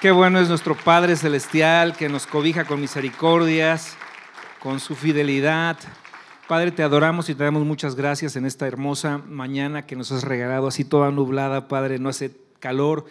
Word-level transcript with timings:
Qué 0.00 0.12
bueno 0.12 0.40
es 0.40 0.48
nuestro 0.48 0.74
Padre 0.74 1.14
Celestial 1.14 1.94
que 1.94 2.08
nos 2.08 2.26
cobija 2.26 2.64
con 2.64 2.80
misericordias, 2.80 3.98
con 4.58 4.80
su 4.80 4.94
fidelidad. 4.94 5.76
Padre, 6.48 6.72
te 6.72 6.82
adoramos 6.82 7.28
y 7.28 7.34
te 7.34 7.44
damos 7.44 7.66
muchas 7.66 7.96
gracias 7.96 8.34
en 8.34 8.46
esta 8.46 8.66
hermosa 8.66 9.18
mañana 9.18 9.84
que 9.84 9.96
nos 9.96 10.10
has 10.10 10.24
regalado, 10.24 10.68
así 10.68 10.86
toda 10.86 11.10
nublada, 11.10 11.68
Padre, 11.68 11.98
no 11.98 12.08
hace 12.08 12.34
calor, 12.60 13.04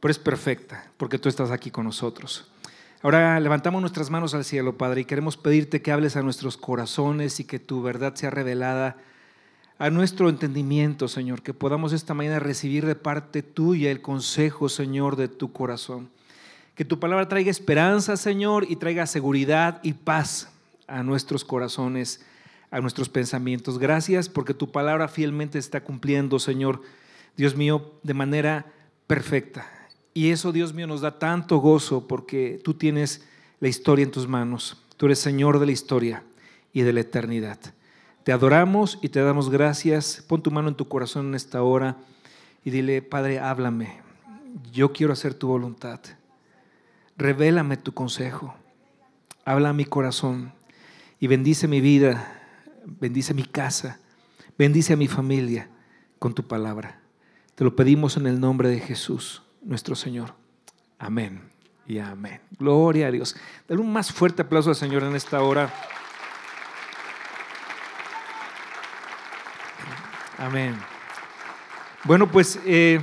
pero 0.00 0.10
es 0.10 0.18
perfecta, 0.18 0.90
porque 0.96 1.20
tú 1.20 1.28
estás 1.28 1.52
aquí 1.52 1.70
con 1.70 1.84
nosotros. 1.84 2.50
Ahora 3.02 3.38
levantamos 3.38 3.80
nuestras 3.80 4.10
manos 4.10 4.34
al 4.34 4.44
cielo, 4.44 4.76
Padre, 4.76 5.02
y 5.02 5.04
queremos 5.04 5.36
pedirte 5.36 5.82
que 5.82 5.92
hables 5.92 6.16
a 6.16 6.22
nuestros 6.22 6.56
corazones 6.56 7.38
y 7.38 7.44
que 7.44 7.60
tu 7.60 7.80
verdad 7.80 8.16
sea 8.16 8.30
revelada 8.30 8.96
a 9.78 9.88
nuestro 9.88 10.28
entendimiento, 10.28 11.06
Señor, 11.06 11.42
que 11.42 11.54
podamos 11.54 11.92
esta 11.92 12.12
mañana 12.12 12.40
recibir 12.40 12.86
de 12.86 12.96
parte 12.96 13.44
tuya 13.44 13.92
el 13.92 14.02
consejo, 14.02 14.68
Señor, 14.68 15.14
de 15.14 15.28
tu 15.28 15.52
corazón. 15.52 16.10
Que 16.74 16.84
tu 16.84 16.98
palabra 16.98 17.28
traiga 17.28 17.52
esperanza, 17.52 18.16
Señor, 18.16 18.66
y 18.68 18.76
traiga 18.76 19.06
seguridad 19.06 19.78
y 19.84 19.92
paz 19.92 20.48
a 20.88 21.04
nuestros 21.04 21.44
corazones, 21.44 22.24
a 22.70 22.80
nuestros 22.80 23.08
pensamientos. 23.08 23.78
Gracias 23.78 24.28
porque 24.28 24.54
tu 24.54 24.72
palabra 24.72 25.06
fielmente 25.06 25.58
está 25.58 25.84
cumpliendo, 25.84 26.40
Señor, 26.40 26.82
Dios 27.36 27.54
mío, 27.54 27.92
de 28.02 28.14
manera 28.14 28.66
perfecta. 29.06 29.66
Y 30.14 30.30
eso, 30.30 30.50
Dios 30.50 30.74
mío, 30.74 30.88
nos 30.88 31.00
da 31.00 31.18
tanto 31.18 31.58
gozo 31.58 32.08
porque 32.08 32.60
tú 32.64 32.74
tienes 32.74 33.24
la 33.60 33.68
historia 33.68 34.04
en 34.04 34.10
tus 34.10 34.26
manos. 34.26 34.82
Tú 34.96 35.06
eres 35.06 35.20
Señor 35.20 35.60
de 35.60 35.66
la 35.66 35.72
historia 35.72 36.24
y 36.72 36.82
de 36.82 36.92
la 36.92 37.00
eternidad. 37.00 37.58
Te 38.24 38.32
adoramos 38.32 38.98
y 39.00 39.10
te 39.10 39.20
damos 39.20 39.48
gracias. 39.48 40.24
Pon 40.26 40.42
tu 40.42 40.50
mano 40.50 40.68
en 40.68 40.74
tu 40.74 40.88
corazón 40.88 41.28
en 41.28 41.34
esta 41.36 41.62
hora 41.62 41.98
y 42.64 42.70
dile, 42.70 43.00
Padre, 43.00 43.38
háblame. 43.38 44.00
Yo 44.72 44.92
quiero 44.92 45.12
hacer 45.12 45.34
tu 45.34 45.46
voluntad 45.46 46.00
revélame 47.16 47.76
tu 47.76 47.92
consejo, 47.92 48.54
habla 49.44 49.70
a 49.70 49.72
mi 49.72 49.84
corazón 49.84 50.52
y 51.20 51.26
bendice 51.26 51.68
mi 51.68 51.80
vida, 51.80 52.42
bendice 52.84 53.34
mi 53.34 53.44
casa, 53.44 53.98
bendice 54.58 54.92
a 54.92 54.96
mi 54.96 55.08
familia 55.08 55.68
con 56.18 56.34
tu 56.34 56.46
palabra. 56.46 57.00
Te 57.54 57.64
lo 57.64 57.76
pedimos 57.76 58.16
en 58.16 58.26
el 58.26 58.40
nombre 58.40 58.68
de 58.68 58.80
Jesús, 58.80 59.42
nuestro 59.62 59.94
Señor. 59.94 60.34
Amén 60.98 61.42
y 61.86 61.98
amén. 61.98 62.40
Gloria 62.58 63.08
a 63.08 63.10
Dios. 63.10 63.36
Dale 63.68 63.80
un 63.80 63.92
más 63.92 64.12
fuerte 64.12 64.42
aplauso 64.42 64.70
al 64.70 64.76
Señor 64.76 65.04
en 65.04 65.14
esta 65.14 65.40
hora. 65.42 65.72
Amén. 70.38 70.76
Bueno, 72.04 72.30
pues... 72.30 72.58
Eh, 72.64 73.00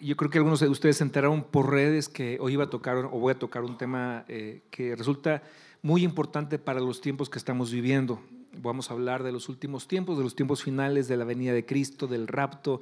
yo 0.00 0.16
creo 0.16 0.30
que 0.30 0.38
algunos 0.38 0.60
de 0.60 0.68
ustedes 0.68 0.96
se 0.96 1.04
enteraron 1.04 1.44
por 1.44 1.70
redes 1.70 2.08
que 2.08 2.38
hoy 2.40 2.54
iba 2.54 2.64
a 2.64 2.70
tocar 2.70 2.96
o 2.96 3.10
voy 3.10 3.32
a 3.32 3.38
tocar 3.38 3.62
un 3.62 3.76
tema 3.76 4.24
eh, 4.28 4.62
que 4.70 4.96
resulta 4.96 5.42
muy 5.82 6.02
importante 6.02 6.58
para 6.58 6.80
los 6.80 7.00
tiempos 7.00 7.28
que 7.28 7.38
estamos 7.38 7.70
viviendo. 7.70 8.20
Vamos 8.62 8.90
a 8.90 8.94
hablar 8.94 9.22
de 9.22 9.32
los 9.32 9.48
últimos 9.48 9.86
tiempos, 9.86 10.18
de 10.18 10.24
los 10.24 10.34
tiempos 10.34 10.62
finales 10.62 11.06
de 11.06 11.16
la 11.16 11.24
venida 11.24 11.52
de 11.52 11.64
Cristo, 11.64 12.06
del 12.06 12.26
rapto. 12.26 12.80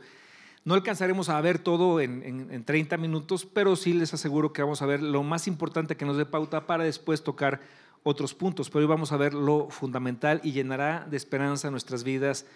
No 0.65 0.75
alcanzaremos 0.75 1.29
a 1.29 1.41
ver 1.41 1.59
todo 1.59 2.01
en, 2.01 2.23
en 2.25 2.65
30 2.65 2.97
minutos, 2.97 3.47
pero 3.47 3.77
sí 3.77 3.93
les 3.93 4.15
aseguro 4.15 4.53
que 4.53 4.63
vamos 4.63 4.83
a 4.83 4.87
ver 4.87 5.03
lo 5.03 5.23
más 5.23 5.47
importante 5.47 5.97
que 5.97 6.05
nos 6.05 6.17
dé 6.17 6.27
pauta 6.27 6.67
para 6.67 6.85
después 6.85 7.23
tocar 7.23 7.61
otros 8.03 8.35
puntos. 8.35 8.71
Pero 8.71 8.81
hoy 8.81 8.89
vamos 8.89 9.13
a 9.13 9.17
ver 9.17 9.35
lo 9.35 9.69
fundamental 9.71 10.41
y 10.43 10.53
llenará 10.53 11.07
de 11.09 11.17
esperanza 11.17 11.71
nuestras 11.71 12.05
vidas 12.05 12.47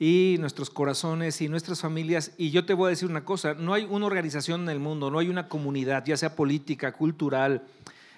y 0.00 0.36
nuestros 0.40 0.70
corazones 0.70 1.42
y 1.42 1.48
nuestras 1.48 1.82
familias. 1.82 2.32
Y 2.38 2.50
yo 2.50 2.64
te 2.64 2.72
voy 2.72 2.86
a 2.86 2.90
decir 2.90 3.08
una 3.08 3.24
cosa, 3.24 3.52
no 3.54 3.74
hay 3.74 3.86
una 3.88 4.06
organización 4.06 4.62
en 4.62 4.70
el 4.70 4.80
mundo, 4.80 5.10
no 5.10 5.18
hay 5.18 5.28
una 5.28 5.46
comunidad, 5.46 6.04
ya 6.06 6.16
sea 6.16 6.34
política, 6.34 6.92
cultural, 6.92 7.62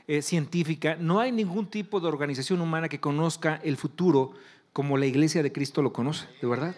eh, 0.07 0.23
científica, 0.23 0.97
no 0.99 1.19
hay 1.19 1.33
ningún 1.33 1.67
tipo 1.67 2.01
de 2.01 2.07
organización 2.07 2.61
humana 2.61 2.89
que 2.89 3.01
conozca 3.01 3.61
el 3.65 3.77
futuro 3.77 4.33
como 4.73 4.97
la 4.97 5.07
iglesia 5.07 5.43
de 5.43 5.53
Cristo 5.53 5.83
lo 5.83 5.93
conoce, 5.93 6.27
¿de 6.41 6.47
verdad? 6.47 6.77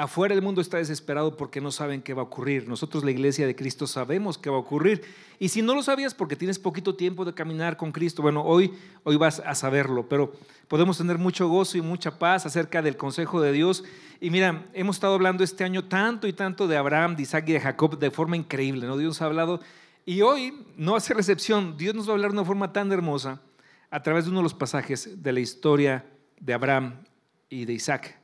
Afuera 0.00 0.34
el 0.34 0.40
mundo 0.40 0.62
está 0.62 0.78
desesperado 0.78 1.36
porque 1.36 1.60
no 1.60 1.70
saben 1.70 2.00
qué 2.00 2.14
va 2.14 2.22
a 2.22 2.24
ocurrir. 2.24 2.66
Nosotros, 2.66 3.04
la 3.04 3.10
iglesia 3.10 3.46
de 3.46 3.54
Cristo, 3.54 3.86
sabemos 3.86 4.38
qué 4.38 4.48
va 4.48 4.56
a 4.56 4.60
ocurrir. 4.60 5.02
Y 5.38 5.50
si 5.50 5.60
no 5.60 5.74
lo 5.74 5.82
sabías 5.82 6.14
porque 6.14 6.36
tienes 6.36 6.58
poquito 6.58 6.96
tiempo 6.96 7.26
de 7.26 7.34
caminar 7.34 7.76
con 7.76 7.92
Cristo, 7.92 8.22
bueno, 8.22 8.42
hoy, 8.42 8.72
hoy 9.04 9.16
vas 9.16 9.42
a 9.44 9.54
saberlo, 9.54 10.08
pero 10.08 10.32
podemos 10.68 10.96
tener 10.96 11.18
mucho 11.18 11.48
gozo 11.48 11.76
y 11.76 11.82
mucha 11.82 12.18
paz 12.18 12.46
acerca 12.46 12.80
del 12.80 12.96
consejo 12.96 13.42
de 13.42 13.52
Dios. 13.52 13.84
Y 14.22 14.30
mira, 14.30 14.64
hemos 14.72 14.96
estado 14.96 15.12
hablando 15.12 15.44
este 15.44 15.64
año 15.64 15.84
tanto 15.84 16.26
y 16.26 16.32
tanto 16.32 16.66
de 16.66 16.78
Abraham, 16.78 17.14
de 17.14 17.24
Isaac 17.24 17.44
y 17.48 17.52
de 17.52 17.60
Jacob 17.60 17.98
de 17.98 18.10
forma 18.10 18.38
increíble, 18.38 18.86
¿no? 18.86 18.96
Dios 18.96 19.20
ha 19.20 19.26
hablado. 19.26 19.60
Y 20.06 20.22
hoy 20.22 20.64
no 20.78 20.96
hace 20.96 21.12
recepción, 21.12 21.76
Dios 21.76 21.94
nos 21.94 22.08
va 22.08 22.12
a 22.12 22.14
hablar 22.14 22.30
de 22.30 22.38
una 22.38 22.46
forma 22.46 22.72
tan 22.72 22.90
hermosa 22.90 23.42
a 23.90 24.00
través 24.00 24.24
de 24.24 24.30
uno 24.30 24.38
de 24.38 24.44
los 24.44 24.54
pasajes 24.54 25.22
de 25.22 25.32
la 25.34 25.40
historia 25.40 26.06
de 26.40 26.54
Abraham 26.54 27.04
y 27.50 27.66
de 27.66 27.74
Isaac 27.74 28.18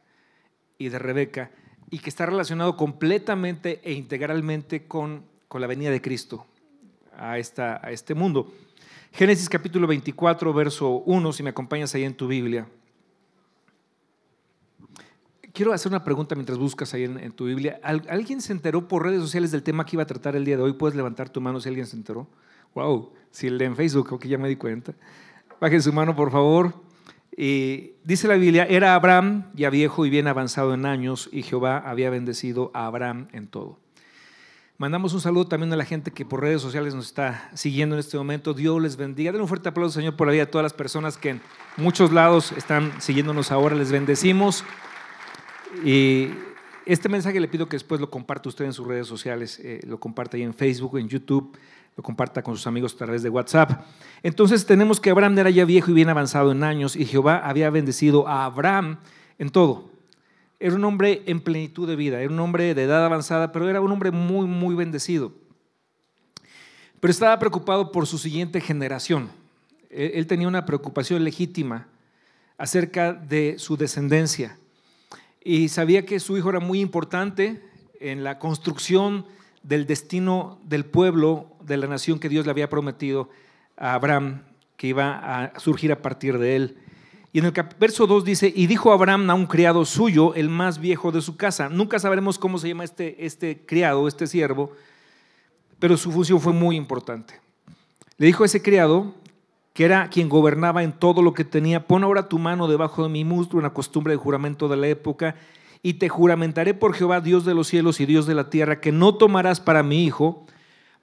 y 0.78 0.88
de 0.88 0.98
Rebeca 0.98 1.50
y 1.90 1.98
que 1.98 2.10
está 2.10 2.26
relacionado 2.26 2.76
completamente 2.76 3.80
e 3.84 3.92
integralmente 3.92 4.86
con, 4.86 5.24
con 5.48 5.60
la 5.60 5.66
venida 5.66 5.90
de 5.90 6.00
Cristo 6.00 6.46
a, 7.16 7.38
esta, 7.38 7.80
a 7.84 7.90
este 7.90 8.14
mundo. 8.14 8.52
Génesis 9.12 9.48
capítulo 9.48 9.86
24, 9.86 10.52
verso 10.52 10.90
1, 11.06 11.32
si 11.32 11.42
me 11.42 11.50
acompañas 11.50 11.94
ahí 11.94 12.04
en 12.04 12.14
tu 12.14 12.26
Biblia. 12.26 12.68
Quiero 15.52 15.72
hacer 15.72 15.90
una 15.90 16.04
pregunta 16.04 16.34
mientras 16.34 16.58
buscas 16.58 16.92
ahí 16.92 17.04
en, 17.04 17.32
tu 17.32 17.46
Biblia. 17.46 17.80
¿Alguien 17.82 18.42
se 18.42 18.52
enteró 18.52 18.88
por 18.88 19.04
redes 19.04 19.22
sociales 19.22 19.50
del 19.50 19.62
tema 19.62 19.86
que 19.86 19.96
iba 19.96 20.02
a 20.02 20.06
tratar 20.06 20.36
el 20.36 20.44
día 20.44 20.58
de 20.58 20.62
hoy? 20.62 20.74
¿Puedes 20.74 20.94
levantar 20.94 21.30
tu 21.30 21.40
mano 21.40 21.60
si 21.60 21.70
alguien 21.70 21.86
se 21.86 21.96
enteró? 21.96 22.28
Wow, 22.74 23.14
si 23.30 23.46
el 23.46 23.62
en 23.62 23.74
Facebook, 23.74 24.12
ok, 24.12 24.26
ya 24.26 24.36
me 24.36 24.50
di 24.50 24.56
cuenta. 24.56 24.92
Bajen 25.58 25.80
su 25.80 25.94
mano, 25.94 26.14
por 26.14 26.30
favor. 26.30 26.74
Dice 27.36 28.28
la 28.28 28.34
Biblia, 28.34 28.64
era 28.64 28.94
Abraham 28.94 29.44
ya 29.54 29.68
viejo 29.70 30.06
y 30.06 30.10
bien 30.10 30.26
avanzado 30.26 30.72
en 30.72 30.86
años 30.86 31.28
y 31.32 31.42
Jehová 31.42 31.78
había 31.78 32.08
bendecido 32.08 32.70
a 32.72 32.86
Abraham 32.86 33.28
en 33.32 33.46
todo. 33.46 33.78
Mandamos 34.78 35.14
un 35.14 35.22
saludo 35.22 35.46
también 35.46 35.72
a 35.72 35.76
la 35.76 35.86
gente 35.86 36.10
que 36.10 36.26
por 36.26 36.42
redes 36.42 36.60
sociales 36.60 36.94
nos 36.94 37.06
está 37.06 37.50
siguiendo 37.54 37.94
en 37.94 38.00
este 38.00 38.18
momento. 38.18 38.52
Dios 38.52 38.80
les 38.82 38.96
bendiga. 38.98 39.32
Den 39.32 39.40
un 39.40 39.48
fuerte 39.48 39.70
aplauso, 39.70 39.98
Señor, 39.98 40.16
por 40.16 40.26
la 40.26 40.34
vida 40.34 40.50
todas 40.50 40.64
las 40.64 40.74
personas 40.74 41.16
que 41.16 41.30
en 41.30 41.40
muchos 41.78 42.12
lados 42.12 42.52
están 42.52 43.00
siguiéndonos 43.00 43.50
ahora. 43.52 43.74
Les 43.74 43.90
bendecimos. 43.90 44.64
Y 45.82 46.28
este 46.84 47.08
mensaje 47.08 47.40
le 47.40 47.48
pido 47.48 47.70
que 47.70 47.76
después 47.76 48.02
lo 48.02 48.10
comparte 48.10 48.50
usted 48.50 48.66
en 48.66 48.74
sus 48.74 48.86
redes 48.86 49.06
sociales, 49.06 49.58
eh, 49.62 49.80
lo 49.86 49.98
comparte 49.98 50.36
ahí 50.36 50.42
en 50.42 50.52
Facebook, 50.52 50.98
en 50.98 51.08
YouTube, 51.08 51.56
lo 51.96 52.02
comparta 52.02 52.42
con 52.42 52.56
sus 52.56 52.66
amigos 52.66 52.94
a 52.94 52.98
través 52.98 53.22
de 53.22 53.30
WhatsApp. 53.30 53.82
Entonces 54.22 54.66
tenemos 54.66 55.00
que 55.00 55.10
Abraham 55.10 55.38
era 55.38 55.50
ya 55.50 55.64
viejo 55.64 55.90
y 55.90 55.94
bien 55.94 56.10
avanzado 56.10 56.52
en 56.52 56.62
años 56.62 56.94
y 56.94 57.06
Jehová 57.06 57.38
había 57.38 57.70
bendecido 57.70 58.28
a 58.28 58.44
Abraham 58.44 58.98
en 59.38 59.48
todo. 59.50 59.90
Era 60.60 60.74
un 60.74 60.84
hombre 60.84 61.22
en 61.26 61.40
plenitud 61.40 61.88
de 61.88 61.96
vida, 61.96 62.20
era 62.20 62.32
un 62.32 62.40
hombre 62.40 62.74
de 62.74 62.82
edad 62.82 63.04
avanzada, 63.04 63.50
pero 63.50 63.68
era 63.68 63.80
un 63.80 63.90
hombre 63.90 64.10
muy, 64.10 64.46
muy 64.46 64.74
bendecido. 64.74 65.32
Pero 67.00 67.10
estaba 67.10 67.38
preocupado 67.38 67.92
por 67.92 68.06
su 68.06 68.18
siguiente 68.18 68.60
generación. 68.60 69.30
Él 69.90 70.26
tenía 70.26 70.48
una 70.48 70.66
preocupación 70.66 71.24
legítima 71.24 71.88
acerca 72.58 73.12
de 73.14 73.58
su 73.58 73.76
descendencia 73.76 74.58
y 75.42 75.68
sabía 75.68 76.04
que 76.04 76.20
su 76.20 76.36
hijo 76.36 76.50
era 76.50 76.60
muy 76.60 76.80
importante 76.80 77.62
en 78.00 78.24
la 78.24 78.38
construcción 78.38 79.24
del 79.66 79.86
destino 79.86 80.60
del 80.64 80.84
pueblo, 80.84 81.48
de 81.60 81.76
la 81.76 81.88
nación 81.88 82.20
que 82.20 82.28
Dios 82.28 82.46
le 82.46 82.52
había 82.52 82.70
prometido 82.70 83.28
a 83.76 83.94
Abraham, 83.94 84.42
que 84.76 84.86
iba 84.86 85.18
a 85.18 85.58
surgir 85.58 85.90
a 85.90 86.02
partir 86.02 86.38
de 86.38 86.56
él. 86.56 86.78
Y 87.32 87.40
en 87.40 87.46
el 87.46 87.52
verso 87.78 88.06
2 88.06 88.24
dice, 88.24 88.52
y 88.54 88.66
dijo 88.66 88.92
Abraham 88.92 89.28
a 89.28 89.34
un 89.34 89.46
criado 89.46 89.84
suyo, 89.84 90.34
el 90.34 90.48
más 90.48 90.78
viejo 90.78 91.10
de 91.10 91.20
su 91.20 91.36
casa. 91.36 91.68
Nunca 91.68 91.98
sabremos 91.98 92.38
cómo 92.38 92.58
se 92.58 92.68
llama 92.68 92.84
este, 92.84 93.26
este 93.26 93.66
criado, 93.66 94.06
este 94.06 94.26
siervo, 94.26 94.72
pero 95.78 95.96
su 95.96 96.12
función 96.12 96.40
fue 96.40 96.52
muy 96.52 96.76
importante. 96.76 97.40
Le 98.18 98.26
dijo 98.26 98.44
a 98.44 98.46
ese 98.46 98.62
criado, 98.62 99.14
que 99.74 99.84
era 99.84 100.08
quien 100.08 100.28
gobernaba 100.28 100.84
en 100.84 100.92
todo 100.92 101.20
lo 101.20 101.34
que 101.34 101.44
tenía, 101.44 101.86
pon 101.86 102.04
ahora 102.04 102.28
tu 102.28 102.38
mano 102.38 102.68
debajo 102.68 103.02
de 103.02 103.10
mi 103.10 103.24
muslo, 103.24 103.58
una 103.58 103.74
costumbre 103.74 104.14
de 104.14 104.16
juramento 104.16 104.68
de 104.68 104.76
la 104.76 104.86
época, 104.86 105.34
y 105.82 105.94
te 105.94 106.08
juramentaré 106.08 106.74
por 106.74 106.94
Jehová, 106.94 107.20
Dios 107.20 107.44
de 107.44 107.54
los 107.54 107.68
cielos 107.68 108.00
y 108.00 108.06
Dios 108.06 108.26
de 108.26 108.34
la 108.34 108.50
tierra, 108.50 108.80
que 108.80 108.92
no 108.92 109.14
tomarás 109.14 109.60
para 109.60 109.82
mi 109.82 110.04
hijo 110.04 110.46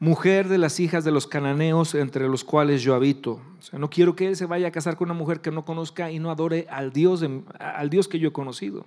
mujer 0.03 0.49
de 0.49 0.57
las 0.57 0.81
hijas 0.81 1.05
de 1.05 1.11
los 1.11 1.27
cananeos 1.27 1.95
entre 1.95 2.27
los 2.27 2.43
cuales 2.43 2.81
yo 2.81 2.93
habito. 2.93 3.39
O 3.57 3.61
sea, 3.61 3.79
no 3.79 3.89
quiero 3.89 4.17
que 4.17 4.27
él 4.27 4.35
se 4.35 4.45
vaya 4.45 4.67
a 4.67 4.71
casar 4.71 4.97
con 4.97 5.09
una 5.09 5.17
mujer 5.17 5.39
que 5.39 5.49
no 5.49 5.63
conozca 5.63 6.11
y 6.11 6.19
no 6.19 6.29
adore 6.29 6.67
al 6.69 6.91
Dios, 6.91 7.23
al 7.57 7.89
Dios 7.89 8.09
que 8.09 8.19
yo 8.19 8.27
he 8.27 8.33
conocido. 8.33 8.85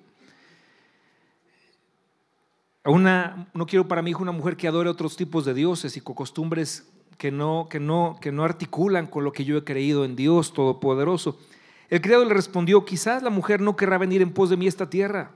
Una, 2.85 3.49
no 3.55 3.67
quiero 3.67 3.89
para 3.89 4.03
mi 4.03 4.11
hijo 4.11 4.23
una 4.23 4.33
mujer 4.33 4.59
que 4.59 4.69
adore 4.69 4.91
otros 4.91 5.17
tipos 5.17 5.47
de 5.47 5.55
dioses 5.55 5.97
y 5.97 6.03
con 6.03 6.15
costumbres 6.15 6.87
que 7.17 7.31
no, 7.31 7.67
que, 7.71 7.81
no, 7.81 8.19
que 8.21 8.31
no 8.31 8.45
articulan 8.45 9.07
con 9.07 9.25
lo 9.25 9.33
que 9.33 9.47
yo 9.47 9.57
he 9.57 9.65
creído 9.65 10.05
en 10.05 10.17
Dios 10.17 10.53
Todopoderoso. 10.53 11.39
El 11.89 12.03
criado 12.03 12.27
le 12.27 12.35
respondió, 12.35 12.85
quizás 12.85 13.23
la 13.23 13.31
mujer 13.31 13.63
no 13.63 13.75
querrá 13.75 13.97
venir 13.97 14.21
en 14.21 14.35
pos 14.35 14.51
de 14.51 14.59
mí 14.59 14.67
esta 14.67 14.91
tierra 14.91 15.31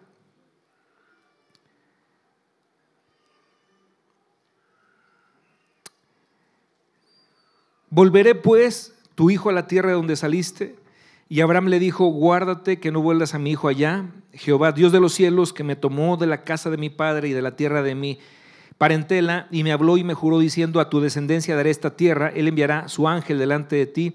Volveré 7.91 8.35
pues 8.35 8.95
tu 9.15 9.31
hijo 9.31 9.51
a 9.51 9.53
la 9.53 9.67
tierra 9.67 9.89
de 9.89 9.97
donde 9.97 10.17
saliste. 10.17 10.77
Y 11.29 11.41
Abraham 11.43 11.67
le 11.67 11.79
dijo, 11.79 12.07
guárdate 12.07 12.81
que 12.81 12.91
no 12.91 13.03
vuelvas 13.03 13.35
a 13.35 13.39
mi 13.39 13.51
hijo 13.51 13.69
allá. 13.69 14.07
Jehová, 14.33 14.73
Dios 14.73 14.93
de 14.93 15.01
los 15.01 15.13
cielos, 15.13 15.53
que 15.53 15.65
me 15.65 15.77
tomó 15.77 16.17
de 16.17 16.27
la 16.27 16.43
casa 16.43 16.71
de 16.71 16.77
mi 16.77 16.91
padre 16.91 17.29
y 17.29 17.33
de 17.33 17.43
la 17.43 17.57
tierra 17.57 17.83
de 17.83 17.95
mi 17.95 18.19
parentela, 18.81 19.47
y 19.51 19.63
me 19.63 19.73
habló 19.73 19.99
y 19.99 20.05
me 20.05 20.15
juró 20.15 20.39
diciendo, 20.39 20.81
a 20.81 20.89
tu 20.89 21.01
descendencia 21.01 21.55
daré 21.55 21.69
esta 21.69 21.97
tierra, 21.97 22.33
él 22.35 22.49
enviará 22.49 22.89
su 22.89 23.07
ángel 23.07 23.39
delante 23.39 23.77
de 23.77 23.85
ti, 23.85 24.15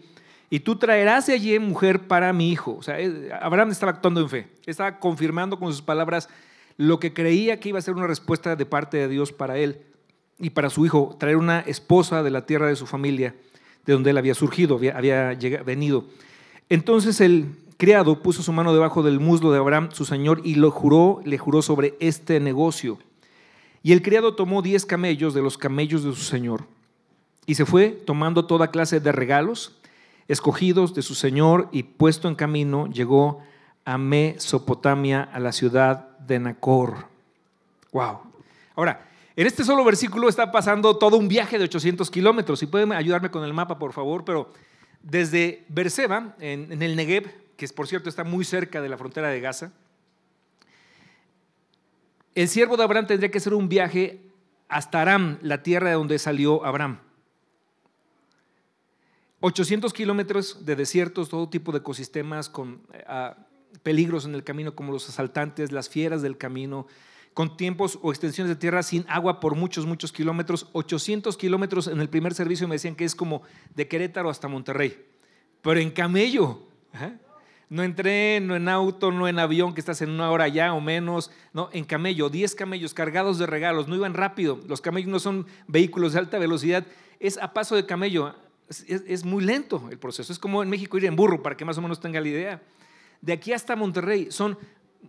y 0.49 0.61
tú 0.61 0.77
traerás 0.77 1.27
de 1.27 1.33
allí 1.33 1.59
mujer 1.59 2.07
para 2.07 2.33
mi 2.33 2.49
hijo. 2.51 2.77
O 2.77 2.81
sea, 2.81 2.97
Abraham 3.41 3.69
estaba 3.69 3.91
actuando 3.91 4.21
en 4.21 4.29
fe, 4.29 4.47
estaba 4.65 4.99
confirmando 4.99 5.59
con 5.59 5.71
sus 5.71 5.83
palabras 5.83 6.29
lo 6.77 6.99
que 6.99 7.13
creía 7.13 7.59
que 7.59 7.69
iba 7.69 7.77
a 7.77 7.81
ser 7.83 7.93
una 7.93 8.07
respuesta 8.07 8.55
de 8.55 8.65
parte 8.65 8.97
de 8.97 9.07
Dios 9.07 9.31
para 9.31 9.59
él 9.59 9.81
y 10.39 10.49
para 10.49 10.71
su 10.71 10.83
hijo, 10.83 11.15
traer 11.19 11.37
una 11.37 11.59
esposa 11.59 12.23
de 12.23 12.31
la 12.31 12.47
tierra 12.47 12.67
de 12.67 12.75
su 12.75 12.87
familia, 12.87 13.35
de 13.85 13.93
donde 13.93 14.09
él 14.11 14.17
había 14.17 14.35
surgido, 14.35 14.79
había, 14.93 15.37
venido. 15.65 16.05
Entonces 16.69 17.21
el 17.21 17.55
criado 17.77 18.21
puso 18.21 18.41
su 18.41 18.51
mano 18.51 18.73
debajo 18.73 19.03
del 19.03 19.19
muslo 19.19 19.51
de 19.51 19.59
Abraham, 19.59 19.89
su 19.91 20.05
señor, 20.05 20.41
y 20.43 20.55
lo 20.55 20.71
juró, 20.71 21.21
le 21.25 21.37
juró 21.37 21.61
sobre 21.61 21.95
este 21.99 22.39
negocio. 22.39 22.97
Y 23.83 23.91
el 23.91 24.01
criado 24.01 24.35
tomó 24.35 24.61
diez 24.61 24.85
camellos 24.85 25.33
de 25.33 25.41
los 25.41 25.57
camellos 25.57 26.03
de 26.03 26.11
su 26.15 26.23
señor 26.23 26.63
y 27.45 27.55
se 27.55 27.65
fue 27.65 27.89
tomando 27.89 28.45
toda 28.45 28.71
clase 28.71 28.99
de 28.99 29.11
regalos 29.11 29.77
escogidos 30.27 30.95
de 30.95 31.03
su 31.03 31.13
señor 31.13 31.69
y 31.71 31.83
puesto 31.83 32.27
en 32.27 32.35
camino 32.35 32.87
llegó 32.87 33.43
a 33.85 33.99
Mesopotamia, 33.99 35.21
a 35.21 35.39
la 35.39 35.51
ciudad 35.51 36.17
de 36.19 36.39
Nacor. 36.39 37.05
Wow. 37.91 38.21
Ahora, 38.75 39.07
en 39.35 39.47
este 39.47 39.63
solo 39.63 39.83
versículo 39.83 40.29
está 40.29 40.51
pasando 40.51 40.97
todo 40.97 41.17
un 41.17 41.27
viaje 41.27 41.57
de 41.57 41.65
800 41.65 42.09
kilómetros. 42.09 42.59
Si 42.59 42.67
pueden 42.67 42.91
ayudarme 42.93 43.31
con 43.31 43.43
el 43.43 43.53
mapa, 43.53 43.77
por 43.77 43.93
favor, 43.93 44.23
pero 44.23 44.51
desde 45.01 45.65
Berseba, 45.67 46.35
en, 46.39 46.71
en 46.71 46.81
el 46.81 46.95
Negev, 46.95 47.29
que 47.57 47.67
por 47.69 47.87
cierto 47.87 48.09
está 48.09 48.23
muy 48.23 48.45
cerca 48.45 48.81
de 48.81 48.89
la 48.89 48.97
frontera 48.97 49.29
de 49.29 49.39
Gaza, 49.41 49.71
el 52.35 52.49
siervo 52.49 52.75
de 52.75 52.83
Abraham 52.83 53.07
tendría 53.07 53.31
que 53.31 53.37
hacer 53.37 53.53
un 53.53 53.69
viaje 53.69 54.21
hasta 54.67 55.01
Aram, 55.01 55.37
la 55.41 55.63
tierra 55.63 55.89
de 55.89 55.95
donde 55.95 56.19
salió 56.19 56.65
Abraham. 56.65 56.99
800 59.39 59.93
kilómetros 59.93 60.65
de 60.65 60.75
desiertos, 60.75 61.29
todo 61.29 61.49
tipo 61.49 61.71
de 61.71 61.77
ecosistemas 61.77 62.49
con 62.49 62.81
eh, 62.93 63.31
peligros 63.83 64.25
en 64.25 64.33
el 64.33 64.43
camino 64.43 64.75
como 64.75 64.91
los 64.91 65.07
asaltantes, 65.07 65.71
las 65.71 65.87
fieras 65.87 66.21
del 66.21 66.37
camino, 66.37 66.87
con 67.35 67.57
tiempos 67.57 67.99
o 68.01 68.11
extensiones 68.11 68.49
de 68.49 68.55
tierra 68.55 68.81
sin 68.81 69.05
agua 69.09 69.41
por 69.41 69.55
muchos, 69.55 69.85
muchos 69.85 70.13
kilómetros. 70.13 70.69
800 70.71 71.35
kilómetros 71.35 71.87
en 71.87 71.99
el 71.99 72.09
primer 72.09 72.33
servicio 72.33 72.65
me 72.65 72.75
decían 72.75 72.95
que 72.95 73.03
es 73.03 73.13
como 73.13 73.43
de 73.75 73.89
Querétaro 73.89 74.29
hasta 74.29 74.47
Monterrey, 74.47 75.05
pero 75.61 75.79
en 75.81 75.91
camello. 75.91 76.61
No 77.67 77.83
en 77.83 77.93
tren, 77.93 78.47
no 78.47 78.55
en 78.55 78.69
auto, 78.69 79.11
no 79.11 79.27
en 79.27 79.37
avión, 79.37 79.73
que 79.73 79.81
estás 79.81 80.01
en 80.01 80.11
una 80.11 80.31
hora 80.31 80.47
ya 80.47 80.73
o 80.73 80.79
menos, 80.79 81.29
no, 81.51 81.69
en 81.73 81.83
camello, 81.83 82.29
10 82.29 82.55
camellos 82.55 82.93
cargados 82.93 83.37
de 83.37 83.47
regalos, 83.47 83.89
no 83.89 83.95
iban 83.95 84.13
rápido, 84.13 84.61
los 84.67 84.79
camellos 84.79 85.09
no 85.09 85.19
son 85.19 85.45
vehículos 85.67 86.13
de 86.13 86.19
alta 86.19 86.39
velocidad, 86.39 86.85
es 87.19 87.37
a 87.37 87.53
paso 87.53 87.75
de 87.75 87.85
camello, 87.85 88.33
es, 88.69 89.25
muy 89.25 89.43
lento 89.43 89.89
el 89.91 89.97
proceso, 89.97 90.31
es 90.31 90.39
como 90.39 90.63
en 90.63 90.69
México 90.69 90.97
ir 90.97 91.05
en 91.05 91.17
burro, 91.17 91.43
para 91.43 91.57
que 91.57 91.65
más 91.65 91.77
o 91.77 91.81
menos 91.81 91.99
tenga 91.99 92.21
la 92.21 92.27
idea. 92.27 92.61
De 93.19 93.33
aquí 93.33 93.51
hasta 93.51 93.75
Monterrey 93.75 94.27
son 94.31 94.57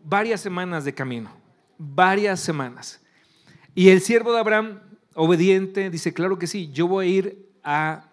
varias 0.02 0.40
semanas 0.40 0.84
de 0.84 0.92
camino, 0.92 1.30
varias 1.78 2.40
semanas. 2.40 3.00
Y 3.74 3.90
el 3.90 4.00
siervo 4.00 4.32
de 4.32 4.40
Abraham, 4.40 4.80
obediente, 5.14 5.90
dice, 5.90 6.14
claro 6.14 6.38
que 6.38 6.46
sí, 6.46 6.70
yo 6.72 6.88
voy 6.88 7.06
a 7.06 7.08
ir 7.08 7.48
a 7.62 8.04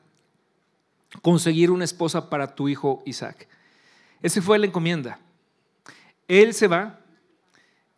conseguir 1.21 1.71
una 1.71 1.85
esposa 1.85 2.29
para 2.29 2.55
tu 2.55 2.67
hijo 2.67 3.03
Isaac. 3.05 3.47
Ese 4.21 4.41
fue 4.41 4.57
la 4.59 4.65
encomienda. 4.65 5.19
Él 6.27 6.53
se 6.53 6.67
va 6.67 6.99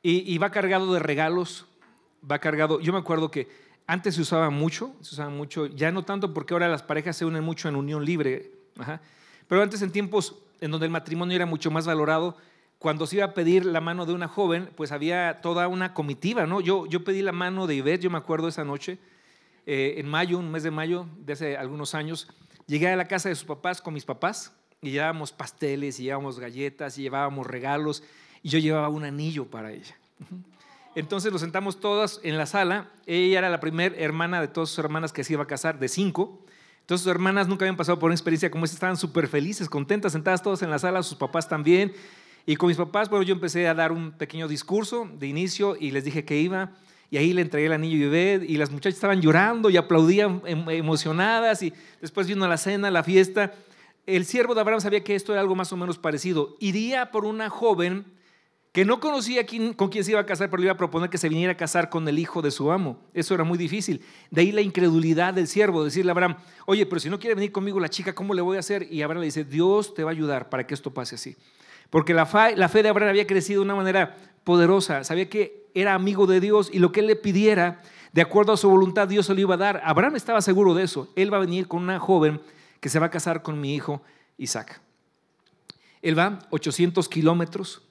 y, 0.02 0.38
va 0.38 0.52
cargado 0.52 0.94
de 0.94 1.00
regalos, 1.00 1.66
va 2.30 2.38
cargado, 2.38 2.80
yo 2.80 2.94
me 2.94 3.00
acuerdo 3.00 3.32
que 3.32 3.48
antes 3.88 4.16
se 4.16 4.22
usaba 4.22 4.52
mucho, 4.52 4.94
se 5.02 5.16
usaba 5.16 5.30
mucho, 5.32 5.66
ya 5.66 5.92
no 5.92 6.04
tanto 6.04 6.32
porque 6.32 6.54
ahora 6.54 6.68
las 6.68 6.84
parejas 6.84 7.18
se 7.18 7.26
unen 7.26 7.44
mucho 7.44 7.70
en 7.70 7.76
unión 7.76 8.06
libre, 8.06 8.52
pero 9.48 9.64
antes 9.64 9.82
en 9.82 9.92
tiempos 9.92 10.36
en 10.62 10.70
donde 10.70 10.86
el 10.86 10.92
matrimonio 10.92 11.36
era 11.36 11.48
mucho 11.48 11.72
más 11.72 11.88
valorado, 11.88 12.38
cuando 12.80 13.08
se 13.08 13.18
iba 13.18 13.26
a 13.26 13.34
pedir 13.34 13.66
la 13.66 13.82
mano 13.82 14.06
de 14.06 14.14
una 14.14 14.28
joven, 14.28 14.70
pues 14.76 14.92
había 14.92 15.42
toda 15.42 15.68
una 15.68 15.94
comitiva, 15.94 16.46
¿no? 16.46 16.62
Yo, 16.62 16.86
yo 16.86 17.04
pedí 17.04 17.22
la 17.22 17.32
mano 17.32 17.68
de 17.68 17.76
Ivette, 17.76 18.02
yo 18.02 18.10
me 18.10 18.18
acuerdo 18.18 18.48
esa 18.48 18.64
noche, 18.64 19.00
eh, 19.66 19.96
en 19.98 20.08
mayo, 20.08 20.38
un 20.38 20.52
mes 20.52 20.64
de 20.64 20.72
mayo 20.72 21.08
de 21.18 21.34
hace 21.34 21.58
algunos 21.58 21.96
años, 21.96 22.28
llegué 22.68 22.90
a 22.90 22.96
la 22.96 23.06
casa 23.06 23.30
de 23.30 23.36
sus 23.36 23.46
papás 23.46 23.82
con 23.82 23.94
mis 23.94 24.06
papás, 24.06 24.54
y 24.82 24.92
llevábamos 24.92 25.32
pasteles, 25.32 26.00
y 26.00 26.04
llevábamos 26.04 26.40
galletas, 26.40 26.98
y 26.98 27.04
llevábamos 27.04 27.48
regalos, 27.48 28.04
y 28.44 28.50
yo 28.50 28.60
llevaba 28.60 28.90
un 28.90 29.04
anillo 29.04 29.46
para 29.46 29.72
ella. 29.72 29.98
Entonces 30.96 31.32
nos 31.32 31.42
sentamos 31.42 31.80
todas 31.80 32.22
en 32.24 32.38
la 32.38 32.46
sala. 32.46 32.90
Ella 33.06 33.40
era 33.40 33.50
la 33.50 33.60
primera 33.60 33.96
hermana 33.98 34.40
de 34.40 34.48
todas 34.48 34.70
sus 34.70 34.80
hermanas 34.80 35.12
que 35.12 35.24
se 35.24 35.34
iba 35.34 35.44
a 35.44 35.48
casar, 35.48 35.78
de 35.78 35.90
cinco. 35.90 36.46
Entonces 36.80 37.04
sus 37.04 37.12
hermanas 37.12 37.48
nunca 37.48 37.66
habían 37.66 37.76
pasado 37.76 38.00
por 38.00 38.08
una 38.08 38.16
experiencia 38.16 38.50
como 38.50 38.64
esta, 38.64 38.76
estaban 38.76 38.96
súper 38.96 39.28
felices, 39.28 39.68
contentas, 39.68 40.14
sentadas 40.14 40.42
todas 40.42 40.62
en 40.62 40.70
la 40.70 40.80
sala, 40.80 41.04
sus 41.04 41.18
papás 41.18 41.50
también. 41.50 41.94
Y 42.46 42.56
con 42.56 42.68
mis 42.68 42.78
papás, 42.78 43.10
bueno, 43.10 43.24
yo 43.24 43.34
empecé 43.34 43.68
a 43.68 43.74
dar 43.74 43.92
un 43.92 44.12
pequeño 44.12 44.48
discurso 44.48 45.10
de 45.18 45.28
inicio 45.28 45.76
y 45.80 45.92
les 45.92 46.04
dije 46.04 46.26
que 46.26 46.38
iba. 46.38 46.72
Y 47.10 47.18
ahí 47.18 47.34
le 47.34 47.42
entregué 47.42 47.68
el 47.68 47.74
anillo 47.74 47.98
y 47.98 48.10
bebé 48.10 48.46
y 48.46 48.58
las 48.58 48.72
muchachas 48.72 48.96
estaban 48.96 49.22
llorando 49.22 49.70
y 49.70 49.78
aplaudían 49.78 50.42
em, 50.46 50.70
emocionadas. 50.70 51.64
Y 51.64 51.74
después 52.02 52.28
vino 52.28 52.48
la 52.48 52.58
cena, 52.58 52.92
la 52.92 53.04
fiesta 53.04 53.54
el 54.06 54.26
siervo 54.26 54.54
de 54.54 54.62
Abraham 54.62 54.82
sabía 54.82 55.04
que 55.04 55.16
esto 55.16 55.32
era 55.32 55.42
algo 55.42 55.56
más 55.56 55.72
o 55.74 55.78
menos 55.78 55.98
parecido. 55.98 56.56
Iría 56.60 57.12
por 57.12 57.26
una 57.26 57.50
joven 57.50 58.06
que 58.72 58.86
no 58.86 59.00
conocía 59.00 59.46
con 59.76 59.90
quién 59.90 60.04
se 60.04 60.12
iba 60.12 60.20
a 60.20 60.26
casar, 60.26 60.50
pero 60.50 60.60
le 60.60 60.66
iba 60.66 60.74
a 60.74 60.78
proponer 60.78 61.10
que 61.10 61.18
se 61.18 61.30
viniera 61.30 61.54
a 61.54 61.58
casar 61.58 61.90
con 61.90 62.08
el 62.08 62.20
hijo 62.20 62.42
de 62.42 62.52
su 62.52 62.72
amo. 62.72 63.00
Eso 63.14 63.34
era 63.34 63.44
muy 63.44 63.58
difícil. 63.58 64.02
De 64.30 64.42
ahí 64.42 64.52
la 64.52 64.62
incredulidad 64.62 65.34
del 65.34 65.48
siervo, 65.48 65.84
decirle 65.84 66.12
a 66.12 66.14
Abraham, 66.14 66.36
oye, 66.66 66.86
pero 66.86 67.00
si 67.00 67.10
no 67.10 67.18
quiere 67.18 67.36
venir 67.36 67.52
conmigo 67.52 67.80
la 67.80 67.90
chica, 67.90 68.14
¿cómo 68.14 68.34
le 68.34 68.42
voy 68.42 68.58
a 68.58 68.60
hacer? 68.60 68.88
Y 68.92 69.02
Abraham 69.02 69.22
le 69.22 69.28
dice, 69.28 69.46
Dios 69.46 69.94
te 69.94 70.04
va 70.04 70.12
a 70.12 70.14
ayudar 70.14 70.50
para 70.50 70.68
que 70.68 70.74
esto 70.74 70.94
pase 70.94 71.16
así. 71.16 71.38
Porque 71.90 72.14
la 72.14 72.26
fe, 72.26 72.56
de 72.56 72.90
Abraham 72.90 73.10
había 73.10 73.28
crecido 73.28 73.62
de 73.62 73.66
una 73.66 73.76
manera 73.76 74.16
poderosa, 74.44 75.04
sabía 75.04 75.30
que 75.30 75.66
era 75.74 75.94
amigo 75.94 76.28
de 76.28 76.40
Dios 76.40 76.70
y 76.72 76.80
lo 76.80 76.92
que 76.92 77.02
él 77.02 77.08
le 77.08 77.16
pidiera, 77.16 77.82
de 78.14 78.22
acuerdo 78.22 78.54
a 78.54 78.58
su 78.58 78.70
voluntad, 78.70 79.08
Dios 79.08 79.26
se 79.26 79.34
lo 79.34 79.42
iba 79.42 79.56
a 79.56 79.58
dar. 79.58 79.82
Abraham 79.84 80.16
estaba 80.16 80.42
seguro 80.42 80.74
de 80.74 80.84
eso. 80.84 81.12
Él 81.16 81.34
va 81.34 81.38
a 81.38 81.42
venir 81.42 81.68
con 81.68 81.84
una 81.84 82.00
joven 82.00 82.40
que 82.80 82.90
se 82.90 83.00
va 83.00 83.08
a 83.08 83.12
casar 83.12 83.42
con 83.42 83.60
mi 83.60 83.76
hijo 83.76 84.02
Isaac. 84.38 84.82
Él 86.02 86.18
va 86.18 86.40
800 86.52 87.10
kilómetros, 87.10 87.82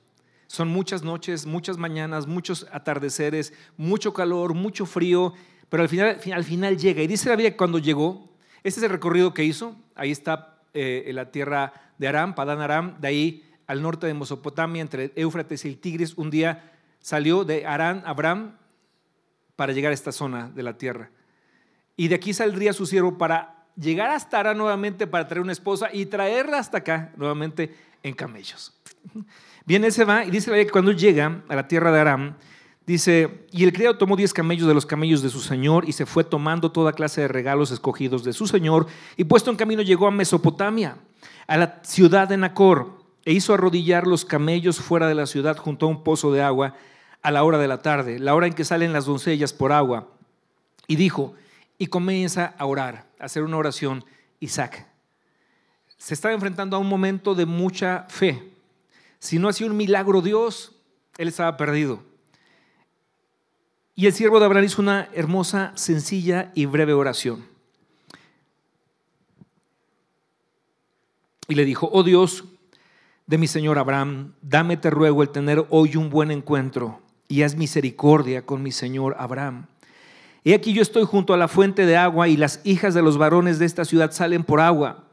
son 0.46 0.68
muchas 0.68 1.02
noches, 1.02 1.46
muchas 1.46 1.78
mañanas, 1.78 2.26
muchos 2.26 2.66
atardeceres, 2.70 3.52
mucho 3.76 4.14
calor, 4.14 4.54
mucho 4.54 4.86
frío, 4.86 5.32
pero 5.68 5.82
al 5.82 5.88
final, 5.88 6.20
al 6.32 6.44
final 6.44 6.78
llega. 6.78 7.02
Y 7.02 7.06
dice 7.06 7.28
la 7.28 7.34
Biblia 7.34 7.50
que 7.50 7.56
cuando 7.56 7.78
llegó, 7.78 8.30
este 8.62 8.80
es 8.80 8.84
el 8.84 8.90
recorrido 8.90 9.34
que 9.34 9.44
hizo, 9.44 9.76
ahí 9.94 10.10
está 10.10 10.62
eh, 10.72 11.10
la 11.12 11.30
tierra 11.30 11.72
de 11.98 12.08
Aram, 12.08 12.34
Padán 12.34 12.60
Aram, 12.60 13.00
de 13.00 13.08
ahí 13.08 13.53
al 13.66 13.82
norte 13.82 14.06
de 14.06 14.14
Mesopotamia, 14.14 14.82
entre 14.82 15.12
Éufrates 15.16 15.64
y 15.64 15.68
el 15.68 15.78
Tigris, 15.78 16.14
un 16.16 16.30
día 16.30 16.72
salió 17.00 17.44
de 17.44 17.66
Arán, 17.66 18.02
Abraham, 18.06 18.56
para 19.56 19.72
llegar 19.72 19.90
a 19.90 19.94
esta 19.94 20.12
zona 20.12 20.50
de 20.50 20.62
la 20.62 20.78
tierra. 20.78 21.10
Y 21.96 22.08
de 22.08 22.16
aquí 22.16 22.34
saldría 22.34 22.72
su 22.72 22.86
siervo 22.86 23.18
para 23.18 23.66
llegar 23.76 24.10
hasta 24.10 24.40
Aram 24.40 24.58
nuevamente 24.58 25.06
para 25.06 25.26
traer 25.26 25.42
una 25.42 25.52
esposa 25.52 25.88
y 25.92 26.06
traerla 26.06 26.58
hasta 26.58 26.78
acá 26.78 27.12
nuevamente 27.16 27.76
en 28.02 28.14
camellos. 28.14 28.72
Bien, 29.66 29.84
ese 29.84 30.04
va 30.04 30.24
y 30.24 30.30
dice 30.30 30.50
que 30.52 30.70
cuando 30.70 30.92
llega 30.92 31.42
a 31.48 31.54
la 31.54 31.68
tierra 31.68 31.90
de 31.90 32.00
Aram, 32.00 32.36
dice, 32.86 33.46
y 33.50 33.64
el 33.64 33.72
criado 33.72 33.96
tomó 33.96 34.16
diez 34.16 34.34
camellos 34.34 34.68
de 34.68 34.74
los 34.74 34.84
camellos 34.84 35.22
de 35.22 35.30
su 35.30 35.40
señor 35.40 35.88
y 35.88 35.92
se 35.92 36.04
fue 36.04 36.24
tomando 36.24 36.70
toda 36.70 36.92
clase 36.92 37.22
de 37.22 37.28
regalos 37.28 37.70
escogidos 37.70 38.24
de 38.24 38.32
su 38.32 38.46
señor 38.46 38.86
y 39.16 39.24
puesto 39.24 39.50
en 39.50 39.56
camino 39.56 39.82
llegó 39.82 40.06
a 40.06 40.10
Mesopotamia, 40.10 40.98
a 41.46 41.56
la 41.56 41.80
ciudad 41.82 42.28
de 42.28 42.36
Nacor, 42.36 43.03
e 43.24 43.32
hizo 43.32 43.54
arrodillar 43.54 44.06
los 44.06 44.24
camellos 44.24 44.78
fuera 44.78 45.08
de 45.08 45.14
la 45.14 45.26
ciudad 45.26 45.56
junto 45.56 45.86
a 45.86 45.88
un 45.88 46.04
pozo 46.04 46.32
de 46.32 46.42
agua 46.42 46.74
a 47.22 47.30
la 47.30 47.42
hora 47.42 47.58
de 47.58 47.68
la 47.68 47.80
tarde, 47.80 48.18
la 48.18 48.34
hora 48.34 48.46
en 48.46 48.52
que 48.52 48.64
salen 48.64 48.92
las 48.92 49.06
doncellas 49.06 49.52
por 49.52 49.72
agua. 49.72 50.08
Y 50.86 50.96
dijo, 50.96 51.34
y 51.78 51.86
comienza 51.86 52.54
a 52.58 52.66
orar, 52.66 53.06
a 53.18 53.24
hacer 53.24 53.42
una 53.42 53.56
oración, 53.56 54.04
Isaac. 54.40 54.86
Se 55.96 56.12
estaba 56.12 56.34
enfrentando 56.34 56.76
a 56.76 56.80
un 56.80 56.88
momento 56.88 57.34
de 57.34 57.46
mucha 57.46 58.04
fe. 58.08 58.52
Si 59.18 59.38
no 59.38 59.48
hacía 59.48 59.66
un 59.66 59.76
milagro 59.76 60.20
Dios, 60.20 60.72
él 61.16 61.28
estaba 61.28 61.56
perdido. 61.56 62.02
Y 63.94 64.06
el 64.06 64.12
siervo 64.12 64.38
de 64.38 64.44
Abraham 64.44 64.66
hizo 64.66 64.82
una 64.82 65.08
hermosa, 65.14 65.72
sencilla 65.76 66.52
y 66.54 66.66
breve 66.66 66.92
oración. 66.92 67.46
Y 71.48 71.54
le 71.54 71.64
dijo, 71.64 71.88
oh 71.90 72.02
Dios 72.02 72.44
de 73.26 73.38
mi 73.38 73.46
Señor 73.46 73.78
Abraham, 73.78 74.34
dame 74.42 74.76
te 74.76 74.90
ruego 74.90 75.22
el 75.22 75.30
tener 75.30 75.64
hoy 75.70 75.96
un 75.96 76.10
buen 76.10 76.30
encuentro 76.30 77.00
y 77.26 77.42
haz 77.42 77.56
misericordia 77.56 78.44
con 78.44 78.62
mi 78.62 78.70
Señor 78.70 79.16
Abraham. 79.18 79.66
He 80.44 80.54
aquí 80.54 80.74
yo 80.74 80.82
estoy 80.82 81.04
junto 81.04 81.32
a 81.32 81.38
la 81.38 81.48
fuente 81.48 81.86
de 81.86 81.96
agua 81.96 82.28
y 82.28 82.36
las 82.36 82.60
hijas 82.64 82.92
de 82.92 83.00
los 83.00 83.16
varones 83.16 83.58
de 83.58 83.64
esta 83.64 83.86
ciudad 83.86 84.12
salen 84.12 84.44
por 84.44 84.60
agua. 84.60 85.04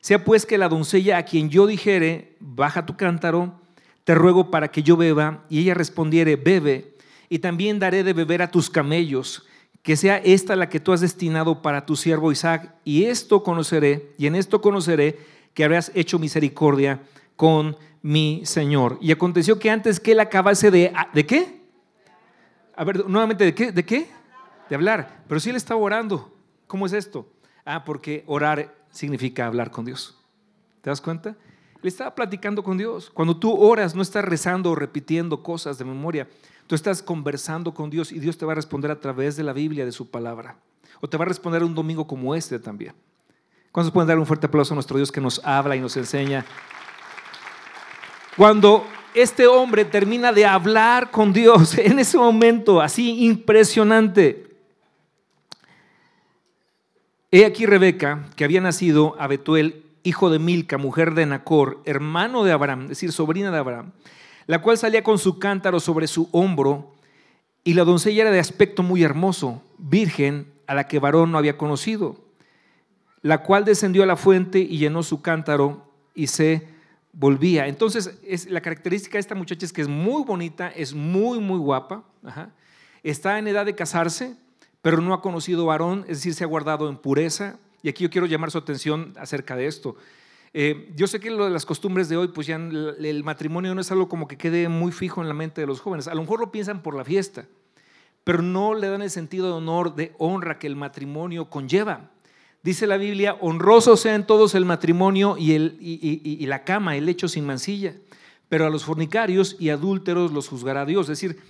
Sea 0.00 0.24
pues 0.24 0.44
que 0.44 0.58
la 0.58 0.68
doncella 0.68 1.18
a 1.18 1.24
quien 1.24 1.50
yo 1.50 1.68
dijere, 1.68 2.34
baja 2.40 2.84
tu 2.84 2.96
cántaro, 2.96 3.60
te 4.02 4.16
ruego 4.16 4.50
para 4.50 4.72
que 4.72 4.82
yo 4.82 4.96
beba, 4.96 5.44
y 5.48 5.60
ella 5.60 5.74
respondiere, 5.74 6.34
bebe, 6.34 6.96
y 7.28 7.38
también 7.38 7.78
daré 7.78 8.02
de 8.02 8.12
beber 8.12 8.42
a 8.42 8.50
tus 8.50 8.68
camellos, 8.68 9.46
que 9.84 9.94
sea 9.94 10.16
esta 10.16 10.56
la 10.56 10.68
que 10.68 10.80
tú 10.80 10.92
has 10.92 11.00
destinado 11.00 11.62
para 11.62 11.86
tu 11.86 11.94
siervo 11.94 12.32
Isaac, 12.32 12.74
y 12.84 13.04
esto 13.04 13.44
conoceré, 13.44 14.10
y 14.18 14.26
en 14.26 14.34
esto 14.34 14.60
conoceré 14.60 15.20
que 15.54 15.62
habrás 15.62 15.92
hecho 15.94 16.18
misericordia 16.18 17.00
con 17.36 17.76
mi 18.02 18.42
Señor. 18.44 18.98
Y 19.00 19.12
aconteció 19.12 19.58
que 19.58 19.70
antes 19.70 20.00
que 20.00 20.12
él 20.12 20.20
acabase 20.20 20.70
de, 20.70 20.92
¿de 21.12 21.26
qué? 21.26 21.62
A 22.74 22.84
ver, 22.84 23.08
nuevamente, 23.08 23.44
¿de 23.44 23.54
qué? 23.54 23.72
¿De 23.72 23.84
qué? 23.84 24.10
De 24.68 24.74
hablar. 24.74 25.22
Pero 25.28 25.40
si 25.40 25.50
él 25.50 25.56
estaba 25.56 25.80
orando, 25.80 26.34
¿cómo 26.66 26.86
es 26.86 26.92
esto? 26.92 27.28
Ah, 27.64 27.84
porque 27.84 28.24
orar 28.26 28.74
significa 28.90 29.46
hablar 29.46 29.70
con 29.70 29.84
Dios. 29.84 30.18
¿Te 30.80 30.90
das 30.90 31.00
cuenta? 31.00 31.36
Le 31.80 31.88
estaba 31.88 32.14
platicando 32.14 32.62
con 32.62 32.78
Dios. 32.78 33.10
Cuando 33.10 33.36
tú 33.36 33.52
oras, 33.54 33.94
no 33.94 34.02
estás 34.02 34.24
rezando 34.24 34.70
o 34.70 34.74
repitiendo 34.74 35.42
cosas 35.42 35.78
de 35.78 35.84
memoria. 35.84 36.28
Tú 36.66 36.74
estás 36.74 37.02
conversando 37.02 37.74
con 37.74 37.90
Dios 37.90 38.12
y 38.12 38.20
Dios 38.20 38.38
te 38.38 38.46
va 38.46 38.52
a 38.52 38.54
responder 38.54 38.90
a 38.90 39.00
través 39.00 39.36
de 39.36 39.42
la 39.42 39.52
Biblia, 39.52 39.84
de 39.84 39.92
su 39.92 40.10
palabra. 40.10 40.56
O 41.00 41.08
te 41.08 41.16
va 41.16 41.24
a 41.24 41.28
responder 41.28 41.64
un 41.64 41.74
domingo 41.74 42.06
como 42.06 42.34
este 42.34 42.58
también. 42.58 42.94
¿Cuántos 43.72 43.92
pueden 43.92 44.08
dar 44.08 44.18
un 44.18 44.26
fuerte 44.26 44.46
aplauso 44.46 44.74
a 44.74 44.76
nuestro 44.76 44.96
Dios 44.96 45.10
que 45.10 45.20
nos 45.20 45.40
habla 45.44 45.74
y 45.74 45.80
nos 45.80 45.96
enseña? 45.96 46.44
Cuando 48.36 48.86
este 49.14 49.46
hombre 49.46 49.84
termina 49.84 50.32
de 50.32 50.46
hablar 50.46 51.10
con 51.10 51.32
Dios, 51.32 51.76
en 51.78 51.98
ese 51.98 52.16
momento 52.16 52.80
así 52.80 53.24
impresionante, 53.24 54.52
He 57.34 57.46
aquí 57.46 57.64
Rebeca, 57.64 58.26
que 58.36 58.44
había 58.44 58.60
nacido 58.60 59.16
a 59.18 59.26
Betuel, 59.26 59.86
hijo 60.02 60.28
de 60.28 60.38
Milca, 60.38 60.76
mujer 60.76 61.14
de 61.14 61.24
Nacor, 61.24 61.80
hermano 61.86 62.44
de 62.44 62.52
Abraham, 62.52 62.82
es 62.82 62.88
decir, 62.90 63.10
sobrina 63.10 63.50
de 63.50 63.56
Abraham, 63.56 63.92
la 64.46 64.60
cual 64.60 64.76
salía 64.76 65.02
con 65.02 65.18
su 65.18 65.38
cántaro 65.38 65.80
sobre 65.80 66.08
su 66.08 66.28
hombro, 66.30 66.92
y 67.64 67.72
la 67.72 67.84
doncella 67.84 68.24
era 68.24 68.30
de 68.30 68.38
aspecto 68.38 68.82
muy 68.82 69.02
hermoso, 69.02 69.62
virgen, 69.78 70.52
a 70.66 70.74
la 70.74 70.88
que 70.88 70.98
varón 70.98 71.32
no 71.32 71.38
había 71.38 71.56
conocido, 71.56 72.16
la 73.22 73.42
cual 73.42 73.64
descendió 73.64 74.02
a 74.02 74.06
la 74.06 74.16
fuente 74.16 74.58
y 74.58 74.76
llenó 74.76 75.02
su 75.02 75.22
cántaro 75.22 75.86
y 76.14 76.26
se 76.26 76.68
volvía. 77.12 77.66
Entonces, 77.66 78.18
es, 78.26 78.50
la 78.50 78.60
característica 78.60 79.14
de 79.14 79.20
esta 79.20 79.34
muchacha 79.34 79.66
es 79.66 79.72
que 79.72 79.82
es 79.82 79.88
muy 79.88 80.24
bonita, 80.24 80.68
es 80.68 80.94
muy, 80.94 81.38
muy 81.38 81.58
guapa, 81.58 82.04
está 83.02 83.38
en 83.38 83.46
edad 83.46 83.66
de 83.66 83.74
casarse, 83.74 84.36
pero 84.80 85.00
no 85.00 85.14
ha 85.14 85.20
conocido 85.20 85.66
varón, 85.66 86.00
es 86.08 86.18
decir, 86.18 86.34
se 86.34 86.44
ha 86.44 86.46
guardado 86.46 86.88
en 86.88 86.96
pureza. 86.96 87.58
Y 87.82 87.88
aquí 87.88 88.04
yo 88.04 88.10
quiero 88.10 88.26
llamar 88.26 88.50
su 88.50 88.58
atención 88.58 89.12
acerca 89.16 89.56
de 89.56 89.66
esto. 89.66 89.96
Eh, 90.54 90.92
yo 90.94 91.06
sé 91.06 91.18
que 91.18 91.30
lo 91.30 91.44
de 91.44 91.50
las 91.50 91.66
costumbres 91.66 92.08
de 92.08 92.16
hoy, 92.16 92.28
pues 92.28 92.46
ya 92.46 92.56
el, 92.56 93.22
matrimonio 93.24 93.74
no 93.74 93.80
es 93.80 93.90
algo 93.90 94.08
como 94.08 94.28
que 94.28 94.36
quede 94.36 94.68
muy 94.68 94.92
fijo 94.92 95.22
en 95.22 95.28
la 95.28 95.34
mente 95.34 95.60
de 95.60 95.66
los 95.66 95.80
jóvenes. 95.80 96.08
A 96.08 96.14
lo 96.14 96.20
mejor 96.20 96.40
lo 96.40 96.52
piensan 96.52 96.82
por 96.82 96.94
la 96.94 97.04
fiesta, 97.04 97.46
pero 98.22 98.42
no 98.42 98.74
le 98.74 98.88
dan 98.88 99.02
el 99.02 99.10
sentido 99.10 99.46
de 99.46 99.52
honor, 99.54 99.94
de 99.94 100.14
honra 100.18 100.58
que 100.58 100.66
el 100.66 100.76
matrimonio 100.76 101.48
conlleva. 101.48 102.11
Dice 102.62 102.86
la 102.86 102.96
Biblia, 102.96 103.36
honroso 103.40 103.96
sean 103.96 104.26
todos 104.26 104.54
el 104.54 104.64
matrimonio 104.64 105.36
y, 105.36 105.52
el, 105.54 105.76
y 105.80 106.46
la 106.46 106.62
cama, 106.64 106.96
el 106.96 107.08
hecho 107.08 107.26
sin 107.26 107.44
mancilla, 107.44 107.96
pero 108.48 108.66
a 108.66 108.70
los 108.70 108.84
fornicarios 108.84 109.56
y 109.58 109.70
adúlteros 109.70 110.30
los 110.30 110.48
juzgará 110.48 110.84
Dios. 110.84 111.08
Es 111.08 111.20
decir, 111.20 111.40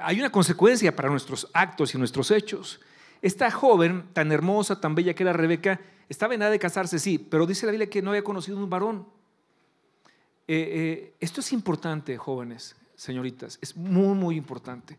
hay 0.00 0.18
una 0.18 0.30
consecuencia 0.30 0.94
para 0.94 1.08
nuestros 1.08 1.48
actos 1.52 1.94
y 1.94 1.98
nuestros 1.98 2.30
hechos. 2.30 2.80
Esta 3.22 3.50
joven, 3.50 4.04
tan 4.12 4.30
hermosa, 4.32 4.80
tan 4.80 4.94
bella 4.94 5.14
que 5.14 5.22
era 5.22 5.32
Rebeca, 5.32 5.80
estaba 6.08 6.34
en 6.34 6.42
edad 6.42 6.50
de 6.50 6.58
casarse, 6.58 6.98
sí, 6.98 7.18
pero 7.18 7.46
dice 7.46 7.66
la 7.66 7.72
Biblia 7.72 7.90
que 7.90 8.02
no 8.02 8.10
había 8.10 8.24
conocido 8.24 8.58
un 8.58 8.70
varón. 8.70 9.06
Eh, 10.46 10.56
eh, 10.56 11.14
esto 11.20 11.40
es 11.40 11.52
importante, 11.52 12.16
jóvenes, 12.16 12.76
señoritas, 12.94 13.58
es 13.60 13.76
muy, 13.76 14.16
muy 14.16 14.36
importante. 14.36 14.96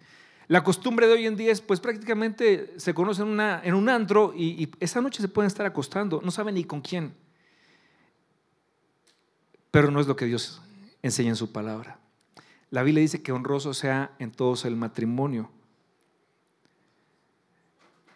La 0.50 0.64
costumbre 0.64 1.06
de 1.06 1.14
hoy 1.14 1.28
en 1.28 1.36
día 1.36 1.52
es, 1.52 1.62
pues 1.62 1.80
prácticamente 1.80 2.74
se 2.78 2.96
conocen 2.96 3.40
en, 3.40 3.74
un 3.76 3.88
antro 3.88 4.34
y, 4.36 4.64
y 4.64 4.72
esa 4.80 5.00
noche 5.00 5.22
se 5.22 5.28
pueden 5.28 5.46
estar 5.46 5.64
acostando, 5.64 6.22
no 6.24 6.32
saben 6.32 6.56
ni 6.56 6.64
con 6.64 6.82
quién. 6.82 7.14
Pero 9.70 9.92
no 9.92 10.00
es 10.00 10.08
lo 10.08 10.16
que 10.16 10.26
Dios 10.26 10.60
enseña 11.04 11.30
en 11.30 11.36
su 11.36 11.52
palabra. 11.52 12.00
La 12.72 12.82
Biblia 12.82 13.02
dice 13.02 13.22
que 13.22 13.32
honroso 13.32 13.76
sea 13.76 14.16
en 14.18 14.32
todos 14.32 14.66
el 14.66 14.76
matrimonio. 14.76 15.52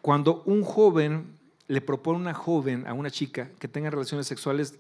Cuando 0.02 0.42
un 0.48 0.64
joven 0.64 1.38
le 1.68 1.82
propone 1.82 2.18
a 2.18 2.22
una 2.22 2.34
joven, 2.34 2.88
a 2.88 2.94
una 2.94 3.12
chica, 3.12 3.52
que 3.60 3.68
tenga 3.68 3.92
relaciones 3.92 4.26
sexuales, 4.26 4.80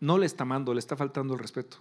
no 0.00 0.18
le 0.18 0.26
está 0.26 0.42
amando, 0.42 0.74
le 0.74 0.80
está 0.80 0.96
faltando 0.96 1.32
el 1.32 1.40
respeto. 1.40 1.78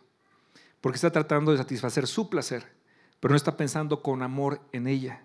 Porque 0.80 0.96
está 0.96 1.12
tratando 1.12 1.52
de 1.52 1.58
satisfacer 1.58 2.08
su 2.08 2.30
placer, 2.30 2.79
pero 3.20 3.32
no 3.32 3.36
está 3.36 3.58
pensando 3.58 4.02
con 4.02 4.22
amor 4.22 4.62
en 4.72 4.88
ella. 4.88 5.24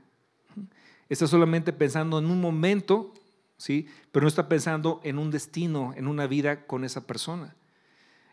Está 1.09 1.27
solamente 1.27 1.73
pensando 1.73 2.19
en 2.19 2.27
un 2.27 2.41
momento, 2.41 3.13
¿sí? 3.57 3.89
pero 4.11 4.25
no 4.25 4.29
está 4.29 4.49
pensando 4.49 5.01
en 5.05 5.19
un 5.19 5.31
destino, 5.31 5.93
en 5.97 6.09
una 6.09 6.27
vida 6.27 6.67
con 6.67 6.85
esa 6.85 7.07
persona. 7.07 7.55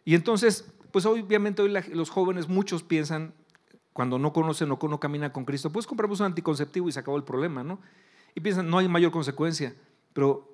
Y 0.06 0.16
entonces, 0.16 0.74
pues 0.92 1.06
obviamente 1.06 1.62
hoy 1.62 1.74
los 1.94 2.10
jóvenes, 2.10 2.48
muchos 2.48 2.84
piensan 2.84 3.34
cuando 3.94 4.18
no 4.18 4.34
conocen 4.34 4.72
o 4.72 4.80
no 4.82 5.00
caminan 5.00 5.32
con 5.32 5.46
Cristo, 5.46 5.70
pues 5.70 5.86
compramos 5.86 6.20
un 6.22 6.28
anticonceptivo 6.28 6.88
y 6.88 6.92
se 6.92 7.00
acabó 7.00 7.18
el 7.18 7.24
problema, 7.24 7.64
¿no? 7.64 7.80
Y 8.34 8.40
piensan, 8.40 8.70
no 8.70 8.78
hay 8.78 8.88
mayor 8.88 9.12
consecuencia, 9.12 9.76
pero 10.14 10.51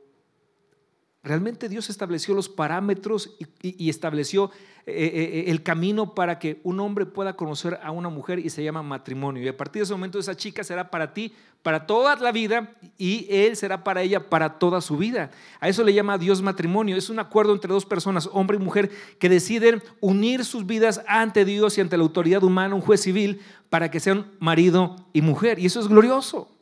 realmente 1.27 1.69
Dios 1.69 1.89
estableció 1.89 2.33
los 2.33 2.49
parámetros 2.49 3.35
y, 3.61 3.89
estableció 3.89 4.51
eh, 4.85 4.93
eh, 4.93 5.11
eh, 5.13 5.43
el 5.47 5.61
camino 5.61 6.15
para 6.15 6.39
que 6.39 6.59
un 6.63 6.79
hombre 6.79 7.05
pueda 7.05 7.35
conocer 7.35 7.79
a 7.83 7.91
una 7.91 8.09
mujer 8.09 8.39
y 8.39 8.49
se 8.49 8.63
llama 8.63 8.81
matrimonio. 8.81 9.43
Y 9.43 9.47
a 9.47 9.57
partir 9.57 9.81
de 9.81 9.83
ese 9.83 9.93
momento 9.93 10.17
esa 10.17 10.35
chica 10.35 10.63
será 10.63 10.89
para 10.89 11.13
ti, 11.13 11.33
para 11.61 11.85
toda 11.85 12.15
la 12.15 12.31
vida 12.31 12.73
y 12.97 13.27
él 13.29 13.55
será 13.55 13.83
para 13.83 14.01
ella 14.01 14.29
para 14.29 14.57
toda 14.57 14.81
su 14.81 14.97
vida. 14.97 15.29
A 15.59 15.67
eso 15.67 15.83
le 15.83 15.93
llama 15.93 16.17
Dios 16.17 16.41
matrimonio. 16.41 16.95
Es 16.95 17.09
un 17.09 17.19
acuerdo 17.19 17.53
entre 17.53 17.73
dos 17.73 17.85
personas, 17.85 18.29
hombre 18.31 18.57
y 18.57 18.63
mujer, 18.63 18.89
que 19.19 19.29
deciden 19.29 19.83
unir 19.99 20.45
sus 20.45 20.65
vidas 20.65 21.01
ante 21.07 21.45
Dios 21.45 21.77
y 21.77 21.81
ante 21.81 21.97
la 21.97 22.03
autoridad 22.03 22.43
humana, 22.43 22.73
un 22.73 22.81
juez 22.81 23.01
civil, 23.01 23.41
para 23.69 23.91
que 23.91 23.99
sean 23.99 24.31
marido 24.39 24.95
y 25.11 25.21
mujer. 25.21 25.59
Y 25.59 25.65
eso 25.65 25.79
es 25.79 25.87
glorioso. 25.87 26.56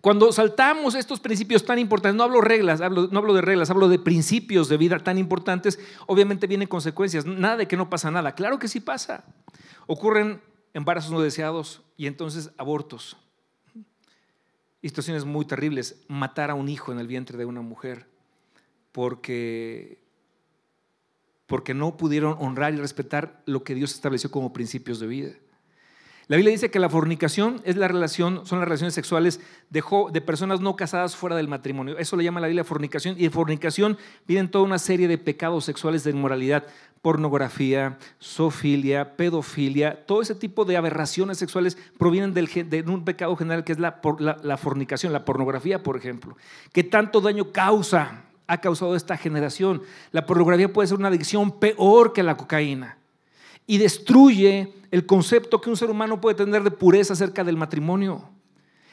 Cuando 0.00 0.32
saltamos 0.32 0.94
estos 0.94 1.20
principios 1.20 1.64
tan 1.64 1.78
importantes, 1.78 2.16
no 2.16 2.22
hablo 2.22 2.40
reglas, 2.40 2.80
no 2.80 3.18
hablo 3.18 3.34
de 3.34 3.42
reglas, 3.42 3.68
hablo 3.68 3.88
de 3.88 3.98
principios 3.98 4.68
de 4.68 4.78
vida 4.78 4.98
tan 4.98 5.18
importantes, 5.18 5.78
obviamente 6.06 6.46
vienen 6.46 6.68
consecuencias. 6.68 7.26
Nada 7.26 7.58
de 7.58 7.68
que 7.68 7.76
no 7.76 7.90
pasa 7.90 8.10
nada. 8.10 8.34
Claro 8.34 8.58
que 8.58 8.68
sí 8.68 8.80
pasa. 8.80 9.24
Ocurren 9.86 10.40
embarazos 10.72 11.12
no 11.12 11.20
deseados 11.20 11.82
y 11.96 12.06
entonces 12.06 12.50
abortos. 12.56 13.16
situaciones 14.82 15.26
muy 15.26 15.44
terribles. 15.44 16.02
Matar 16.08 16.50
a 16.50 16.54
un 16.54 16.70
hijo 16.70 16.92
en 16.92 16.98
el 16.98 17.06
vientre 17.06 17.36
de 17.36 17.44
una 17.44 17.60
mujer 17.60 18.06
porque, 18.92 20.02
porque 21.46 21.74
no 21.74 21.98
pudieron 21.98 22.36
honrar 22.38 22.72
y 22.72 22.78
respetar 22.78 23.42
lo 23.44 23.64
que 23.64 23.74
Dios 23.74 23.92
estableció 23.92 24.30
como 24.30 24.54
principios 24.54 24.98
de 24.98 25.06
vida. 25.06 25.32
La 26.30 26.36
Biblia 26.36 26.52
dice 26.52 26.70
que 26.70 26.78
la 26.78 26.88
fornicación 26.88 27.60
es 27.64 27.74
la 27.74 27.88
relación, 27.88 28.46
son 28.46 28.60
las 28.60 28.68
relaciones 28.68 28.94
sexuales 28.94 29.40
de, 29.68 30.20
personas 30.20 30.60
no 30.60 30.76
casadas 30.76 31.16
fuera 31.16 31.34
del 31.34 31.48
matrimonio. 31.48 31.98
Eso 31.98 32.16
le 32.16 32.22
llama 32.22 32.38
la 32.38 32.46
Biblia 32.46 32.62
fornicación. 32.62 33.16
Y 33.18 33.24
de 33.24 33.30
fornicación 33.30 33.98
vienen 34.28 34.48
toda 34.48 34.64
una 34.64 34.78
serie 34.78 35.08
de 35.08 35.18
pecados 35.18 35.64
sexuales 35.64 36.04
de 36.04 36.12
inmoralidad, 36.12 36.68
pornografía, 37.02 37.98
sofilia, 38.20 39.16
pedofilia, 39.16 40.06
todo 40.06 40.22
ese 40.22 40.36
tipo 40.36 40.64
de 40.64 40.76
aberraciones 40.76 41.36
sexuales 41.36 41.76
provienen 41.98 42.32
del, 42.32 42.46
de 42.46 42.82
un 42.82 43.04
pecado 43.04 43.34
general 43.34 43.64
que 43.64 43.72
es 43.72 43.80
la, 43.80 44.00
la 44.44 44.56
fornicación, 44.56 45.12
la 45.12 45.24
pornografía, 45.24 45.82
por 45.82 45.96
ejemplo, 45.96 46.36
que 46.72 46.84
tanto 46.84 47.20
daño 47.20 47.50
causa, 47.50 48.22
ha 48.46 48.58
causado 48.58 48.94
esta 48.94 49.16
generación. 49.16 49.82
La 50.12 50.26
pornografía 50.26 50.72
puede 50.72 50.86
ser 50.86 50.98
una 50.98 51.08
adicción 51.08 51.58
peor 51.58 52.12
que 52.12 52.22
la 52.22 52.36
cocaína 52.36 52.99
y 53.70 53.78
destruye 53.78 54.72
el 54.90 55.06
concepto 55.06 55.60
que 55.60 55.70
un 55.70 55.76
ser 55.76 55.90
humano 55.90 56.20
puede 56.20 56.34
tener 56.34 56.64
de 56.64 56.72
pureza 56.72 57.12
acerca 57.12 57.44
del 57.44 57.56
matrimonio. 57.56 58.28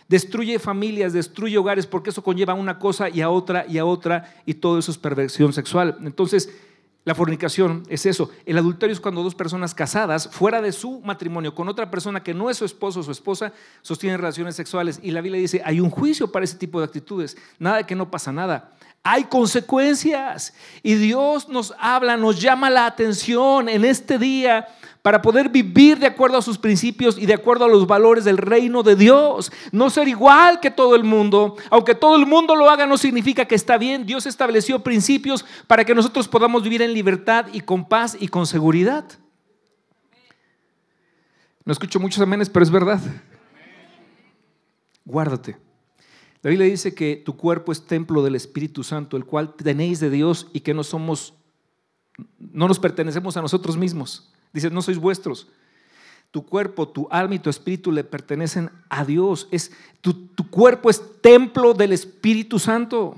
Destruye 0.08 0.60
familias, 0.60 1.14
destruye 1.14 1.58
hogares, 1.58 1.88
porque 1.88 2.12
eso 2.12 2.22
conlleva 2.22 2.54
a 2.54 2.56
una 2.56 2.78
cosa 2.78 3.10
y 3.10 3.22
a 3.22 3.32
otra 3.32 3.66
y 3.68 3.80
a 3.80 3.86
otra, 3.86 4.36
y 4.46 4.54
todo 4.54 4.78
eso 4.78 4.92
es 4.92 5.00
perversión 5.00 5.52
sexual. 5.52 5.98
Entonces, 6.04 6.54
la 7.06 7.16
fornicación 7.16 7.86
es 7.90 8.06
eso. 8.06 8.30
El 8.46 8.60
adulterio 8.60 8.94
es 8.94 9.00
cuando 9.00 9.24
dos 9.24 9.34
personas 9.34 9.74
casadas, 9.74 10.30
fuera 10.32 10.62
de 10.62 10.72
su 10.72 11.02
matrimonio, 11.02 11.56
con 11.56 11.68
otra 11.70 11.90
persona 11.90 12.22
que 12.22 12.36
no 12.36 12.52
es 12.52 12.58
su 12.58 12.66
esposo 12.66 13.00
o 13.00 13.04
su 13.04 13.12
esposa, 13.12 13.54
sostienen 13.82 14.20
relaciones 14.20 14.56
sexuales. 14.56 15.00
Y 15.02 15.10
la 15.10 15.22
Biblia 15.22 15.42
dice, 15.42 15.64
hay 15.66 15.80
un 15.80 15.90
juicio 15.90 16.32
para 16.32 16.46
ese 16.46 16.58
tipo 16.58 16.78
de 16.78 16.86
actitudes. 16.86 17.36
Nada 17.58 17.78
de 17.78 17.86
que 17.86 17.96
no 17.96 18.12
pasa 18.12 18.32
nada. 18.32 18.77
Hay 19.12 19.24
consecuencias. 19.24 20.54
Y 20.84 20.96
Dios 20.96 21.48
nos 21.50 21.74
habla, 21.80 22.18
nos 22.18 22.42
llama 22.42 22.70
la 22.70 22.86
atención 22.86 23.70
en 23.70 23.86
este 23.86 24.18
día 24.18 24.68
para 25.02 25.22
poder 25.22 25.48
vivir 25.48 26.00
de 26.00 26.08
acuerdo 26.08 26.38
a 26.38 26.42
sus 26.42 26.58
principios 26.58 27.18
y 27.18 27.26
de 27.26 27.34
acuerdo 27.34 27.64
a 27.64 27.70
los 27.70 27.88
valores 27.88 28.26
del 28.26 28.38
reino 28.38 28.84
de 28.84 28.98
Dios. 28.98 29.52
No 29.72 29.90
ser 29.90 30.10
igual 30.10 30.60
que 30.60 30.72
todo 30.72 30.96
el 30.96 31.06
mundo. 31.06 31.56
Aunque 31.70 31.96
todo 31.96 32.18
el 32.18 32.26
mundo 32.26 32.56
lo 32.56 32.70
haga 32.70 32.86
no 32.86 32.98
significa 32.98 33.46
que 33.46 33.56
está 33.56 33.78
bien. 33.78 34.06
Dios 34.06 34.26
estableció 34.26 34.84
principios 34.84 35.46
para 35.68 35.86
que 35.86 35.96
nosotros 35.96 36.28
podamos 36.28 36.64
vivir 36.64 36.82
en 36.82 36.94
libertad 36.94 37.46
y 37.54 37.62
con 37.62 37.88
paz 37.88 38.18
y 38.20 38.28
con 38.28 38.46
seguridad. 38.46 39.06
No 41.64 41.72
escucho 41.72 42.00
muchos 42.00 42.22
amenes, 42.22 42.50
pero 42.50 42.64
es 42.64 42.72
verdad. 42.72 43.00
Guárdate. 45.06 45.67
La 46.42 46.50
Biblia 46.50 46.68
dice 46.68 46.94
que 46.94 47.22
tu 47.26 47.36
cuerpo 47.36 47.72
es 47.72 47.86
templo 47.86 48.24
del 48.24 48.36
Espíritu 48.36 48.84
Santo, 48.84 49.18
el 49.18 49.26
cual 49.26 49.56
tenéis 49.56 50.00
de 50.00 50.10
Dios 50.10 50.48
y 50.54 50.60
que 50.60 50.74
no 50.74 50.84
somos, 50.84 51.34
no 52.40 52.68
nos 52.68 52.80
pertenecemos 52.80 53.36
a 53.38 53.42
nosotros 53.42 53.76
mismos. 53.76 54.32
Dice, 54.54 54.70
no 54.70 54.82
sois 54.82 54.98
vuestros. 54.98 55.48
Tu 56.32 56.46
cuerpo, 56.46 56.88
tu 56.88 57.08
alma 57.10 57.36
y 57.36 57.40
tu 57.40 57.50
espíritu 57.50 57.92
le 57.92 58.04
pertenecen 58.04 58.70
a 58.90 59.06
Dios. 59.06 59.48
Es, 59.50 59.72
tu, 60.02 60.28
cuerpo 60.50 60.90
es 60.90 61.02
templo 61.22 61.74
del 61.74 61.94
Espíritu 61.94 62.60
Santo. 62.60 63.16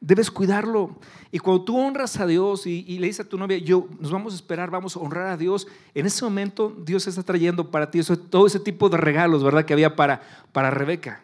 Debes 0.00 0.30
cuidarlo. 0.30 0.96
Y 1.32 1.38
cuando 1.38 1.64
tú 1.64 1.78
honras 1.78 2.18
a 2.20 2.26
Dios 2.26 2.66
y, 2.66 2.98
le 2.98 3.08
dices 3.08 3.26
a 3.26 3.28
tu 3.28 3.36
novia, 3.36 3.58
yo, 3.58 3.88
nos 3.98 4.10
vamos 4.10 4.32
a 4.32 4.36
esperar, 4.36 4.70
vamos 4.70 4.96
a 4.96 5.00
honrar 5.00 5.26
a 5.28 5.36
Dios, 5.36 5.66
en 5.94 6.06
ese 6.06 6.24
momento 6.24 6.74
Dios 6.84 7.06
está 7.06 7.22
trayendo 7.22 7.70
para 7.70 7.90
ti 7.90 8.00
todo 8.30 8.46
ese 8.46 8.60
tipo 8.60 8.88
de 8.88 8.96
regalos, 8.96 9.42
¿verdad? 9.42 9.64
Que 9.64 9.72
había 9.72 9.96
para, 9.96 10.22
para 10.52 10.70
Rebeca. 10.70 11.22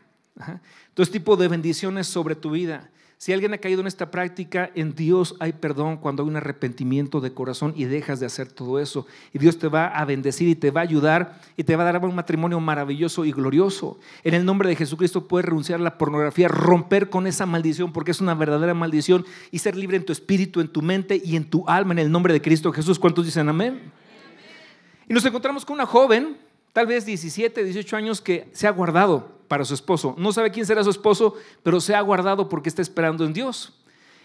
Todo 0.95 1.05
ese 1.05 1.13
tipo 1.13 1.37
de 1.37 1.49
bendiciones 1.49 2.07
sobre 2.07 2.35
tu 2.35 2.51
vida. 2.51 2.91
Si 3.23 3.33
alguien 3.33 3.55
ha 3.55 3.59
caído 3.59 3.81
en 3.81 3.87
esta 3.87 4.11
práctica, 4.11 4.73
en 4.75 4.97
Dios 4.97 5.37
hay 5.39 5.53
perdón 5.53 5.97
cuando 5.97 6.25
hay 6.25 6.29
un 6.29 6.35
arrepentimiento 6.35 7.21
de 7.21 7.33
corazón 7.33 7.73
y 7.77 7.85
dejas 7.85 8.19
de 8.19 8.27
hacer 8.27 8.51
todo 8.51 8.81
eso. 8.81 9.07
Y 9.33 9.39
Dios 9.39 9.61
te 9.61 9.69
va 9.69 9.87
a 9.87 10.05
bendecir 10.05 10.49
y 10.49 10.57
te 10.57 10.73
va 10.73 10.81
a 10.81 10.83
ayudar 10.83 11.41
y 11.57 11.63
te 11.63 11.77
va 11.77 11.85
a 11.89 11.93
dar 11.93 12.05
un 12.05 12.17
matrimonio 12.17 12.59
maravilloso 12.59 13.25
y 13.25 13.31
glorioso. 13.31 14.01
En 14.25 14.35
el 14.35 14.45
nombre 14.45 14.69
de 14.69 14.75
Jesucristo 14.75 15.29
puedes 15.29 15.47
renunciar 15.47 15.79
a 15.79 15.85
la 15.85 15.99
pornografía, 15.99 16.49
romper 16.49 17.11
con 17.11 17.29
esa 17.29 17.47
maldición 17.47 17.93
porque 17.93 18.11
es 18.11 18.21
una 18.21 18.35
verdadera 18.35 18.75
maldición 18.75 19.25
y 19.53 19.61
ser 19.61 19.77
libre 19.77 19.99
en 19.99 20.05
tu 20.05 20.11
espíritu, 20.13 20.61
en 20.61 20.67
tu 20.67 20.83
mente 20.83 21.23
y 21.25 21.37
en 21.37 21.45
tu 21.49 21.65
alma 21.69 21.93
en 21.93 22.01
el 22.01 22.11
nombre 22.11 22.33
de 22.33 22.43
Cristo 22.43 22.73
Jesús. 22.73 22.99
¿Cuántos 22.99 23.25
dicen 23.25 23.49
amén? 23.49 23.81
Y 25.09 25.15
nos 25.15 25.25
encontramos 25.25 25.65
con 25.65 25.75
una 25.75 25.87
joven, 25.87 26.39
tal 26.73 26.89
vez 26.89 27.07
17, 27.07 27.63
18 27.63 27.97
años, 27.97 28.21
que 28.21 28.49
se 28.53 28.67
ha 28.67 28.71
guardado 28.73 29.42
para 29.53 29.67
su 29.67 29.75
esposo. 29.75 30.15
No 30.17 30.33
sabe 30.33 30.51
quién 30.51 30.65
será 30.65 30.83
su 30.83 30.89
esposo, 30.89 31.35
pero 31.63 31.79
se 31.79 31.95
ha 31.95 32.01
guardado 32.01 32.49
porque 32.49 32.71
está 32.71 32.81
esperando 32.81 33.27
en 33.27 33.35
Dios. 33.35 33.75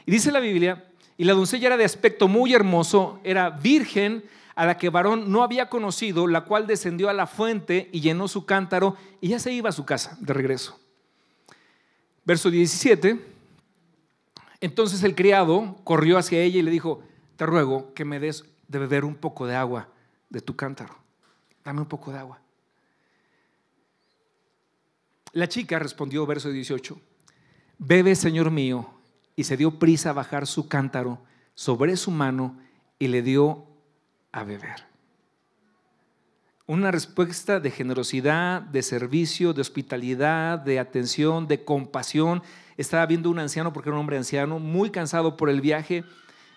Y 0.05 0.11
dice 0.11 0.31
la 0.31 0.39
Biblia, 0.39 0.85
y 1.17 1.25
la 1.25 1.33
doncella 1.33 1.67
era 1.67 1.75
de 1.75 1.83
aspecto 1.83 2.29
muy 2.29 2.53
hermoso, 2.53 3.19
era 3.25 3.49
virgen 3.49 4.23
a 4.55 4.65
la 4.65 4.77
que 4.77 4.87
varón 4.87 5.29
no 5.29 5.43
había 5.43 5.67
conocido, 5.67 6.27
la 6.27 6.45
cual 6.45 6.65
descendió 6.65 7.09
a 7.09 7.13
la 7.13 7.27
fuente 7.27 7.89
y 7.91 7.99
llenó 7.99 8.29
su 8.29 8.45
cántaro 8.45 8.95
y 9.19 9.27
ya 9.27 9.39
se 9.39 9.51
iba 9.51 9.67
a 9.67 9.73
su 9.73 9.83
casa 9.83 10.17
de 10.21 10.33
regreso. 10.33 10.79
Verso 12.23 12.49
17. 12.49 13.19
Entonces 14.61 15.03
el 15.03 15.13
criado 15.13 15.75
corrió 15.83 16.17
hacia 16.17 16.39
ella 16.39 16.59
y 16.59 16.63
le 16.63 16.71
dijo, 16.71 17.03
te 17.35 17.45
ruego 17.45 17.93
que 17.93 18.05
me 18.05 18.21
des 18.21 18.45
de 18.69 18.79
beber 18.79 19.03
un 19.03 19.15
poco 19.15 19.45
de 19.45 19.57
agua 19.57 19.89
de 20.29 20.39
tu 20.39 20.55
cántaro. 20.55 20.95
Dame 21.65 21.81
un 21.81 21.87
poco 21.87 22.13
de 22.13 22.19
agua. 22.19 22.39
La 25.33 25.47
chica 25.47 25.79
respondió, 25.79 26.25
verso 26.25 26.49
18, 26.49 26.99
bebe, 27.77 28.15
Señor 28.15 28.51
mío, 28.51 28.89
y 29.35 29.43
se 29.43 29.57
dio 29.57 29.77
prisa 29.77 30.11
a 30.11 30.13
bajar 30.13 30.47
su 30.47 30.67
cántaro 30.67 31.21
sobre 31.53 31.97
su 31.97 32.11
mano 32.11 32.57
y 32.97 33.07
le 33.07 33.21
dio 33.21 33.65
a 34.31 34.43
beber. 34.43 34.85
Una 36.65 36.91
respuesta 36.91 37.59
de 37.59 37.71
generosidad, 37.71 38.61
de 38.61 38.81
servicio, 38.81 39.53
de 39.53 39.61
hospitalidad, 39.61 40.59
de 40.59 40.79
atención, 40.79 41.47
de 41.47 41.63
compasión. 41.63 42.43
Estaba 42.75 43.05
viendo 43.05 43.29
un 43.29 43.39
anciano, 43.39 43.71
porque 43.71 43.89
era 43.89 43.95
un 43.95 44.01
hombre 44.01 44.17
anciano, 44.17 44.59
muy 44.59 44.89
cansado 44.89 45.37
por 45.37 45.49
el 45.49 45.61
viaje, 45.61 46.03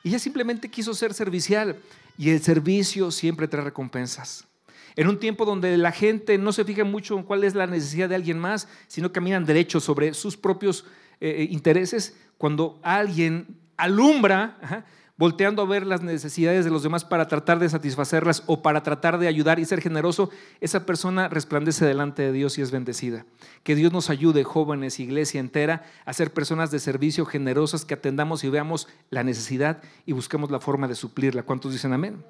y 0.03 0.09
ella 0.09 0.19
simplemente 0.19 0.69
quiso 0.69 0.95
ser 0.95 1.15
servicial. 1.15 1.77
Y 2.19 2.31
el 2.31 2.43
servicio 2.43 3.11
siempre 3.13 3.47
trae 3.47 3.63
recompensas 3.63 4.50
en 4.97 5.09
un 5.09 5.19
tiempo 5.19 5.45
donde 5.45 5.77
la 5.77 5.93
gente 5.93 6.39
no 6.39 6.53
se 6.53 6.65
fija 6.65 6.85
mucho 6.85 7.17
en 7.17 7.25
cuál 7.25 7.45
es 7.45 7.55
la 7.55 7.67
necesidad 7.67 8.09
de 8.09 8.15
alguien 8.15 8.39
más, 8.39 8.69
sino 8.87 9.13
caminan 9.13 9.45
derecho 9.45 9.81
sobre 9.81 10.15
sus 10.15 10.37
propios 10.37 10.85
eh, 11.21 11.37
eh, 11.39 11.49
intereses, 11.51 12.17
cuando 12.39 12.79
alguien 12.83 13.59
alumbra, 13.77 14.85
volteando 15.21 15.61
a 15.61 15.67
ver 15.67 15.87
las 15.87 16.03
necesidades 16.03 16.65
de 16.65 16.71
los 16.71 16.83
demás 16.83 17.05
para 17.05 17.29
tratar 17.29 17.59
de 17.59 17.69
satisfacerlas 17.69 18.43
o 18.47 18.63
para 18.63 18.83
tratar 18.83 19.19
de 19.19 19.29
ayudar 19.29 19.59
y 19.59 19.67
ser 19.67 19.83
generoso, 19.83 20.31
esa 20.63 20.87
persona 20.87 21.29
resplandece 21.29 21.85
delante 21.85 22.23
de 22.23 22.33
Dios 22.33 22.57
y 22.57 22.63
es 22.63 22.71
bendecida. 22.71 23.27
Que 23.63 23.75
Dios 23.75 23.93
nos 23.93 24.09
ayude, 24.09 24.45
jóvenes, 24.45 24.99
iglesia 24.99 25.39
entera, 25.39 25.85
a 26.07 26.15
ser 26.15 26.33
personas 26.33 26.71
de 26.71 26.79
servicio 26.79 27.27
generosas 27.27 27.85
que 27.85 27.93
atendamos 27.93 28.45
y 28.45 28.49
veamos 28.49 28.89
la 29.11 29.23
necesidad 29.23 29.83
y 30.07 30.13
busquemos 30.13 30.51
la 30.51 30.59
forma 30.61 30.89
de 30.89 30.95
suplirla. 30.95 31.43
¿Cuántos 31.43 31.73
dicen 31.73 31.93
amén? 31.93 32.25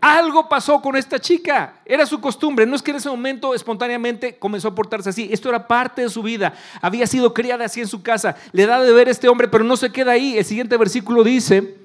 Algo 0.00 0.48
pasó 0.48 0.80
con 0.80 0.96
esta 0.96 1.18
chica. 1.18 1.80
Era 1.84 2.06
su 2.06 2.20
costumbre. 2.20 2.66
No 2.66 2.76
es 2.76 2.82
que 2.82 2.90
en 2.90 2.98
ese 2.98 3.08
momento 3.08 3.54
espontáneamente 3.54 4.38
comenzó 4.38 4.68
a 4.68 4.74
portarse 4.74 5.10
así. 5.10 5.28
Esto 5.32 5.48
era 5.48 5.66
parte 5.66 6.02
de 6.02 6.08
su 6.08 6.22
vida. 6.22 6.54
Había 6.80 7.06
sido 7.06 7.34
criada 7.34 7.64
así 7.64 7.80
en 7.80 7.88
su 7.88 8.02
casa. 8.02 8.36
Le 8.52 8.66
da 8.66 8.80
de 8.80 8.92
ver 8.92 9.08
a 9.08 9.10
este 9.10 9.28
hombre, 9.28 9.48
pero 9.48 9.64
no 9.64 9.76
se 9.76 9.90
queda 9.90 10.12
ahí. 10.12 10.38
El 10.38 10.44
siguiente 10.44 10.76
versículo 10.76 11.24
dice, 11.24 11.76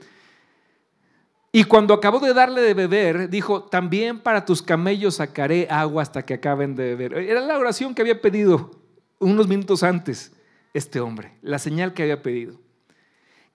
y 1.52 1.66
cuando 1.66 1.94
acabó 1.94 2.20
de 2.20 2.34
darle 2.34 2.62
de 2.62 2.74
beber, 2.74 3.30
dijo, 3.30 3.64
también 3.64 4.20
para 4.20 4.44
tus 4.44 4.62
camellos 4.62 5.16
sacaré 5.16 5.68
agua 5.70 6.02
hasta 6.02 6.26
que 6.26 6.34
acaben 6.34 6.76
de 6.76 6.96
beber. 6.96 7.14
Era 7.30 7.42
la 7.42 7.58
oración 7.60 7.94
que 7.94 8.02
había 8.02 8.22
pedido 8.22 8.72
unos 9.20 9.48
minutos 9.48 9.84
antes 9.84 10.34
este 10.74 11.00
hombre, 11.00 11.34
la 11.42 11.60
señal 11.60 11.94
que 11.94 12.02
había 12.02 12.24
pedido. 12.24 12.63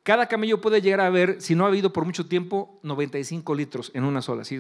Cada 0.08 0.26
camello 0.26 0.58
puede 0.58 0.80
llegar 0.80 1.02
a 1.02 1.10
ver, 1.10 1.38
si 1.38 1.54
no 1.54 1.66
ha 1.66 1.68
habido 1.68 1.92
por 1.92 2.06
mucho 2.06 2.24
tiempo, 2.24 2.80
95 2.82 3.54
litros 3.54 3.90
en 3.92 4.04
una 4.04 4.22
sola. 4.22 4.40
Así, 4.40 4.58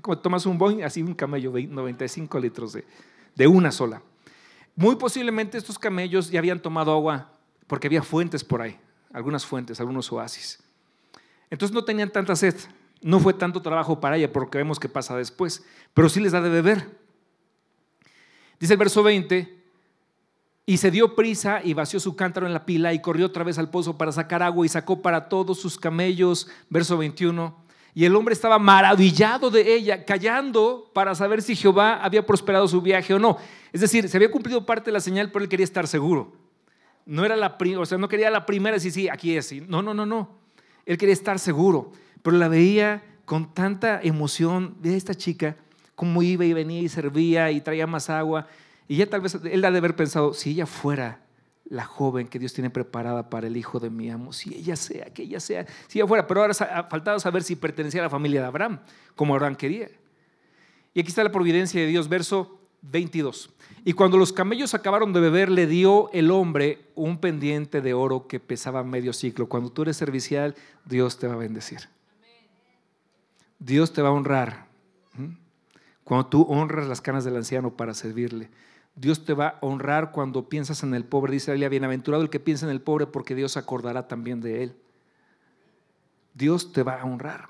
como 0.00 0.16
tomas 0.16 0.46
un 0.46 0.56
Boeing, 0.56 0.82
así 0.82 1.02
un 1.02 1.12
camello, 1.12 1.52
95 1.52 2.40
litros 2.40 2.72
de, 2.72 2.86
de 3.34 3.46
una 3.46 3.70
sola. 3.70 4.00
Muy 4.74 4.96
posiblemente 4.96 5.58
estos 5.58 5.78
camellos 5.78 6.30
ya 6.30 6.38
habían 6.38 6.62
tomado 6.62 6.90
agua 6.90 7.32
porque 7.66 7.86
había 7.86 8.02
fuentes 8.02 8.42
por 8.42 8.62
ahí, 8.62 8.80
algunas 9.12 9.44
fuentes, 9.44 9.78
algunos 9.78 10.10
oasis. 10.10 10.58
Entonces 11.50 11.74
no 11.74 11.84
tenían 11.84 12.08
tanta 12.08 12.34
sed, 12.34 12.54
no 13.02 13.20
fue 13.20 13.34
tanto 13.34 13.60
trabajo 13.60 14.00
para 14.00 14.16
ella, 14.16 14.32
porque 14.32 14.56
vemos 14.56 14.80
que 14.80 14.88
pasa 14.88 15.14
después, 15.18 15.66
pero 15.92 16.08
sí 16.08 16.18
les 16.18 16.32
da 16.32 16.40
de 16.40 16.48
beber. 16.48 16.98
Dice 18.58 18.72
el 18.72 18.78
verso 18.78 19.02
20, 19.02 19.61
y 20.64 20.76
se 20.76 20.90
dio 20.90 21.14
prisa 21.14 21.60
y 21.64 21.74
vació 21.74 21.98
su 21.98 22.14
cántaro 22.14 22.46
en 22.46 22.52
la 22.52 22.64
pila 22.64 22.92
y 22.92 23.00
corrió 23.00 23.26
otra 23.26 23.44
vez 23.44 23.58
al 23.58 23.70
pozo 23.70 23.98
para 23.98 24.12
sacar 24.12 24.42
agua 24.42 24.64
y 24.64 24.68
sacó 24.68 25.02
para 25.02 25.28
todos 25.28 25.58
sus 25.60 25.78
camellos. 25.78 26.48
Verso 26.70 26.96
21. 26.96 27.62
Y 27.94 28.04
el 28.04 28.16
hombre 28.16 28.32
estaba 28.32 28.58
maravillado 28.58 29.50
de 29.50 29.74
ella, 29.74 30.04
callando 30.04 30.90
para 30.94 31.14
saber 31.14 31.42
si 31.42 31.54
Jehová 31.54 32.02
había 32.02 32.24
prosperado 32.24 32.66
su 32.66 32.80
viaje 32.80 33.12
o 33.12 33.18
no. 33.18 33.36
Es 33.72 33.80
decir, 33.82 34.08
se 34.08 34.16
había 34.16 34.30
cumplido 34.30 34.64
parte 34.64 34.86
de 34.86 34.92
la 34.92 35.00
señal, 35.00 35.30
pero 35.30 35.42
él 35.42 35.48
quería 35.48 35.64
estar 35.64 35.86
seguro. 35.86 36.32
No 37.04 37.24
era 37.24 37.36
la 37.36 37.58
o 37.78 37.86
sea, 37.86 37.98
no 37.98 38.08
quería 38.08 38.30
la 38.30 38.46
primera 38.46 38.76
decir, 38.76 38.92
sí, 38.92 39.08
aquí 39.08 39.36
es. 39.36 39.52
No, 39.68 39.82
no, 39.82 39.92
no, 39.92 40.06
no. 40.06 40.30
Él 40.86 40.96
quería 40.96 41.12
estar 41.12 41.38
seguro, 41.38 41.92
pero 42.22 42.36
la 42.36 42.48
veía 42.48 43.02
con 43.24 43.52
tanta 43.52 44.00
emoción 44.02 44.76
de 44.80 44.96
esta 44.96 45.14
chica, 45.14 45.56
como 45.94 46.22
iba 46.22 46.44
y 46.44 46.52
venía 46.52 46.80
y 46.80 46.88
servía 46.88 47.50
y 47.50 47.60
traía 47.60 47.86
más 47.86 48.08
agua. 48.08 48.46
Y 48.92 48.96
ya 48.96 49.08
tal 49.08 49.22
vez 49.22 49.38
él 49.42 49.64
ha 49.64 49.70
de 49.70 49.78
haber 49.78 49.96
pensado, 49.96 50.34
si 50.34 50.50
ella 50.50 50.66
fuera 50.66 51.24
la 51.64 51.86
joven 51.86 52.28
que 52.28 52.38
Dios 52.38 52.52
tiene 52.52 52.68
preparada 52.68 53.30
para 53.30 53.46
el 53.46 53.56
hijo 53.56 53.80
de 53.80 53.88
mi 53.88 54.10
amo, 54.10 54.34
si 54.34 54.54
ella 54.54 54.76
sea, 54.76 55.06
que 55.14 55.22
ella 55.22 55.40
sea, 55.40 55.64
si 55.88 55.98
ella 55.98 56.06
fuera, 56.06 56.26
pero 56.26 56.42
ahora 56.42 56.52
ha 56.52 56.84
faltado 56.90 57.18
saber 57.18 57.42
si 57.42 57.56
pertenecía 57.56 58.02
a 58.02 58.04
la 58.04 58.10
familia 58.10 58.42
de 58.42 58.48
Abraham, 58.48 58.80
como 59.16 59.32
Abraham 59.32 59.56
quería. 59.56 59.88
Y 60.92 61.00
aquí 61.00 61.08
está 61.08 61.24
la 61.24 61.32
providencia 61.32 61.80
de 61.80 61.86
Dios, 61.86 62.06
verso 62.06 62.60
22. 62.82 63.48
Y 63.82 63.94
cuando 63.94 64.18
los 64.18 64.30
camellos 64.30 64.74
acabaron 64.74 65.14
de 65.14 65.20
beber, 65.20 65.50
le 65.50 65.66
dio 65.66 66.10
el 66.12 66.30
hombre 66.30 66.90
un 66.94 67.16
pendiente 67.16 67.80
de 67.80 67.94
oro 67.94 68.26
que 68.26 68.40
pesaba 68.40 68.84
medio 68.84 69.14
ciclo. 69.14 69.48
Cuando 69.48 69.72
tú 69.72 69.80
eres 69.80 69.96
servicial, 69.96 70.54
Dios 70.84 71.18
te 71.18 71.28
va 71.28 71.32
a 71.32 71.38
bendecir. 71.38 71.88
Dios 73.58 73.94
te 73.94 74.02
va 74.02 74.10
a 74.10 74.12
honrar. 74.12 74.66
Cuando 76.04 76.26
tú 76.26 76.42
honras 76.42 76.86
las 76.88 77.00
canas 77.00 77.24
del 77.24 77.36
anciano 77.36 77.74
para 77.74 77.94
servirle. 77.94 78.50
Dios 78.94 79.24
te 79.24 79.32
va 79.32 79.48
a 79.48 79.58
honrar 79.62 80.12
cuando 80.12 80.48
piensas 80.48 80.82
en 80.82 80.94
el 80.94 81.04
pobre. 81.04 81.32
Dice 81.32 81.56
la 81.56 81.68
bienaventurado 81.68 82.22
el 82.22 82.30
que 82.30 82.40
piensa 82.40 82.66
en 82.66 82.72
el 82.72 82.80
pobre 82.80 83.06
porque 83.06 83.34
Dios 83.34 83.56
acordará 83.56 84.06
también 84.08 84.40
de 84.40 84.64
él. 84.64 84.76
Dios 86.34 86.72
te 86.72 86.82
va 86.82 87.00
a 87.00 87.04
honrar. 87.04 87.48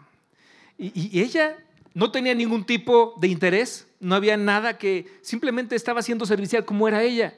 Y, 0.78 1.20
ella 1.20 1.56
no 1.94 2.10
tenía 2.10 2.34
ningún 2.34 2.64
tipo 2.64 3.14
de 3.20 3.28
interés, 3.28 3.86
no 4.00 4.14
había 4.14 4.36
nada 4.36 4.78
que 4.78 5.06
simplemente 5.20 5.76
estaba 5.76 6.02
siendo 6.02 6.26
servicial 6.26 6.64
como 6.64 6.88
era 6.88 7.02
ella. 7.02 7.34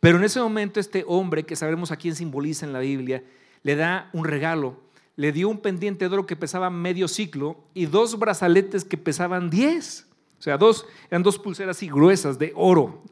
Pero 0.00 0.16
en 0.18 0.24
ese 0.24 0.40
momento 0.40 0.80
este 0.80 1.04
hombre, 1.06 1.44
que 1.44 1.56
sabemos 1.56 1.92
a 1.92 1.96
quién 1.96 2.16
simboliza 2.16 2.66
en 2.66 2.72
la 2.72 2.80
Biblia, 2.80 3.22
le 3.62 3.76
da 3.76 4.08
un 4.12 4.24
regalo. 4.24 4.80
Le 5.16 5.32
dio 5.32 5.48
un 5.48 5.58
pendiente 5.58 6.08
de 6.08 6.14
oro 6.14 6.26
que 6.26 6.36
pesaba 6.36 6.70
medio 6.70 7.06
ciclo 7.06 7.58
y 7.74 7.86
dos 7.86 8.18
brazaletes 8.18 8.84
que 8.84 8.96
pesaban 8.96 9.50
10. 9.50 10.09
O 10.40 10.42
sea, 10.42 10.56
dos, 10.56 10.86
eran 11.10 11.22
dos 11.22 11.38
pulseras 11.38 11.76
así 11.76 11.86
gruesas 11.86 12.38
de 12.38 12.54
oro. 12.56 13.02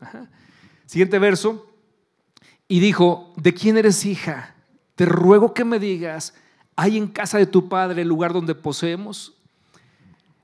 Siguiente 0.86 1.18
verso. 1.18 1.70
Y 2.66 2.80
dijo, 2.80 3.34
¿de 3.36 3.52
quién 3.52 3.76
eres 3.76 4.06
hija? 4.06 4.54
Te 4.94 5.04
ruego 5.04 5.52
que 5.52 5.62
me 5.62 5.78
digas, 5.78 6.32
¿hay 6.74 6.96
en 6.96 7.06
casa 7.06 7.36
de 7.36 7.44
tu 7.44 7.68
padre 7.68 8.00
el 8.00 8.08
lugar 8.08 8.32
donde 8.32 8.54
poseemos? 8.54 9.34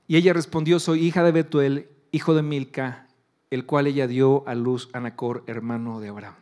Y 0.07 0.15
ella 0.15 0.33
respondió, 0.33 0.79
soy 0.79 1.03
hija 1.03 1.23
de 1.23 1.31
Betuel, 1.31 1.89
hijo 2.11 2.35
de 2.35 2.43
Milca, 2.43 3.07
el 3.49 3.65
cual 3.65 3.87
ella 3.87 4.05
dio 4.05 4.47
a 4.47 4.53
luz 4.53 4.89
a 4.93 4.99
Nacor, 4.99 5.43
hermano 5.47 5.99
de 5.99 6.09
Abraham. 6.09 6.35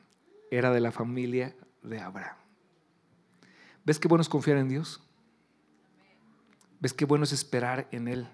Era 0.51 0.71
de 0.71 0.81
la 0.81 0.91
familia 0.91 1.55
de 1.83 2.01
Abraham. 2.01 2.35
¿Ves 3.85 3.97
qué 3.97 4.09
bueno 4.09 4.21
es 4.21 4.29
confiar 4.29 4.57
en 4.57 4.67
Dios? 4.67 5.01
¿Ves 6.81 6.93
qué 6.93 7.05
bueno 7.05 7.23
es 7.23 7.31
esperar 7.31 7.87
en 7.91 8.09
Él? 8.09 8.27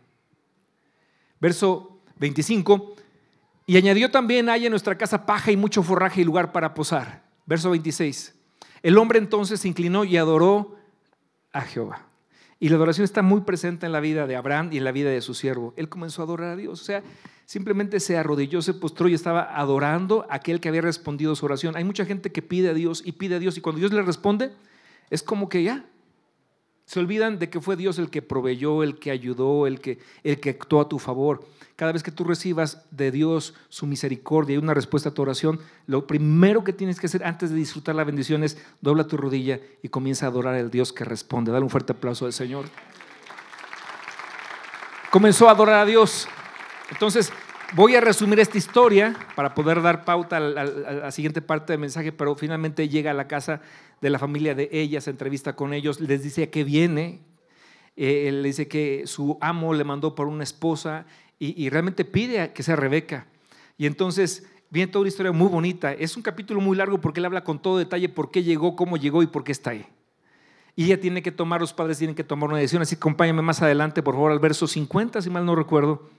Verso 1.40 1.99
25. 2.20 2.96
Y 3.66 3.78
añadió 3.78 4.12
también, 4.12 4.50
hay 4.50 4.66
en 4.66 4.72
nuestra 4.72 4.98
casa 4.98 5.26
paja 5.26 5.52
y 5.52 5.58
mucho 5.58 5.84
forraje 5.84 6.22
y 6.22 6.24
lugar 6.24 6.52
para 6.52 6.74
posar. 6.74 7.24
Verso 7.46 7.70
26. 7.72 8.36
El 8.82 8.98
hombre 8.98 9.20
entonces 9.20 9.60
se 9.60 9.68
inclinó 9.68 10.04
y 10.06 10.18
adoró 10.18 10.76
a 11.52 11.62
Jehová. 11.62 12.06
Y 12.60 12.70
la 12.70 12.76
adoración 12.76 13.06
está 13.06 13.22
muy 13.22 13.42
presente 13.42 13.86
en 13.86 13.92
la 13.92 14.02
vida 14.02 14.28
de 14.28 14.36
Abraham 14.36 14.70
y 14.72 14.78
en 14.78 14.84
la 14.84 14.92
vida 14.92 15.10
de 15.10 15.22
su 15.22 15.34
siervo. 15.34 15.74
Él 15.78 15.88
comenzó 15.88 16.22
a 16.22 16.26
adorar 16.26 16.50
a 16.50 16.56
Dios. 16.56 16.82
O 16.82 16.84
sea, 16.84 17.04
simplemente 17.46 18.00
se 18.00 18.18
arrodilló, 18.18 18.62
se 18.62 18.74
postró 18.74 19.08
y 19.08 19.14
estaba 19.14 19.58
adorando 19.58 20.26
a 20.30 20.36
aquel 20.36 20.60
que 20.60 20.68
había 20.68 20.82
respondido 20.82 21.36
su 21.36 21.46
oración. 21.46 21.78
Hay 21.78 21.86
mucha 21.86 22.06
gente 22.06 22.32
que 22.32 22.42
pide 22.42 22.70
a 22.70 22.74
Dios 22.74 23.02
y 23.06 23.14
pide 23.14 23.36
a 23.36 23.40
Dios 23.40 23.58
y 23.58 23.62
cuando 23.62 23.80
Dios 23.80 23.94
le 23.94 24.02
responde, 24.02 24.52
es 25.10 25.24
como 25.24 25.48
que 25.48 25.64
ya. 25.64 25.86
Se 26.90 27.00
olvidan 27.00 27.38
de 27.38 27.52
que 27.52 27.62
fue 27.62 27.76
Dios 27.76 28.00
el 28.00 28.10
que 28.10 28.24
proveyó, 28.24 28.82
el 28.82 28.98
que 28.98 29.12
ayudó, 29.12 29.68
el 29.68 29.80
que, 29.80 30.00
el 30.24 30.40
que 30.40 30.50
actuó 30.50 30.82
a 30.82 30.90
tu 30.90 30.98
favor. 30.98 31.48
Cada 31.76 31.92
vez 31.92 32.02
que 32.02 32.10
tú 32.10 32.24
recibas 32.24 32.84
de 32.90 33.12
Dios 33.12 33.54
su 33.70 33.86
misericordia 33.86 34.56
y 34.56 34.58
una 34.58 34.74
respuesta 34.74 35.10
a 35.10 35.14
tu 35.14 35.22
oración, 35.22 35.60
lo 35.86 36.08
primero 36.08 36.64
que 36.64 36.74
tienes 36.74 37.00
que 37.00 37.06
hacer 37.06 37.24
antes 37.24 37.52
de 37.52 37.58
disfrutar 37.58 37.94
la 37.94 38.06
bendición 38.06 38.44
es 38.44 38.58
dobla 38.82 39.04
tu 39.04 39.18
rodilla 39.18 39.60
y 39.84 39.90
comienza 39.90 40.26
a 40.26 40.30
adorar 40.30 40.56
al 40.56 40.72
Dios 40.72 40.92
que 40.92 41.06
responde. 41.06 41.52
Dale 41.52 41.64
un 41.64 41.70
fuerte 41.70 41.94
aplauso 41.94 42.26
al 42.26 42.34
Señor. 42.34 42.66
Comenzó 45.12 45.48
a 45.48 45.52
adorar 45.52 45.82
a 45.82 45.86
Dios. 45.86 46.28
Entonces, 46.90 47.32
voy 47.74 47.96
a 47.96 48.02
resumir 48.02 48.40
esta 48.40 48.58
historia 48.58 49.16
para 49.36 49.54
poder 49.54 49.82
dar 49.82 50.06
pauta 50.06 50.38
a 50.38 50.40
la, 50.40 51.12
siguiente 51.12 51.42
parte 51.42 51.74
del 51.74 51.80
mensaje, 51.80 52.12
pero 52.12 52.36
finalmente 52.36 52.90
llega 52.90 53.12
a 53.12 53.14
la 53.14 53.28
casa 53.28 53.62
de 54.02 54.10
la 54.10 54.20
familia 54.20 54.56
de 54.56 54.70
ella, 54.72 55.02
se 55.02 55.10
entrevista 55.10 55.56
con 55.56 55.74
ellos, 55.74 56.00
les 56.00 56.24
dice 56.24 56.50
que 56.50 56.64
viene, 56.64 57.20
eh, 57.96 58.42
dice 58.44 58.68
que 58.68 59.04
su 59.06 59.38
amo 59.42 59.74
le 59.74 59.84
mandó 59.84 60.16
por 60.16 60.28
una 60.28 60.44
esposa 60.44 61.06
y, 61.42 61.70
realmente 61.70 62.04
pide 62.04 62.52
que 62.52 62.64
sea 62.64 62.76
Rebeca. 62.76 63.26
Y 63.78 63.86
entonces 63.86 64.46
viene 64.70 64.92
toda 64.92 65.04
una 65.04 65.08
historia 65.08 65.32
muy 65.32 65.48
bonita. 65.48 65.94
Es 65.94 66.18
un 66.18 66.24
capítulo 66.24 66.60
muy 66.60 66.76
largo 66.76 67.00
porque 67.00 67.22
él 67.22 67.26
habla 67.26 67.46
con 67.46 67.62
todo 67.62 67.78
detalle 67.78 68.10
por 68.10 68.30
qué 68.30 68.44
llegó, 68.44 68.76
cómo 68.76 68.98
llegó 68.98 69.24
y 69.24 69.28
por 69.28 69.46
qué 69.46 69.54
está 69.54 69.70
ahí. 69.70 69.86
Y 70.76 70.86
ella 70.86 71.00
tiene 71.00 71.22
que 71.22 71.32
tomar, 71.32 71.62
los 71.62 71.72
padres 71.72 71.98
tienen 71.98 72.14
que 72.14 72.26
tomar 72.26 72.50
una 72.50 72.58
decisión. 72.58 72.82
Así 72.82 72.98
que 72.98 73.00
acompáñame 73.00 73.42
más 73.42 73.62
adelante, 73.62 74.04
por 74.04 74.16
favor, 74.16 74.34
al 74.34 74.40
verso 74.40 74.68
50, 74.68 75.22
si 75.22 75.30
mal 75.30 75.46
no 75.46 75.56
recuerdo. 75.56 76.10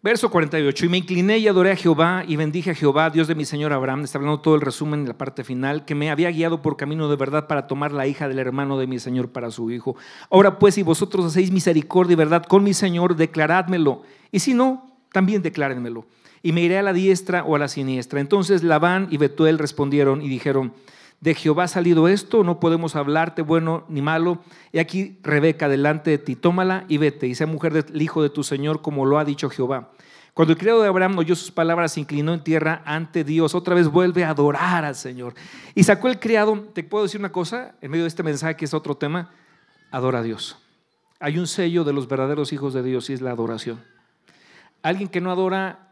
Verso 0.00 0.30
48, 0.30 0.86
y 0.86 0.88
me 0.88 0.98
incliné 0.98 1.38
y 1.38 1.48
adoré 1.48 1.72
a 1.72 1.76
Jehová 1.76 2.22
y 2.24 2.36
bendije 2.36 2.70
a 2.70 2.74
Jehová, 2.74 3.10
Dios 3.10 3.26
de 3.26 3.34
mi 3.34 3.44
Señor 3.44 3.72
Abraham, 3.72 4.04
está 4.04 4.18
hablando 4.18 4.40
todo 4.40 4.54
el 4.54 4.60
resumen 4.60 5.00
en 5.00 5.08
la 5.08 5.18
parte 5.18 5.42
final, 5.42 5.84
que 5.84 5.96
me 5.96 6.08
había 6.08 6.30
guiado 6.30 6.62
por 6.62 6.76
camino 6.76 7.08
de 7.08 7.16
verdad 7.16 7.48
para 7.48 7.66
tomar 7.66 7.90
la 7.90 8.06
hija 8.06 8.28
del 8.28 8.38
hermano 8.38 8.78
de 8.78 8.86
mi 8.86 9.00
Señor 9.00 9.30
para 9.30 9.50
su 9.50 9.72
hijo. 9.72 9.96
Ahora 10.30 10.60
pues, 10.60 10.76
si 10.76 10.84
vosotros 10.84 11.26
hacéis 11.26 11.50
misericordia 11.50 12.12
y 12.12 12.16
verdad 12.16 12.44
con 12.44 12.62
mi 12.62 12.74
Señor, 12.74 13.16
declarádmelo, 13.16 14.02
y 14.30 14.38
si 14.38 14.54
no, 14.54 14.86
también 15.10 15.42
declárenmelo, 15.42 16.06
y 16.44 16.52
me 16.52 16.60
iré 16.60 16.78
a 16.78 16.82
la 16.82 16.92
diestra 16.92 17.42
o 17.42 17.56
a 17.56 17.58
la 17.58 17.66
siniestra. 17.66 18.20
Entonces 18.20 18.62
Labán 18.62 19.08
y 19.10 19.16
Betuel 19.16 19.58
respondieron 19.58 20.22
y 20.22 20.28
dijeron, 20.28 20.74
de 21.20 21.34
Jehová 21.34 21.64
ha 21.64 21.68
salido 21.68 22.06
esto, 22.08 22.44
no 22.44 22.60
podemos 22.60 22.94
hablarte 22.94 23.42
bueno 23.42 23.84
ni 23.88 24.02
malo. 24.02 24.38
Y 24.72 24.78
aquí 24.78 25.18
Rebeca 25.22 25.68
delante 25.68 26.10
de 26.10 26.18
ti, 26.18 26.36
tómala 26.36 26.84
y 26.88 26.98
vete, 26.98 27.26
y 27.26 27.34
sea 27.34 27.46
mujer 27.46 27.72
del 27.72 28.00
hijo 28.00 28.22
de 28.22 28.30
tu 28.30 28.44
Señor, 28.44 28.82
como 28.82 29.04
lo 29.04 29.18
ha 29.18 29.24
dicho 29.24 29.50
Jehová. 29.50 29.90
Cuando 30.34 30.52
el 30.52 30.58
criado 30.58 30.82
de 30.82 30.88
Abraham 30.88 31.18
oyó 31.18 31.34
sus 31.34 31.50
palabras, 31.50 31.92
se 31.92 32.00
inclinó 32.00 32.32
en 32.32 32.44
tierra 32.44 32.82
ante 32.84 33.24
Dios. 33.24 33.56
Otra 33.56 33.74
vez 33.74 33.88
vuelve 33.88 34.24
a 34.24 34.30
adorar 34.30 34.84
al 34.84 34.94
Señor. 34.94 35.34
Y 35.74 35.82
sacó 35.82 36.06
el 36.06 36.20
criado, 36.20 36.68
te 36.72 36.84
puedo 36.84 37.02
decir 37.02 37.18
una 37.18 37.32
cosa, 37.32 37.74
en 37.80 37.90
medio 37.90 38.04
de 38.04 38.08
este 38.08 38.22
mensaje 38.22 38.54
que 38.54 38.64
es 38.64 38.72
otro 38.72 38.96
tema, 38.96 39.32
adora 39.90 40.20
a 40.20 40.22
Dios. 40.22 40.56
Hay 41.18 41.38
un 41.38 41.48
sello 41.48 41.82
de 41.82 41.92
los 41.92 42.06
verdaderos 42.06 42.52
hijos 42.52 42.72
de 42.72 42.84
Dios 42.84 43.10
y 43.10 43.14
es 43.14 43.20
la 43.20 43.32
adoración. 43.32 43.82
Alguien 44.82 45.08
que 45.08 45.20
no 45.20 45.32
adora 45.32 45.87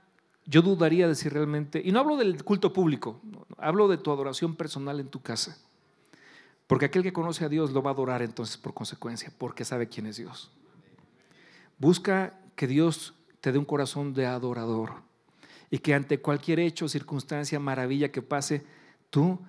yo 0.47 0.63
dudaría 0.63 1.09
de 1.09 1.15
si 1.15 1.29
realmente, 1.29 1.83
y 1.85 1.91
no 1.91 2.01
hablo 2.01 2.17
del 2.17 2.43
culto 2.45 2.73
público, 2.73 3.21
hablo 3.59 3.89
de 3.89 3.99
tu 3.99 4.13
adoración 4.13 4.55
personal 4.55 5.01
en 5.01 5.09
tu 5.09 5.21
casa. 5.21 5.59
Porque 6.67 6.87
aquel 6.87 7.03
que 7.03 7.13
conoce 7.13 7.45
a 7.45 7.49
Dios 7.49 7.73
lo 7.73 7.83
va 7.83 7.91
a 7.91 7.95
adorar 7.95 8.23
entonces 8.23 8.57
por 8.57 8.73
consecuencia, 8.73 9.33
porque 9.37 9.65
sabe 9.65 9.89
quién 9.89 10.07
es 10.07 10.17
Dios. 10.17 10.51
Busca 11.79 12.39
que 12.55 12.67
Dios 12.67 13.15
te 13.41 13.53
dé 13.53 13.59
un 13.59 13.65
corazón 13.65 14.15
de 14.15 14.27
adorador 14.27 14.95
y 15.71 15.79
que 15.79 15.95
ante 15.95 16.21
cualquier 16.21 16.61
hecho, 16.61 16.89
circunstancia, 16.89 17.61
maravilla 17.61 18.11
que 18.11 18.23
pase, 18.23 18.65
tú 19.11 19.41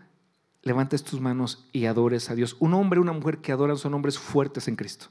levantes 0.64 1.04
tus 1.04 1.22
manos 1.22 1.68
y 1.72 1.86
adores 1.86 2.30
a 2.30 2.36
Dios. 2.36 2.58
Un 2.60 2.74
hombre, 2.74 3.00
una 3.00 3.14
mujer 3.14 3.38
que 3.38 3.52
adoran 3.52 3.78
son 3.78 3.94
hombres 3.94 4.18
fuertes 4.18 4.68
en 4.68 4.76
Cristo. 4.76 5.08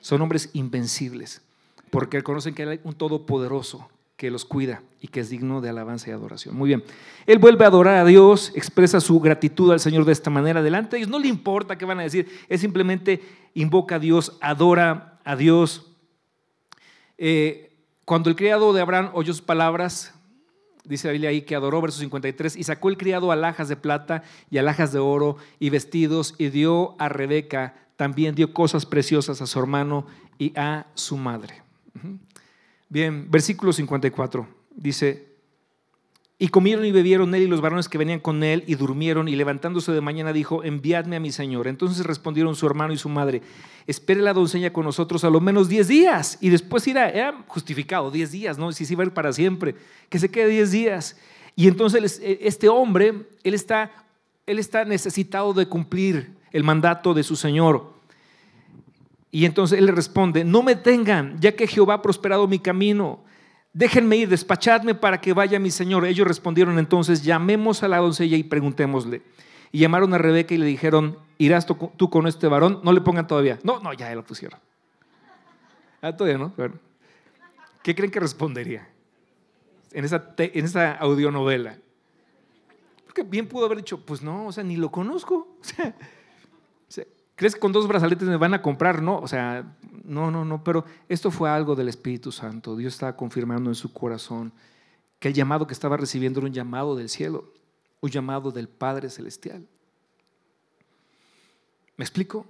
Son 0.00 0.20
hombres 0.22 0.50
invencibles, 0.52 1.42
porque 1.90 2.22
conocen 2.22 2.54
que 2.54 2.64
hay 2.64 2.80
un 2.82 2.94
todopoderoso 2.94 3.88
que 4.22 4.30
los 4.30 4.44
cuida 4.44 4.84
y 5.00 5.08
que 5.08 5.18
es 5.18 5.30
digno 5.30 5.60
de 5.60 5.68
alabanza 5.68 6.08
y 6.08 6.12
adoración. 6.12 6.54
Muy 6.54 6.68
bien. 6.68 6.84
Él 7.26 7.40
vuelve 7.40 7.64
a 7.64 7.66
adorar 7.66 7.96
a 7.96 8.04
Dios, 8.04 8.52
expresa 8.54 9.00
su 9.00 9.18
gratitud 9.18 9.72
al 9.72 9.80
Señor 9.80 10.04
de 10.04 10.12
esta 10.12 10.30
manera. 10.30 10.62
Delante 10.62 10.90
de 10.90 10.98
ellos 10.98 11.10
no 11.10 11.18
le 11.18 11.26
importa 11.26 11.76
qué 11.76 11.84
van 11.84 11.98
a 11.98 12.04
decir, 12.04 12.28
él 12.48 12.56
simplemente 12.56 13.20
invoca 13.54 13.96
a 13.96 13.98
Dios, 13.98 14.38
adora 14.40 15.18
a 15.24 15.34
Dios. 15.34 15.90
Eh, 17.18 17.74
cuando 18.04 18.30
el 18.30 18.36
criado 18.36 18.72
de 18.72 18.80
Abraham 18.80 19.10
oyó 19.12 19.32
sus 19.32 19.42
palabras, 19.42 20.14
dice 20.84 21.08
la 21.08 21.14
Biblia 21.14 21.30
ahí 21.30 21.42
que 21.42 21.56
adoró, 21.56 21.82
verso 21.82 21.98
53, 21.98 22.54
y 22.54 22.62
sacó 22.62 22.90
el 22.90 22.98
criado 22.98 23.32
alhajas 23.32 23.68
de 23.68 23.74
plata 23.74 24.22
y 24.52 24.58
alhajas 24.58 24.92
de 24.92 25.00
oro 25.00 25.36
y 25.58 25.70
vestidos 25.70 26.36
y 26.38 26.50
dio 26.50 26.94
a 27.00 27.08
Rebeca, 27.08 27.74
también 27.96 28.36
dio 28.36 28.54
cosas 28.54 28.86
preciosas 28.86 29.42
a 29.42 29.48
su 29.48 29.58
hermano 29.58 30.06
y 30.38 30.56
a 30.56 30.86
su 30.94 31.16
madre. 31.16 31.62
Bien, 32.92 33.30
versículo 33.30 33.72
54 33.72 34.46
dice, 34.76 35.26
y 36.38 36.48
comieron 36.48 36.84
y 36.84 36.92
bebieron 36.92 37.34
él 37.34 37.44
y 37.44 37.46
los 37.46 37.62
varones 37.62 37.88
que 37.88 37.96
venían 37.96 38.20
con 38.20 38.44
él 38.44 38.64
y 38.66 38.74
durmieron 38.74 39.28
y 39.28 39.34
levantándose 39.34 39.92
de 39.92 40.02
mañana 40.02 40.34
dijo, 40.34 40.62
enviadme 40.62 41.16
a 41.16 41.20
mi 41.20 41.32
señor. 41.32 41.68
Entonces 41.68 42.04
respondieron 42.04 42.54
su 42.54 42.66
hermano 42.66 42.92
y 42.92 42.98
su 42.98 43.08
madre, 43.08 43.40
espere 43.86 44.20
la 44.20 44.34
doncella 44.34 44.74
con 44.74 44.84
nosotros 44.84 45.24
a 45.24 45.30
lo 45.30 45.40
menos 45.40 45.70
10 45.70 45.88
días 45.88 46.36
y 46.42 46.50
después 46.50 46.86
irá. 46.86 47.08
Era 47.08 47.42
justificado, 47.46 48.10
10 48.10 48.30
días, 48.30 48.58
¿no? 48.58 48.70
Si 48.72 48.84
se 48.84 48.92
iba 48.92 49.04
a 49.04 49.06
ir 49.06 49.14
para 49.14 49.32
siempre, 49.32 49.74
que 50.10 50.18
se 50.18 50.30
quede 50.30 50.48
10 50.48 50.70
días. 50.70 51.16
Y 51.56 51.68
entonces 51.68 52.20
e, 52.22 52.40
este 52.42 52.68
hombre, 52.68 53.26
él 53.42 53.54
está, 53.54 53.90
él 54.44 54.58
está 54.58 54.84
necesitado 54.84 55.54
de 55.54 55.64
cumplir 55.64 56.36
el 56.50 56.62
mandato 56.62 57.14
de 57.14 57.22
su 57.22 57.36
señor. 57.36 57.90
Y 59.34 59.46
entonces 59.46 59.78
él 59.78 59.86
le 59.86 59.92
responde, 59.92 60.44
no 60.44 60.62
me 60.62 60.76
tengan, 60.76 61.40
ya 61.40 61.56
que 61.56 61.66
Jehová 61.66 61.94
ha 61.94 62.02
prosperado 62.02 62.46
mi 62.46 62.58
camino. 62.58 63.24
Déjenme 63.72 64.18
ir, 64.18 64.28
despachadme 64.28 64.94
para 64.94 65.22
que 65.22 65.32
vaya 65.32 65.58
mi 65.58 65.70
señor. 65.70 66.04
Ellos 66.04 66.28
respondieron 66.28 66.78
entonces, 66.78 67.24
llamemos 67.24 67.82
a 67.82 67.88
la 67.88 67.96
doncella 67.96 68.36
y 68.36 68.42
preguntémosle. 68.42 69.22
Y 69.72 69.78
llamaron 69.78 70.12
a 70.12 70.18
Rebeca 70.18 70.54
y 70.54 70.58
le 70.58 70.66
dijeron, 70.66 71.16
¿irás 71.38 71.66
tú 71.66 72.10
con 72.10 72.26
este 72.26 72.46
varón? 72.46 72.80
No 72.84 72.92
le 72.92 73.00
pongan 73.00 73.26
todavía. 73.26 73.58
No, 73.62 73.80
no, 73.80 73.94
ya 73.94 74.14
lo 74.14 74.22
pusieron. 74.22 74.60
Ah, 76.02 76.14
todavía 76.14 76.36
no. 76.36 76.52
¿Qué 77.82 77.94
creen 77.94 78.10
que 78.10 78.20
respondería 78.20 78.86
en 79.92 80.04
esa, 80.04 80.34
en 80.36 80.64
esa 80.66 80.92
audionovela? 80.92 81.78
Porque 83.06 83.22
bien 83.22 83.48
pudo 83.48 83.64
haber 83.64 83.78
dicho, 83.78 84.04
pues 84.04 84.20
no, 84.20 84.46
o 84.46 84.52
sea, 84.52 84.62
ni 84.62 84.76
lo 84.76 84.90
conozco. 84.92 85.56
O 85.62 85.64
sea, 85.64 85.94
¿Crees 87.42 87.54
que 87.54 87.60
con 87.60 87.72
dos 87.72 87.88
brazaletes 87.88 88.28
me 88.28 88.36
van 88.36 88.54
a 88.54 88.62
comprar? 88.62 89.02
No, 89.02 89.18
o 89.18 89.26
sea, 89.26 89.74
no, 90.04 90.30
no, 90.30 90.44
no, 90.44 90.62
pero 90.62 90.84
esto 91.08 91.32
fue 91.32 91.50
algo 91.50 91.74
del 91.74 91.88
Espíritu 91.88 92.30
Santo. 92.30 92.76
Dios 92.76 92.92
estaba 92.92 93.16
confirmando 93.16 93.68
en 93.68 93.74
su 93.74 93.92
corazón 93.92 94.52
que 95.18 95.26
el 95.26 95.34
llamado 95.34 95.66
que 95.66 95.72
estaba 95.72 95.96
recibiendo 95.96 96.38
era 96.38 96.46
un 96.46 96.54
llamado 96.54 96.94
del 96.94 97.08
cielo, 97.08 97.52
un 98.00 98.10
llamado 98.10 98.52
del 98.52 98.68
Padre 98.68 99.10
Celestial. 99.10 99.66
¿Me 101.96 102.04
explico? 102.04 102.46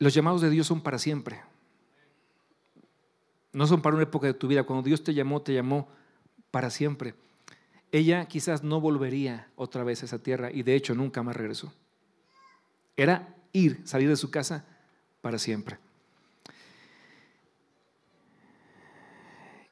Los 0.00 0.14
llamados 0.14 0.40
de 0.40 0.50
Dios 0.50 0.66
son 0.66 0.80
para 0.80 0.98
siempre. 0.98 1.40
no 3.52 3.68
son 3.68 3.82
para 3.82 3.94
una 3.94 4.02
época 4.02 4.26
de 4.26 4.34
tu 4.34 4.48
vida. 4.48 4.64
Cuando 4.64 4.82
Dios 4.82 5.04
te 5.04 5.14
llamó, 5.14 5.42
te 5.42 5.54
llamó 5.54 5.86
para 6.50 6.70
siempre. 6.70 7.14
Ella 7.92 8.26
quizás 8.26 8.64
no 8.64 8.80
volvería 8.80 9.46
otra 9.54 9.84
vez 9.84 10.02
a 10.02 10.06
esa 10.06 10.18
tierra 10.18 10.50
y 10.50 10.64
de 10.64 10.74
hecho 10.74 10.96
nunca 10.96 11.22
más 11.22 11.36
regresó. 11.36 11.72
Era 12.96 13.34
ir, 13.54 13.80
salir 13.84 14.10
de 14.10 14.16
su 14.16 14.30
casa 14.30 14.66
para 15.22 15.38
siempre. 15.38 15.78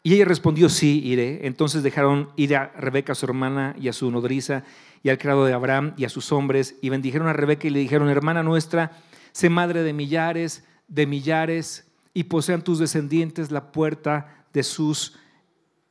Y 0.02 0.14
ella 0.14 0.24
respondió, 0.24 0.68
sí, 0.68 1.00
iré. 1.04 1.46
Entonces 1.46 1.82
dejaron 1.82 2.30
ir 2.36 2.56
a 2.56 2.72
Rebeca, 2.72 3.14
su 3.14 3.26
hermana, 3.26 3.76
y 3.78 3.88
a 3.88 3.92
su 3.92 4.10
nodriza, 4.10 4.64
y 5.02 5.10
al 5.10 5.18
criado 5.18 5.44
de 5.44 5.52
Abraham, 5.52 5.94
y 5.96 6.04
a 6.04 6.08
sus 6.08 6.32
hombres, 6.32 6.76
y 6.80 6.88
bendijeron 6.88 7.28
a 7.28 7.32
Rebeca 7.32 7.66
y 7.66 7.70
le 7.70 7.80
dijeron, 7.80 8.08
hermana 8.08 8.42
nuestra, 8.42 8.92
sé 9.32 9.48
madre 9.48 9.82
de 9.82 9.92
millares, 9.92 10.64
de 10.88 11.06
millares, 11.06 11.86
y 12.14 12.24
posean 12.24 12.62
tus 12.62 12.78
descendientes 12.78 13.50
la 13.50 13.70
puerta 13.72 14.44
de 14.52 14.62
sus 14.62 15.18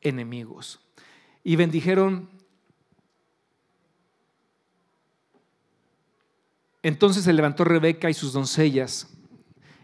enemigos. 0.01 0.79
Y 1.43 1.55
bendijeron. 1.55 2.29
Entonces 6.83 7.23
se 7.23 7.33
levantó 7.33 7.63
Rebeca 7.63 8.09
y 8.09 8.13
sus 8.13 8.33
doncellas 8.33 9.07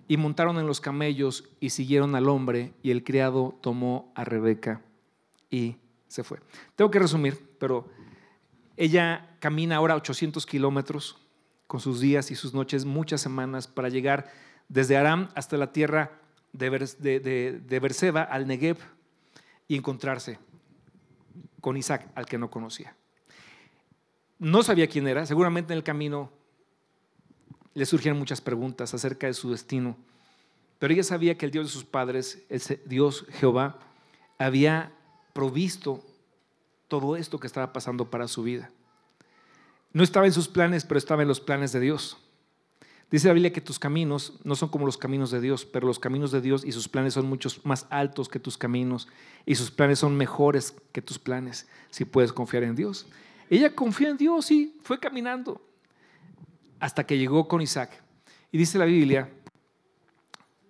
y 0.07 0.17
montaron 0.17 0.57
en 0.57 0.65
los 0.65 0.81
camellos 0.81 1.43
y 1.59 1.69
siguieron 1.69 2.15
al 2.15 2.29
hombre 2.29 2.73
y 2.81 2.91
el 2.91 3.03
criado 3.03 3.57
tomó 3.61 4.11
a 4.15 4.23
Rebeca 4.23 4.81
y 5.49 5.75
se 6.07 6.23
fue. 6.23 6.39
Tengo 6.75 6.89
que 6.89 6.99
resumir, 6.99 7.55
pero 7.59 7.87
ella 8.77 9.35
camina 9.39 9.75
ahora 9.75 9.95
800 9.95 10.45
kilómetros 10.45 11.17
con 11.67 11.81
sus 11.81 11.99
días 11.99 12.31
y 12.31 12.35
sus 12.35 12.53
noches, 12.53 12.85
muchas 12.85 13.21
semanas, 13.21 13.67
para 13.67 13.89
llegar 13.89 14.31
desde 14.69 14.97
Aram 14.97 15.29
hasta 15.35 15.57
la 15.57 15.71
tierra 15.73 16.11
de, 16.53 17.59
de, 17.59 17.79
Berseba 17.79 18.23
al 18.23 18.47
Negev 18.47 18.77
y 19.67 19.75
encontrarse 19.75 20.39
con 21.59 21.75
Isaac, 21.75 22.09
al 22.15 22.25
que 22.25 22.37
no 22.37 22.49
conocía. 22.49 22.95
No 24.39 24.63
sabía 24.63 24.87
quién 24.87 25.07
era, 25.07 25.25
seguramente 25.25 25.73
en 25.73 25.77
el 25.77 25.83
camino 25.83 26.31
le 27.77 27.85
surgieron 27.85 28.17
muchas 28.17 28.41
preguntas 28.41 28.95
acerca 28.95 29.27
de 29.27 29.35
su 29.35 29.51
destino. 29.51 29.95
Pero 30.79 30.93
ella 30.95 31.03
sabía 31.03 31.37
que 31.37 31.45
el 31.45 31.51
Dios 31.51 31.67
de 31.67 31.71
sus 31.71 31.85
padres, 31.85 32.43
ese 32.49 32.81
Dios 32.87 33.27
Jehová, 33.33 33.77
había 34.39 34.91
provisto 35.31 36.03
todo 36.87 37.15
esto 37.15 37.39
que 37.39 37.45
estaba 37.45 37.73
pasando 37.73 38.09
para 38.09 38.27
su 38.27 38.41
vida. 38.41 38.71
No 39.93 40.03
estaba 40.03 40.25
en 40.25 40.33
sus 40.33 40.47
planes, 40.47 40.85
pero 40.85 40.97
estaba 40.97 41.21
en 41.21 41.27
los 41.27 41.39
planes 41.39 41.71
de 41.71 41.79
Dios. 41.79 42.17
Dice 43.11 43.27
la 43.27 43.35
Biblia 43.35 43.53
que 43.53 43.61
tus 43.61 43.77
caminos 43.77 44.39
no 44.43 44.55
son 44.55 44.69
como 44.69 44.87
los 44.87 44.97
caminos 44.97 45.29
de 45.29 45.39
Dios, 45.39 45.63
pero 45.63 45.85
los 45.85 45.99
caminos 45.99 46.31
de 46.31 46.41
Dios 46.41 46.65
y 46.65 46.71
sus 46.71 46.89
planes 46.89 47.13
son 47.13 47.27
muchos 47.27 47.63
más 47.63 47.85
altos 47.91 48.27
que 48.27 48.39
tus 48.39 48.57
caminos 48.57 49.07
y 49.45 49.53
sus 49.53 49.69
planes 49.69 49.99
son 49.99 50.17
mejores 50.17 50.75
que 50.91 51.03
tus 51.03 51.19
planes, 51.19 51.67
si 51.91 52.05
puedes 52.05 52.33
confiar 52.33 52.63
en 52.63 52.75
Dios. 52.75 53.05
Ella 53.51 53.75
confía 53.75 54.09
en 54.09 54.17
Dios 54.17 54.49
y 54.49 54.75
fue 54.81 54.99
caminando 54.99 55.61
hasta 56.79 57.05
que 57.05 57.17
llegó 57.17 57.47
con 57.47 57.61
Isaac. 57.61 58.03
Y 58.51 58.57
dice 58.57 58.77
la 58.77 58.85
Biblia, 58.85 59.29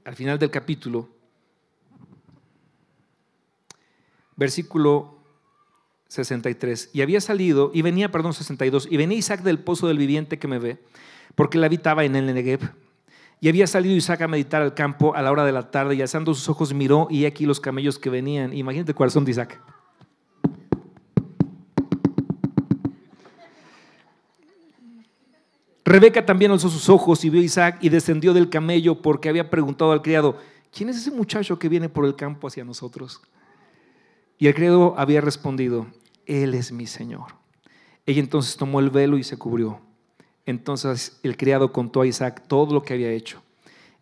al 0.03 0.15
final 0.15 0.39
del 0.39 0.49
capítulo, 0.49 1.09
versículo 4.35 5.17
63, 6.07 6.91
y 6.93 7.01
había 7.01 7.19
salido, 7.19 7.71
y 7.73 7.81
venía, 7.81 8.09
perdón, 8.11 8.33
62, 8.33 8.87
y 8.89 8.97
venía 8.97 9.17
Isaac 9.17 9.41
del 9.41 9.59
pozo 9.59 9.87
del 9.87 9.97
viviente 9.97 10.39
que 10.39 10.47
me 10.47 10.59
ve, 10.59 10.81
porque 11.35 11.57
él 11.57 11.63
habitaba 11.63 12.05
en 12.05 12.15
el 12.15 12.33
Negev. 12.33 12.61
Y 13.39 13.49
había 13.49 13.67
salido 13.67 13.95
Isaac 13.95 14.21
a 14.21 14.27
meditar 14.27 14.61
al 14.61 14.73
campo 14.73 15.13
a 15.13 15.21
la 15.21 15.31
hora 15.31 15.45
de 15.45 15.51
la 15.51 15.69
tarde, 15.69 15.95
y 15.95 16.01
alzando 16.01 16.33
sus 16.33 16.49
ojos 16.49 16.73
miró, 16.73 17.07
y 17.09 17.25
aquí 17.25 17.45
los 17.45 17.59
camellos 17.59 17.99
que 17.99 18.09
venían. 18.09 18.53
Imagínate 18.53 18.93
cuál 18.93 19.11
son 19.11 19.25
de 19.25 19.31
Isaac. 19.31 19.61
Rebeca 25.87 26.25
también 26.25 26.51
alzó 26.51 26.67
sus 26.67 26.89
ojos 26.89 27.23
y 27.23 27.29
vio 27.29 27.39
a 27.39 27.45
Isaac 27.45 27.77
y 27.79 27.87
descendió 27.87 28.33
del 28.33 28.49
camello 28.49 29.01
porque 29.01 29.29
había 29.29 29.49
preguntado 29.49 29.93
al 29.93 30.01
criado, 30.01 30.37
¿quién 30.69 30.89
es 30.89 30.97
ese 30.97 31.11
muchacho 31.11 31.57
que 31.57 31.69
viene 31.69 31.87
por 31.87 32.03
el 32.03 32.17
campo 32.17 32.45
hacia 32.45 32.65
nosotros? 32.65 33.21
Y 34.37 34.47
el 34.47 34.53
criado 34.53 34.95
había 34.97 35.21
respondido, 35.21 35.87
Él 36.25 36.55
es 36.55 36.73
mi 36.73 36.87
Señor. 36.87 37.35
Ella 38.05 38.19
entonces 38.19 38.57
tomó 38.57 38.81
el 38.81 38.89
velo 38.89 39.17
y 39.17 39.23
se 39.23 39.37
cubrió. 39.37 39.79
Entonces 40.45 41.21
el 41.23 41.37
criado 41.37 41.71
contó 41.71 42.01
a 42.01 42.07
Isaac 42.07 42.43
todo 42.49 42.73
lo 42.73 42.83
que 42.83 42.93
había 42.93 43.11
hecho. 43.11 43.41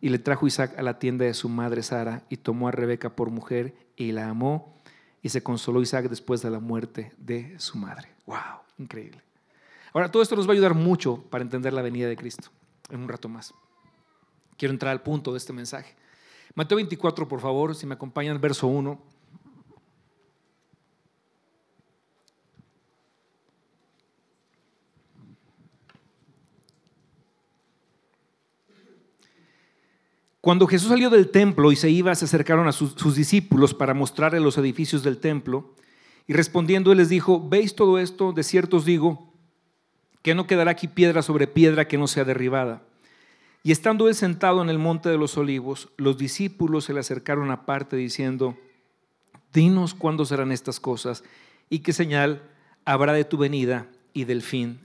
Y 0.01 0.09
le 0.09 0.17
trajo 0.17 0.47
Isaac 0.47 0.73
a 0.79 0.81
la 0.81 0.97
tienda 0.97 1.25
de 1.25 1.35
su 1.35 1.49
madre 1.49 1.83
Sara 1.83 2.23
y 2.29 2.37
tomó 2.37 2.67
a 2.67 2.71
Rebeca 2.71 3.15
por 3.15 3.29
mujer 3.29 3.75
y 3.95 4.11
la 4.11 4.27
amó. 4.27 4.75
Y 5.21 5.29
se 5.29 5.43
consoló 5.43 5.83
Isaac 5.83 6.09
después 6.09 6.41
de 6.41 6.49
la 6.49 6.59
muerte 6.59 7.11
de 7.19 7.59
su 7.59 7.77
madre. 7.77 8.09
¡Wow! 8.25 8.37
Increíble. 8.79 9.24
Ahora, 9.95 10.11
todo 10.11 10.21
esto 10.21 10.35
nos 10.35 10.45
va 10.45 10.49
a 10.49 10.55
ayudar 10.55 10.73
mucho 10.73 11.23
para 11.29 11.41
entender 11.41 11.71
la 11.71 11.81
venida 11.81 12.09
de 12.09 12.17
Cristo 12.17 12.49
en 12.89 12.99
un 12.99 13.07
rato 13.07 13.29
más. 13.29 13.53
Quiero 14.57 14.73
entrar 14.73 14.91
al 14.91 15.01
punto 15.01 15.31
de 15.31 15.37
este 15.37 15.53
mensaje. 15.53 15.95
Mateo 16.53 16.75
24, 16.75 17.29
por 17.29 17.39
favor, 17.39 17.73
si 17.75 17.85
me 17.85 17.93
acompañan, 17.93 18.41
verso 18.41 18.67
1. 18.67 19.01
Cuando 30.41 30.67
Jesús 30.67 30.89
salió 30.89 31.09
del 31.09 31.31
templo 31.31 31.71
y 31.71 31.77
se 31.77 31.89
iba, 31.89 32.13
se 32.15 32.25
acercaron 32.25 32.67
a 32.67 32.73
sus, 32.73 33.15
discípulos 33.15 33.73
para 33.73 33.93
mostrarle 33.93 34.41
los 34.41 34.57
edificios 34.57 35.03
del 35.03 35.19
templo. 35.19 35.73
Y 36.27 36.33
respondiendo, 36.33 36.91
él 36.91 36.97
les 36.97 37.07
dijo, 37.07 37.47
¿veis 37.47 37.75
todo 37.75 37.97
esto? 37.97 38.33
De 38.33 38.43
cierto 38.43 38.75
os 38.75 38.83
digo 38.83 39.34
que 40.25 40.33
no 40.33 40.47
quedará 40.47 40.71
aquí 40.71 40.87
piedra 40.87 41.21
sobre 41.21 41.45
piedra 41.45 41.87
que 41.87 41.99
no 41.99 42.07
sea 42.07 42.25
derribada. 42.25 42.81
Y 43.61 43.71
estando 43.71 44.07
él 44.07 44.15
sentado 44.15 44.63
en 44.63 44.71
el 44.71 44.79
monte 44.79 45.07
de 45.07 45.19
los 45.19 45.37
olivos, 45.37 45.89
los 45.97 46.17
discípulos 46.17 46.85
se 46.85 46.93
le 46.93 46.99
acercaron 46.99 47.51
aparte 47.51 47.95
diciendo, 47.95 48.57
dinos 49.53 49.93
cuándo 49.93 50.25
serán 50.25 50.51
estas 50.51 50.79
cosas 50.79 51.23
y 51.69 51.81
qué 51.81 51.93
señal 51.93 52.41
habrá 52.85 53.13
de 53.13 53.23
tu 53.23 53.37
venida 53.37 53.87
y 54.13 54.23
del 54.23 54.41
fin 54.41 54.79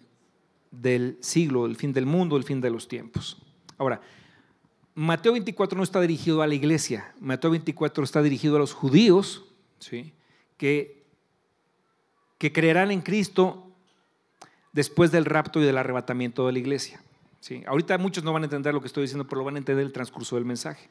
del 0.73 1.17
siglo, 1.23 1.65
el 1.65 1.77
fin 1.77 1.95
del 1.95 2.05
mundo, 2.05 2.37
el 2.37 2.45
fin 2.45 2.61
de 2.61 2.69
los 2.69 2.87
tiempos. 2.87 3.39
Ahora, 3.79 4.03
Mateo 4.95 5.33
24 5.33 5.75
no 5.75 5.85
está 5.85 6.03
dirigido 6.03 6.43
a 6.43 6.47
la 6.47 6.55
iglesia, 6.55 7.15
Mateo 7.19 7.51
24 7.53 8.05
está 8.05 8.21
dirigido 8.21 8.57
a 8.57 8.59
los 8.59 8.75
judíos, 8.75 9.47
¿sí? 9.79 10.13
que, 10.59 11.03
que 12.37 12.53
creerán 12.53 12.91
en 12.91 13.01
Cristo 13.01 13.70
después 14.73 15.11
del 15.11 15.25
rapto 15.25 15.61
y 15.61 15.65
del 15.65 15.79
arrebatamiento 15.79 16.47
de 16.47 16.53
la 16.53 16.59
iglesia. 16.59 17.03
¿sí? 17.41 17.63
Ahorita 17.67 17.99
muchos 17.99 18.25
no 18.25 18.33
van 18.33 18.43
a 18.43 18.47
entender 18.47 18.73
lo 18.75 18.81
que 18.81 18.87
estoy 18.87 19.03
diciendo, 19.03 19.27
pero 19.27 19.41
lo 19.41 19.45
van 19.45 19.57
a 19.57 19.59
entender 19.59 19.85
el 19.85 19.93
transcurso 19.93 20.37
del 20.37 20.45
mensaje. 20.45 20.89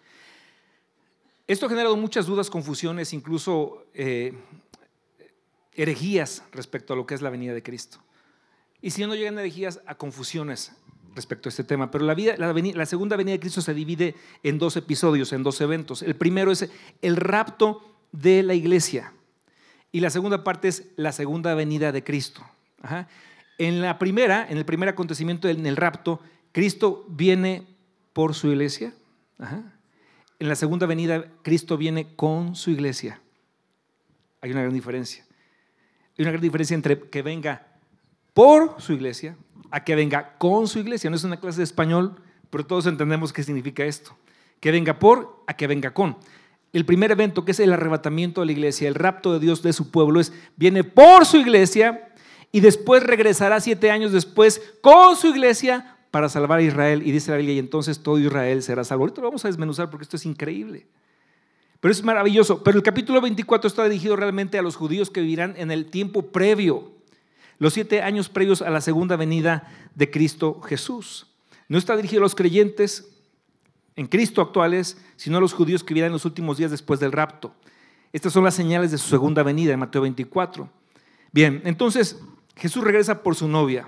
Esto 1.48 1.66
ha 1.66 1.70
generado 1.70 1.96
muchas 1.96 2.28
dudas, 2.28 2.50
confusiones, 2.50 3.14
incluso 3.14 3.86
eh, 3.94 4.34
herejías 5.74 6.44
respecto 6.52 6.94
a 6.94 6.96
lo 6.96 7.08
que 7.08 7.16
es 7.16 7.22
la 7.22 7.30
venida 7.30 7.54
de 7.54 7.64
Cristo. 7.64 8.00
Y 8.82 8.92
si 8.92 9.06
no 9.06 9.16
llegan 9.16 9.40
herejías, 9.40 9.82
a 9.86 9.96
confusiones 9.96 10.74
respecto 11.16 11.50
a 11.50 11.52
este 11.52 11.64
tema. 11.64 11.90
Pero 11.92 12.06
la, 12.06 12.16
la 12.16 12.86
segunda 12.86 13.16
venida 13.16 13.34
de 13.34 13.40
Cristo 13.40 13.62
se 13.62 13.74
divide 13.74 14.16
en 14.44 14.60
dos 14.60 14.78
episodios, 14.78 15.34
en 15.34 15.44
dos 15.44 15.60
eventos. 15.62 16.02
El 16.02 16.16
primero 16.16 16.52
es 16.52 16.70
el 17.02 17.16
rapto 17.16 17.84
de 18.12 18.44
la 18.44 18.54
iglesia. 18.54 19.14
Y 19.92 20.02
la 20.02 20.12
segunda 20.12 20.44
parte 20.44 20.68
es 20.68 20.92
la 20.98 21.12
segunda 21.12 21.56
venida 21.56 21.92
de 21.92 22.04
Cristo. 22.04 22.46
Ajá. 22.82 23.08
En 23.60 23.82
la 23.82 24.00
primera, 24.00 24.48
en 24.50 24.58
el 24.58 24.64
primer 24.64 24.88
acontecimiento, 24.88 25.50
en 25.50 25.66
el 25.66 25.76
rapto, 25.76 26.22
Cristo 26.54 27.06
viene 27.10 27.68
por 28.14 28.34
su 28.34 28.48
iglesia. 28.48 28.94
En 30.40 30.48
la 30.48 30.56
segunda 30.56 30.88
venida, 30.88 31.26
Cristo 31.44 31.78
viene 31.78 32.16
con 32.16 32.56
su 32.56 32.72
iglesia. 32.72 33.22
Hay 34.40 34.52
una 34.52 34.62
gran 34.62 34.74
diferencia. 34.74 35.26
Hay 36.18 36.24
una 36.24 36.32
gran 36.32 36.42
diferencia 36.42 36.74
entre 36.74 37.02
que 37.10 37.22
venga 37.22 37.68
por 38.34 38.82
su 38.82 38.94
iglesia 38.94 39.36
a 39.72 39.84
que 39.84 39.94
venga 39.94 40.38
con 40.38 40.70
su 40.70 40.80
iglesia. 40.80 41.10
No 41.10 41.18
es 41.18 41.26
una 41.26 41.42
clase 41.42 41.58
de 41.58 41.66
español, 41.66 42.16
pero 42.50 42.66
todos 42.66 42.86
entendemos 42.86 43.34
qué 43.34 43.44
significa 43.44 43.84
esto. 43.84 44.18
Que 44.62 44.72
venga 44.72 45.00
por 45.00 45.44
a 45.48 45.54
que 45.54 45.68
venga 45.68 45.94
con. 45.94 46.16
El 46.72 46.86
primer 46.86 47.12
evento, 47.12 47.44
que 47.44 47.52
es 47.52 47.60
el 47.60 47.74
arrebatamiento 47.74 48.40
de 48.40 48.46
la 48.46 48.52
iglesia, 48.54 48.88
el 48.88 48.96
rapto 48.96 49.34
de 49.34 49.40
Dios 49.40 49.62
de 49.64 49.74
su 49.74 49.92
pueblo, 49.92 50.22
es 50.22 50.32
viene 50.56 50.86
por 50.86 51.26
su 51.26 51.36
iglesia 51.36 52.09
y 52.52 52.62
después 52.62 53.04
regresará 53.04 53.60
siete 53.60 53.92
años 53.92 54.12
después 54.12 54.62
con 54.82 55.16
su 55.16 55.28
iglesia 55.28 55.98
para 56.12 56.30
salvar 56.30 56.60
a 56.60 56.64
Israel. 56.64 57.04
Y 57.06 57.12
dice 57.12 57.32
la 57.32 57.38
Biblia, 57.38 57.56
y 57.56 57.60
entonces 57.60 58.02
todo 58.02 58.18
Israel 58.18 58.64
será 58.64 58.84
salvo. 58.84 59.04
Ahorita 59.04 59.22
lo 59.22 59.28
vamos 59.28 59.46
a 59.46 59.50
desmenuzar 59.50 59.90
porque 59.90 60.04
esto 60.04 60.18
es 60.18 60.26
increíble. 60.26 60.88
Pero 61.80 61.92
es 61.92 62.04
maravilloso. 62.04 62.64
Pero 62.64 62.78
el 62.78 62.84
capítulo 62.84 63.22
24 63.22 63.68
está 63.68 63.84
dirigido 63.84 64.16
realmente 64.16 64.58
a 64.58 64.62
los 64.62 64.76
judíos 64.76 65.10
que 65.10 65.22
vivirán 65.22 65.54
en 65.58 65.72
el 65.72 65.86
tiempo 65.86 66.32
previo, 66.32 66.92
los 67.60 67.74
siete 67.74 68.02
años 68.02 68.30
previos 68.30 68.62
a 68.62 68.70
la 68.70 68.82
segunda 68.82 69.16
venida 69.16 69.72
de 69.96 70.10
Cristo 70.10 70.62
Jesús. 70.62 71.28
No 71.68 71.78
está 71.78 71.96
dirigido 71.96 72.22
a 72.22 72.24
los 72.24 72.36
creyentes 72.36 73.16
en 73.96 74.08
Cristo 74.08 74.42
actuales, 74.42 74.98
sino 75.18 75.38
a 75.38 75.42
los 75.42 75.54
judíos 75.54 75.84
que 75.84 75.94
vienen 75.94 76.08
en 76.08 76.14
los 76.14 76.26
últimos 76.26 76.58
días 76.58 76.72
después 76.72 77.00
del 77.00 77.12
rapto. 77.12 77.54
Estas 78.12 78.34
son 78.34 78.44
las 78.44 78.56
señales 78.56 78.92
de 78.92 78.98
su 78.98 79.08
segunda 79.08 79.44
venida 79.44 79.74
en 79.74 79.80
Mateo 79.80 80.02
24. 80.02 80.70
Bien, 81.32 81.62
entonces 81.66 82.18
Jesús 82.60 82.84
regresa 82.84 83.24
por 83.24 83.36
su 83.36 83.48
novia. 83.48 83.88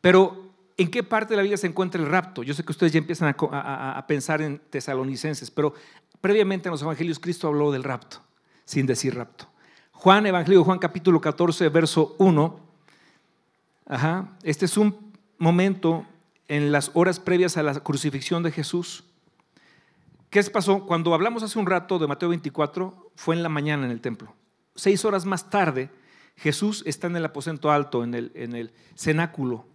Pero, 0.00 0.52
¿en 0.76 0.90
qué 0.90 1.02
parte 1.02 1.32
de 1.32 1.36
la 1.36 1.42
Biblia 1.42 1.56
se 1.56 1.66
encuentra 1.66 2.00
el 2.00 2.08
rapto? 2.08 2.42
Yo 2.42 2.54
sé 2.54 2.64
que 2.64 2.72
ustedes 2.72 2.92
ya 2.92 2.98
empiezan 2.98 3.34
a, 3.52 4.04
pensar 4.08 4.42
en 4.42 4.58
tesalonicenses, 4.58 5.50
pero 5.50 5.74
previamente 6.20 6.68
en 6.68 6.72
los 6.72 6.82
evangelios 6.82 7.18
Cristo 7.18 7.48
habló 7.48 7.70
del 7.70 7.84
rapto, 7.84 8.20
sin 8.64 8.86
decir 8.86 9.14
rapto. 9.14 9.46
Juan, 9.92 10.26
Evangelio 10.26 10.64
Juan 10.64 10.78
capítulo 10.78 11.20
14, 11.20 11.68
verso 11.68 12.16
1. 12.18 12.60
Ajá, 13.86 14.36
este 14.42 14.64
es 14.64 14.76
un 14.76 15.12
momento 15.38 16.06
en 16.48 16.72
las 16.72 16.90
horas 16.94 17.20
previas 17.20 17.56
a 17.56 17.62
la 17.62 17.74
crucifixión 17.80 18.42
de 18.42 18.50
Jesús. 18.50 19.04
¿Qué 20.30 20.42
pasó? 20.44 20.86
Cuando 20.86 21.12
hablamos 21.12 21.42
hace 21.42 21.58
un 21.58 21.66
rato 21.66 21.98
de 21.98 22.06
Mateo 22.06 22.30
24, 22.30 23.12
fue 23.14 23.36
en 23.36 23.42
la 23.42 23.48
mañana 23.48 23.84
en 23.84 23.90
el 23.90 24.00
templo. 24.00 24.32
Seis 24.74 25.04
horas 25.04 25.26
más 25.26 25.50
tarde, 25.50 25.90
Jesús 26.40 26.82
está 26.86 27.06
en 27.06 27.16
el 27.16 27.24
aposento 27.26 27.70
alto, 27.70 28.02
en 28.02 28.14
el, 28.14 28.32
en 28.34 28.54
el 28.54 28.72
cenáculo, 28.94 29.66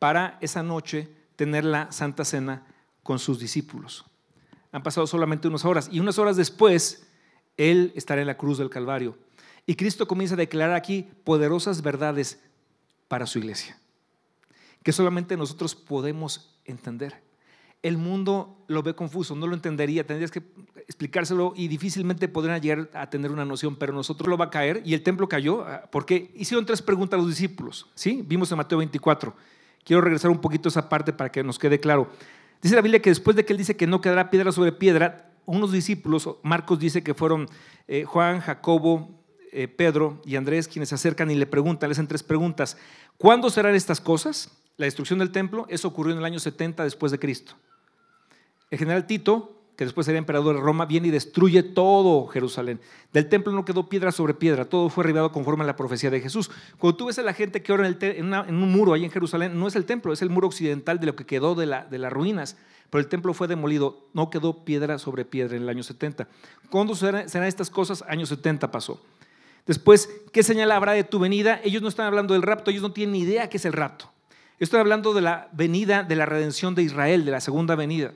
para 0.00 0.36
esa 0.40 0.64
noche 0.64 1.08
tener 1.36 1.64
la 1.64 1.92
Santa 1.92 2.24
Cena 2.24 2.66
con 3.04 3.20
sus 3.20 3.38
discípulos. 3.38 4.04
Han 4.72 4.82
pasado 4.82 5.06
solamente 5.06 5.46
unas 5.46 5.64
horas 5.64 5.88
y 5.92 6.00
unas 6.00 6.18
horas 6.18 6.36
después, 6.36 7.06
Él 7.56 7.92
estará 7.94 8.20
en 8.20 8.26
la 8.26 8.36
cruz 8.36 8.58
del 8.58 8.68
Calvario. 8.68 9.16
Y 9.64 9.76
Cristo 9.76 10.08
comienza 10.08 10.34
a 10.34 10.38
declarar 10.38 10.74
aquí 10.74 11.08
poderosas 11.22 11.82
verdades 11.82 12.40
para 13.06 13.26
su 13.26 13.38
iglesia, 13.38 13.78
que 14.82 14.92
solamente 14.92 15.36
nosotros 15.36 15.76
podemos 15.76 16.58
entender. 16.64 17.22
El 17.82 17.98
mundo 17.98 18.64
lo 18.68 18.82
ve 18.82 18.94
confuso, 18.94 19.36
no 19.36 19.46
lo 19.46 19.54
entendería, 19.54 20.06
tendrías 20.06 20.30
que 20.30 20.42
explicárselo 20.86 21.52
y 21.56 21.68
difícilmente 21.68 22.28
podrían 22.28 22.60
llegar 22.60 22.90
a 22.94 23.10
tener 23.10 23.30
una 23.30 23.44
noción, 23.44 23.76
pero 23.76 23.92
nosotros 23.92 24.28
lo 24.28 24.36
va 24.36 24.46
a 24.46 24.50
caer 24.50 24.82
y 24.84 24.94
el 24.94 25.02
templo 25.02 25.28
cayó 25.28 25.62
ah, 25.66 25.88
porque 25.90 26.30
hicieron 26.34 26.64
tres 26.64 26.82
preguntas 26.82 27.18
a 27.18 27.20
los 27.20 27.30
discípulos, 27.30 27.88
¿sí? 27.94 28.22
Vimos 28.26 28.50
en 28.50 28.58
Mateo 28.58 28.78
24. 28.78 29.34
Quiero 29.84 30.00
regresar 30.00 30.30
un 30.30 30.40
poquito 30.40 30.68
a 30.68 30.70
esa 30.70 30.88
parte 30.88 31.12
para 31.12 31.30
que 31.30 31.44
nos 31.44 31.58
quede 31.58 31.78
claro. 31.78 32.10
Dice 32.62 32.74
la 32.74 32.82
Biblia 32.82 33.00
que 33.00 33.10
después 33.10 33.36
de 33.36 33.44
que 33.44 33.52
él 33.52 33.58
dice 33.58 33.76
que 33.76 33.86
no 33.86 34.00
quedará 34.00 34.30
piedra 34.30 34.50
sobre 34.52 34.72
piedra, 34.72 35.32
unos 35.44 35.70
discípulos, 35.70 36.28
Marcos 36.42 36.78
dice 36.78 37.02
que 37.02 37.14
fueron 37.14 37.48
eh, 37.86 38.04
Juan, 38.04 38.40
Jacobo, 38.40 39.10
eh, 39.52 39.68
Pedro 39.68 40.20
y 40.24 40.36
Andrés 40.36 40.68
quienes 40.68 40.88
se 40.88 40.96
acercan 40.96 41.30
y 41.30 41.34
le 41.34 41.46
preguntan, 41.46 41.88
le 41.88 41.92
hacen 41.92 42.08
tres 42.08 42.22
preguntas. 42.22 42.76
¿Cuándo 43.16 43.48
serán 43.48 43.74
estas 43.74 44.00
cosas? 44.00 44.50
La 44.76 44.84
destrucción 44.84 45.18
del 45.18 45.30
templo, 45.30 45.66
eso 45.68 45.88
ocurrió 45.88 46.12
en 46.12 46.18
el 46.18 46.24
año 46.24 46.38
70 46.38 46.84
después 46.84 47.10
de 47.10 47.18
Cristo. 47.18 47.54
El 48.70 48.78
general 48.78 49.06
Tito, 49.06 49.56
que 49.76 49.84
después 49.84 50.04
sería 50.04 50.18
emperador 50.18 50.56
de 50.56 50.60
Roma, 50.60 50.86
viene 50.86 51.08
y 51.08 51.10
destruye 51.10 51.62
todo 51.62 52.26
Jerusalén. 52.26 52.80
Del 53.12 53.28
templo 53.28 53.52
no 53.52 53.64
quedó 53.64 53.88
piedra 53.88 54.12
sobre 54.12 54.34
piedra, 54.34 54.64
todo 54.64 54.88
fue 54.88 55.04
arribado 55.04 55.32
conforme 55.32 55.64
a 55.64 55.66
la 55.66 55.76
profecía 55.76 56.10
de 56.10 56.20
Jesús. 56.20 56.50
Cuando 56.78 56.96
tú 56.96 57.06
ves 57.06 57.18
a 57.18 57.22
la 57.22 57.32
gente 57.32 57.62
que 57.62 57.72
ora 57.72 57.86
en, 57.88 58.34
un 58.34 58.72
muro 58.72 58.92
ahí 58.92 59.04
en 59.04 59.10
Jerusalén, 59.10 59.58
no 59.58 59.66
es 59.66 59.76
el 59.76 59.84
templo, 59.84 60.12
es 60.12 60.22
el 60.22 60.30
muro 60.30 60.46
occidental 60.46 60.98
de 60.98 61.06
lo 61.06 61.16
que 61.16 61.24
quedó 61.24 61.54
de, 61.54 61.66
las 61.66 62.12
ruinas, 62.12 62.56
pero 62.90 63.00
el 63.00 63.08
templo 63.08 63.34
fue 63.34 63.48
demolido, 63.48 64.08
no 64.12 64.30
quedó 64.30 64.64
piedra 64.64 64.98
sobre 64.98 65.24
piedra 65.24 65.56
en 65.56 65.62
el 65.62 65.68
año 65.68 65.82
70. 65.82 66.28
¿Cuándo 66.70 66.94
serán, 66.94 67.26
estas 67.44 67.70
cosas? 67.70 68.02
Año 68.08 68.26
70 68.26 68.70
pasó. 68.70 69.00
Después, 69.66 70.08
¿qué 70.32 70.42
señal 70.42 70.70
habrá 70.70 70.92
de 70.92 71.04
tu 71.04 71.18
venida? 71.18 71.60
Ellos 71.64 71.82
no 71.82 71.88
están 71.88 72.06
hablando 72.06 72.34
del 72.34 72.42
rapto, 72.42 72.70
ellos 72.70 72.82
no 72.82 72.92
tienen 72.92 73.12
ni 73.12 73.20
idea 73.20 73.48
qué 73.48 73.56
es 73.56 73.64
el 73.64 73.72
rapto. 73.72 74.10
Estoy 74.58 74.80
hablando 74.80 75.12
de 75.12 75.20
la 75.20 75.48
venida, 75.52 76.02
de 76.02 76.16
la 76.16 76.26
redención 76.26 76.74
de 76.74 76.82
Israel, 76.82 77.24
de 77.24 77.30
la 77.30 77.40
segunda 77.40 77.74
venida. 77.74 78.14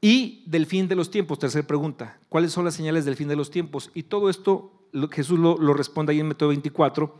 Y 0.00 0.42
del 0.46 0.66
fin 0.66 0.88
de 0.88 0.96
los 0.96 1.10
tiempos, 1.10 1.38
tercera 1.38 1.66
pregunta, 1.66 2.18
¿cuáles 2.28 2.52
son 2.52 2.64
las 2.64 2.74
señales 2.74 3.04
del 3.04 3.16
fin 3.16 3.28
de 3.28 3.36
los 3.36 3.50
tiempos? 3.50 3.90
Y 3.94 4.02
todo 4.02 4.28
esto 4.28 4.72
Jesús 5.10 5.38
lo, 5.38 5.74
responde 5.74 6.12
ahí 6.12 6.20
en 6.20 6.28
Método 6.28 6.50
24. 6.50 7.14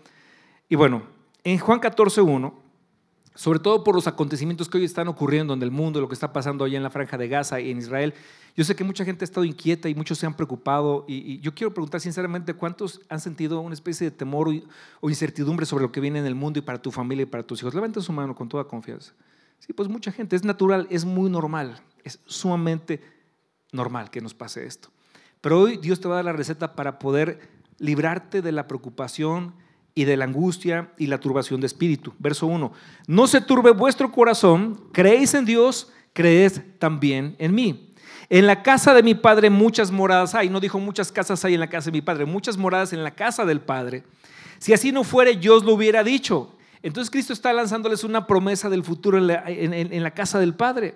Y 0.68 0.76
bueno, 0.76 1.02
en 1.42 1.58
Juan 1.58 1.80
14, 1.80 2.20
1, 2.20 2.54
sobre 3.34 3.58
todo 3.58 3.82
por 3.82 3.94
los 3.94 4.06
acontecimientos 4.06 4.68
que 4.68 4.78
hoy 4.78 4.84
están 4.84 5.08
ocurriendo 5.08 5.54
en 5.54 5.62
el 5.62 5.72
mundo, 5.72 6.00
lo 6.00 6.08
que 6.08 6.14
está 6.14 6.32
pasando 6.32 6.64
allá 6.64 6.76
en 6.76 6.84
la 6.84 6.90
franja 6.90 7.18
de 7.18 7.28
Gaza 7.28 7.60
y 7.60 7.70
en 7.70 7.78
Israel, 7.78 8.14
yo 8.56 8.62
sé 8.62 8.76
que 8.76 8.84
mucha 8.84 9.04
gente 9.04 9.24
ha 9.24 9.26
estado 9.26 9.44
inquieta 9.44 9.88
y 9.88 9.94
muchos 9.96 10.18
se 10.18 10.26
han 10.26 10.34
preocupado 10.34 11.04
y, 11.08 11.40
yo 11.40 11.52
quiero 11.52 11.74
preguntar 11.74 12.00
sinceramente 12.00 12.54
cuántos 12.54 13.00
han 13.08 13.20
sentido 13.20 13.60
una 13.60 13.74
especie 13.74 14.08
de 14.08 14.16
temor 14.16 14.48
o, 15.00 15.10
incertidumbre 15.10 15.66
sobre 15.66 15.82
lo 15.82 15.90
que 15.90 16.00
viene 16.00 16.20
en 16.20 16.26
el 16.26 16.36
mundo 16.36 16.60
y 16.60 16.62
para 16.62 16.80
tu 16.80 16.92
familia 16.92 17.24
y 17.24 17.26
para 17.26 17.42
tus 17.42 17.60
hijos. 17.60 17.74
Levanta 17.74 18.00
su 18.00 18.12
mano 18.12 18.36
con 18.36 18.48
toda 18.48 18.64
confianza. 18.64 19.12
Sí, 19.58 19.72
pues 19.72 19.88
mucha 19.88 20.12
gente, 20.12 20.36
es 20.36 20.44
natural, 20.44 20.86
es 20.90 21.04
muy 21.04 21.28
normal. 21.28 21.80
Es 22.04 22.20
sumamente 22.26 23.02
normal 23.72 24.10
que 24.10 24.20
nos 24.20 24.34
pase 24.34 24.64
esto. 24.66 24.90
Pero 25.40 25.60
hoy 25.60 25.78
Dios 25.78 26.00
te 26.00 26.06
va 26.06 26.14
a 26.14 26.16
dar 26.16 26.26
la 26.26 26.32
receta 26.32 26.76
para 26.76 27.00
poder 27.00 27.48
librarte 27.78 28.40
de 28.42 28.52
la 28.52 28.68
preocupación 28.68 29.54
y 29.94 30.04
de 30.04 30.16
la 30.16 30.24
angustia 30.24 30.90
y 30.98 31.06
la 31.06 31.18
turbación 31.18 31.60
de 31.60 31.66
espíritu. 31.66 32.12
Verso 32.18 32.46
1. 32.46 32.72
No 33.06 33.26
se 33.26 33.40
turbe 33.40 33.70
vuestro 33.70 34.10
corazón, 34.10 34.88
creéis 34.92 35.34
en 35.34 35.44
Dios, 35.44 35.92
creed 36.12 36.52
también 36.78 37.36
en 37.38 37.54
mí. 37.54 37.90
En 38.28 38.46
la 38.46 38.62
casa 38.62 38.94
de 38.94 39.02
mi 39.02 39.14
padre 39.14 39.50
muchas 39.50 39.90
moradas 39.90 40.34
hay. 40.34 40.48
No 40.48 40.60
dijo 40.60 40.80
muchas 40.80 41.12
casas 41.12 41.44
hay 41.44 41.54
en 41.54 41.60
la 41.60 41.68
casa 41.68 41.90
de 41.90 41.98
mi 41.98 42.02
padre, 42.02 42.24
muchas 42.24 42.56
moradas 42.56 42.92
en 42.92 43.04
la 43.04 43.14
casa 43.14 43.44
del 43.44 43.60
padre. 43.60 44.04
Si 44.58 44.72
así 44.72 44.92
no 44.92 45.04
fuere, 45.04 45.38
yo 45.38 45.56
os 45.56 45.64
lo 45.64 45.74
hubiera 45.74 46.02
dicho. 46.02 46.56
Entonces 46.82 47.10
Cristo 47.10 47.32
está 47.32 47.52
lanzándoles 47.52 48.04
una 48.04 48.26
promesa 48.26 48.68
del 48.68 48.84
futuro 48.84 49.16
en 49.18 49.26
la, 50.02 50.10
casa 50.10 50.38
del 50.38 50.54
Padre 50.54 50.94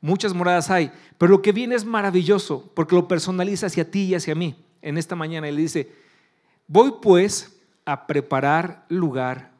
muchas 0.00 0.34
moradas 0.34 0.68
hay, 0.68 0.90
pero 1.16 1.30
lo 1.30 1.42
que 1.42 1.52
viene 1.52 1.76
es 1.76 1.84
maravilloso 1.84 2.70
porque 2.74 2.96
lo 2.96 3.06
personaliza 3.06 3.66
hacia 3.66 3.88
ti 3.88 4.00
y 4.02 4.14
hacia 4.16 4.34
mí 4.34 4.56
en 4.82 4.98
esta 4.98 5.14
mañana 5.14 5.48
y 5.48 5.52
le 5.52 5.62
dice, 5.62 5.92
voy 6.66 6.94
pues 7.00 7.61
a 7.84 8.06
preparar 8.06 8.84
lugar 8.88 9.52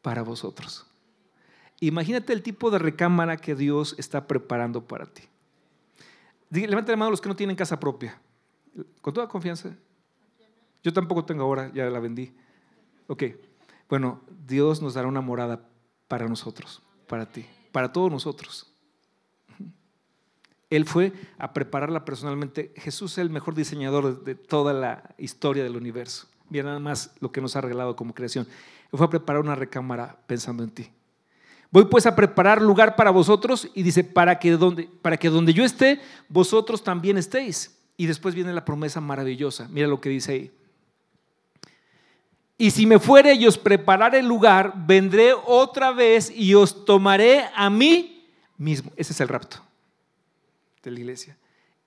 para 0.00 0.22
vosotros. 0.22 0.86
Imagínate 1.80 2.32
el 2.32 2.42
tipo 2.42 2.70
de 2.70 2.78
recámara 2.78 3.36
que 3.36 3.54
Dios 3.54 3.94
está 3.98 4.26
preparando 4.26 4.86
para 4.86 5.06
ti. 5.06 5.22
Levanten 6.50 6.92
la 6.92 6.96
mano 6.96 7.10
los 7.10 7.20
que 7.20 7.28
no 7.28 7.36
tienen 7.36 7.56
casa 7.56 7.80
propia. 7.80 8.20
Con 9.00 9.12
toda 9.12 9.28
confianza. 9.28 9.74
Yo 10.82 10.92
tampoco 10.92 11.24
tengo 11.24 11.42
ahora, 11.42 11.72
ya 11.72 11.86
la 11.86 11.98
vendí. 11.98 12.34
Ok. 13.06 13.24
Bueno, 13.88 14.20
Dios 14.46 14.80
nos 14.80 14.94
dará 14.94 15.08
una 15.08 15.20
morada 15.20 15.68
para 16.08 16.28
nosotros, 16.28 16.82
para 17.08 17.26
ti, 17.26 17.46
para 17.72 17.92
todos 17.92 18.10
nosotros. 18.10 18.72
Él 20.70 20.86
fue 20.86 21.12
a 21.36 21.52
prepararla 21.52 22.04
personalmente. 22.04 22.72
Jesús 22.76 23.12
es 23.12 23.18
el 23.18 23.28
mejor 23.28 23.54
diseñador 23.54 24.24
de 24.24 24.34
toda 24.34 24.72
la 24.72 25.14
historia 25.18 25.62
del 25.62 25.76
universo. 25.76 26.28
Mira 26.52 26.64
nada 26.64 26.80
más 26.80 27.14
lo 27.18 27.32
que 27.32 27.40
nos 27.40 27.56
ha 27.56 27.62
regalado 27.62 27.96
como 27.96 28.12
creación. 28.12 28.46
Fue 28.90 29.06
a 29.06 29.08
preparar 29.08 29.40
una 29.40 29.54
recámara 29.54 30.18
pensando 30.26 30.62
en 30.62 30.70
ti. 30.70 30.90
Voy 31.70 31.86
pues 31.86 32.04
a 32.04 32.14
preparar 32.14 32.60
lugar 32.60 32.94
para 32.94 33.10
vosotros 33.10 33.70
y 33.72 33.82
dice, 33.82 34.04
para 34.04 34.38
que 34.38 34.50
donde, 34.50 34.86
para 35.00 35.16
que 35.16 35.30
donde 35.30 35.54
yo 35.54 35.64
esté, 35.64 35.98
vosotros 36.28 36.84
también 36.84 37.16
estéis. 37.16 37.78
Y 37.96 38.04
después 38.04 38.34
viene 38.34 38.52
la 38.52 38.66
promesa 38.66 39.00
maravillosa. 39.00 39.66
Mira 39.70 39.88
lo 39.88 39.98
que 39.98 40.10
dice 40.10 40.32
ahí. 40.32 40.52
Y 42.58 42.70
si 42.70 42.84
me 42.84 42.98
fuere 42.98 43.32
y 43.32 43.46
os 43.46 43.56
prepararé 43.56 44.18
el 44.18 44.28
lugar, 44.28 44.74
vendré 44.86 45.32
otra 45.32 45.90
vez 45.90 46.30
y 46.30 46.52
os 46.52 46.84
tomaré 46.84 47.46
a 47.54 47.70
mí 47.70 48.26
mismo. 48.58 48.92
Ese 48.96 49.14
es 49.14 49.20
el 49.22 49.28
rapto 49.28 49.56
de 50.82 50.90
la 50.90 51.00
iglesia, 51.00 51.38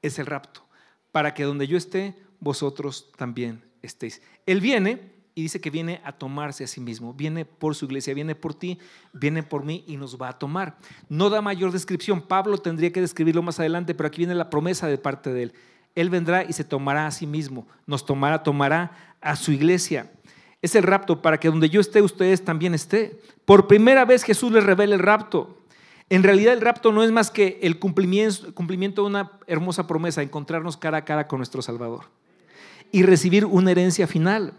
es 0.01 0.17
el 0.17 0.25
rapto, 0.25 0.65
para 1.11 1.35
que 1.35 1.43
donde 1.43 1.67
yo 1.67 1.77
esté, 1.77 2.15
vosotros 2.39 3.11
también 3.15 3.61
estéis. 3.85 4.21
Él 4.45 4.61
viene 4.61 5.15
y 5.35 5.41
dice 5.41 5.59
que 5.59 5.69
viene 5.69 6.01
a 6.05 6.13
tomarse 6.13 6.63
a 6.63 6.67
sí 6.67 6.79
mismo, 6.79 7.13
viene 7.13 7.43
por 7.43 7.75
su 7.75 7.85
iglesia, 7.85 8.13
viene 8.13 8.35
por 8.35 8.53
ti, 8.53 8.79
viene 9.11 9.43
por 9.43 9.65
mí 9.65 9.83
y 9.85 9.97
nos 9.97 10.19
va 10.19 10.29
a 10.29 10.39
tomar. 10.39 10.77
No 11.09 11.29
da 11.29 11.41
mayor 11.41 11.73
descripción, 11.73 12.21
Pablo 12.21 12.57
tendría 12.57 12.93
que 12.93 13.01
describirlo 13.01 13.41
más 13.41 13.59
adelante, 13.59 13.93
pero 13.93 14.07
aquí 14.07 14.19
viene 14.19 14.33
la 14.33 14.49
promesa 14.49 14.87
de 14.87 14.97
parte 14.97 15.33
de 15.33 15.43
él. 15.43 15.53
Él 15.93 16.09
vendrá 16.09 16.45
y 16.45 16.53
se 16.53 16.63
tomará 16.63 17.05
a 17.05 17.11
sí 17.11 17.27
mismo, 17.27 17.67
nos 17.85 18.05
tomará, 18.05 18.43
tomará 18.43 19.15
a 19.19 19.35
su 19.35 19.51
iglesia. 19.51 20.09
Es 20.61 20.73
el 20.75 20.83
rapto 20.83 21.21
para 21.21 21.37
que 21.37 21.49
donde 21.49 21.69
yo 21.69 21.81
esté, 21.81 22.01
ustedes 22.01 22.45
también 22.45 22.73
esté. 22.73 23.19
Por 23.43 23.67
primera 23.67 24.05
vez 24.05 24.23
Jesús 24.23 24.53
les 24.53 24.63
revela 24.63 24.95
el 24.95 25.01
rapto. 25.01 25.61
En 26.09 26.23
realidad 26.23 26.53
el 26.53 26.61
rapto 26.61 26.93
no 26.93 27.03
es 27.03 27.11
más 27.11 27.29
que 27.29 27.59
el 27.61 27.77
cumplimiento, 27.77 29.01
de 29.01 29.07
una 29.07 29.31
hermosa 29.47 29.85
promesa, 29.85 30.21
encontrarnos 30.21 30.77
cara 30.77 30.99
a 30.99 31.05
cara 31.05 31.27
con 31.27 31.39
nuestro 31.39 31.61
Salvador 31.61 32.05
y 32.91 33.03
recibir 33.03 33.45
una 33.45 33.71
herencia 33.71 34.07
final, 34.07 34.53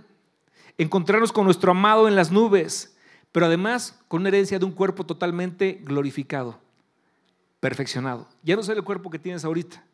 encontrarnos 0.79 1.33
con 1.33 1.45
nuestro 1.45 1.71
amado 1.71 2.09
en 2.09 2.17
las 2.17 2.31
nubes, 2.31 2.97
pero 3.33 3.47
además 3.47 3.99
con 4.09 4.21
una 4.21 4.29
herencia 4.29 4.59
de 4.59 4.65
un 4.65 4.73
cuerpo 4.73 5.05
totalmente 5.05 5.81
glorificado, 5.83 6.59
perfeccionado. 7.61 8.29
Ya 8.43 8.57
no 8.57 8.63
será 8.63 8.79
el 8.79 8.85
cuerpo 8.85 9.11
que 9.11 9.19
tienes 9.19 9.45
ahorita, 9.45 9.85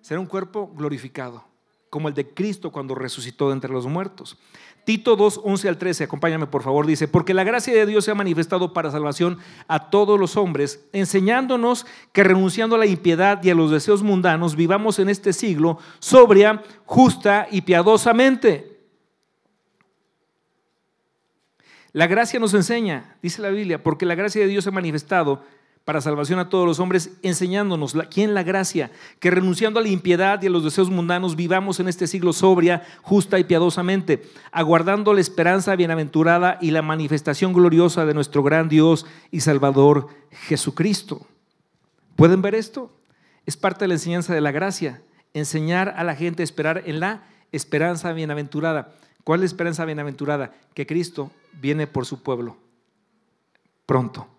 será 0.00 0.20
un 0.20 0.26
cuerpo 0.26 0.72
glorificado, 0.74 1.44
como 1.90 2.08
el 2.08 2.14
de 2.14 2.28
Cristo 2.28 2.72
cuando 2.72 2.94
resucitó 2.94 3.48
de 3.48 3.54
entre 3.54 3.72
los 3.72 3.86
muertos. 3.86 4.38
Tito 4.84 5.14
2, 5.14 5.42
11 5.44 5.68
al 5.68 5.78
13, 5.78 6.04
acompáñame 6.04 6.48
por 6.48 6.62
favor, 6.62 6.86
dice, 6.86 7.06
porque 7.06 7.34
la 7.34 7.44
gracia 7.44 7.72
de 7.72 7.86
Dios 7.86 8.04
se 8.04 8.10
ha 8.10 8.16
manifestado 8.16 8.72
para 8.72 8.90
salvación 8.90 9.38
a 9.68 9.90
todos 9.90 10.18
los 10.18 10.36
hombres, 10.36 10.84
enseñándonos 10.92 11.86
que 12.12 12.24
renunciando 12.24 12.74
a 12.74 12.80
la 12.80 12.86
impiedad 12.86 13.42
y 13.44 13.50
a 13.50 13.54
los 13.54 13.70
deseos 13.70 14.02
mundanos, 14.02 14.56
vivamos 14.56 14.98
en 14.98 15.08
este 15.08 15.32
siglo 15.32 15.78
sobria, 16.00 16.64
justa 16.84 17.46
y 17.50 17.60
piadosamente. 17.60 18.80
La 21.92 22.08
gracia 22.08 22.40
nos 22.40 22.54
enseña, 22.54 23.16
dice 23.22 23.40
la 23.40 23.50
Biblia, 23.50 23.82
porque 23.82 24.06
la 24.06 24.16
gracia 24.16 24.40
de 24.40 24.48
Dios 24.48 24.64
se 24.64 24.70
ha 24.70 24.72
manifestado 24.72 25.44
para 25.84 26.00
salvación 26.00 26.38
a 26.38 26.48
todos 26.48 26.66
los 26.66 26.78
hombres, 26.78 27.10
enseñándonos 27.22 27.96
quién 28.10 28.34
la 28.34 28.44
gracia, 28.44 28.92
que 29.18 29.30
renunciando 29.30 29.80
a 29.80 29.82
la 29.82 29.88
impiedad 29.88 30.40
y 30.40 30.46
a 30.46 30.50
los 30.50 30.62
deseos 30.62 30.90
mundanos 30.90 31.34
vivamos 31.34 31.80
en 31.80 31.88
este 31.88 32.06
siglo 32.06 32.32
sobria, 32.32 32.82
justa 33.02 33.38
y 33.38 33.44
piadosamente, 33.44 34.22
aguardando 34.52 35.12
la 35.12 35.20
esperanza 35.20 35.74
bienaventurada 35.74 36.58
y 36.60 36.70
la 36.70 36.82
manifestación 36.82 37.52
gloriosa 37.52 38.06
de 38.06 38.14
nuestro 38.14 38.42
gran 38.42 38.68
Dios 38.68 39.06
y 39.32 39.40
Salvador 39.40 40.06
Jesucristo. 40.30 41.26
¿Pueden 42.14 42.42
ver 42.42 42.54
esto? 42.54 42.92
Es 43.44 43.56
parte 43.56 43.84
de 43.84 43.88
la 43.88 43.94
enseñanza 43.94 44.34
de 44.34 44.40
la 44.40 44.52
gracia, 44.52 45.02
enseñar 45.34 45.94
a 45.96 46.04
la 46.04 46.14
gente 46.14 46.42
a 46.42 46.44
esperar 46.44 46.84
en 46.86 47.00
la 47.00 47.24
esperanza 47.50 48.12
bienaventurada. 48.12 48.94
¿Cuál 49.24 49.40
es 49.40 49.42
la 49.42 49.46
esperanza 49.46 49.84
bienaventurada? 49.84 50.52
Que 50.74 50.86
Cristo 50.86 51.32
viene 51.60 51.88
por 51.88 52.06
su 52.06 52.22
pueblo 52.22 52.56
pronto 53.84 54.31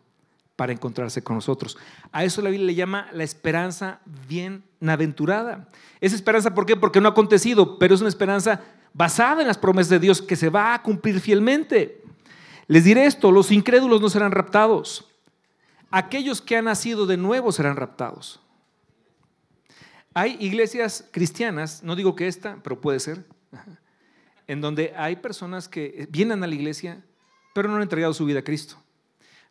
para 0.56 0.72
encontrarse 0.72 1.24
con 1.24 1.36
nosotros. 1.36 1.78
A 2.12 2.24
eso 2.24 2.42
la 2.42 2.50
Biblia 2.50 2.68
le 2.68 2.76
llama 2.76 3.08
la 3.12 3.24
esperanza 3.24 4.00
bienaventurada. 4.28 5.68
Esa 6.00 6.16
esperanza, 6.16 6.54
¿por 6.54 6.66
qué? 6.66 6.76
Porque 6.76 7.02
no 7.02 7.08
ha 7.08 7.12
acontecido, 7.12 7.80
pero 7.80 7.96
es 7.96 8.02
una 8.02 8.10
esperanza 8.10 8.62
basada 8.94 9.42
en 9.42 9.48
las 9.48 9.58
promesas 9.58 9.90
de 9.90 10.00
Dios 10.00 10.22
que 10.22 10.36
se 10.36 10.50
va 10.50 10.74
a 10.74 10.84
cumplir 10.84 11.20
fielmente. 11.20 12.04
Les 12.68 12.84
diré 12.84 13.06
esto, 13.06 13.32
los 13.32 13.52
incrédulos 13.52 14.02
no 14.02 14.10
serán 14.10 14.32
raptados. 14.32 15.10
Aquellos 15.90 16.42
que 16.42 16.58
han 16.58 16.66
nacido 16.66 17.06
de 17.06 17.18
nuevo 17.18 17.52
serán 17.52 17.76
raptados. 17.76 18.40
Hay 20.14 20.38
iglesias 20.40 21.08
cristianas, 21.12 21.84
no 21.84 21.96
digo 21.96 22.16
que 22.16 22.28
esta, 22.28 22.60
pero 22.64 22.80
puede 22.80 23.00
ser, 23.00 23.26
en 24.48 24.62
donde 24.62 24.94
hay 24.96 25.16
personas 25.16 25.68
que 25.68 26.08
vienen 26.12 26.44
a 26.44 26.48
la 26.48 26.54
iglesia, 26.54 27.04
pero 27.56 27.70
no 27.70 27.78
han 27.78 27.82
entregado 27.82 28.14
su 28.14 28.26
vida 28.26 28.40
a 28.40 28.44
Cristo. 28.44 28.83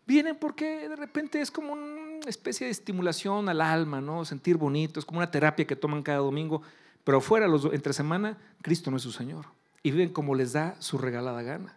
Vienen 0.07 0.37
porque 0.37 0.89
de 0.89 0.97
repente 0.97 1.41
es 1.41 1.51
como 1.51 1.73
una 1.75 2.27
especie 2.27 2.67
de 2.67 2.73
estimulación 2.73 3.49
al 3.49 3.61
alma, 3.61 4.01
¿no? 4.01 4.25
Sentir 4.25 4.57
bonito, 4.57 4.99
es 4.99 5.07
como 5.07 5.19
una 5.19 5.31
terapia 5.31 5.67
que 5.67 5.77
toman 5.77 6.03
cada 6.03 6.19
domingo, 6.19 6.63
pero 7.05 7.21
fuera, 7.21 7.47
los, 7.47 7.65
entre 7.67 7.93
semana, 7.93 8.37
Cristo 8.63 8.91
no 8.91 8.97
es 8.97 9.03
su 9.03 9.13
Señor. 9.13 9.47
Y 9.83 9.91
viven 9.91 10.11
como 10.11 10.35
les 10.35 10.53
da 10.53 10.77
su 10.81 10.99
regalada 10.99 11.43
gana. 11.43 11.77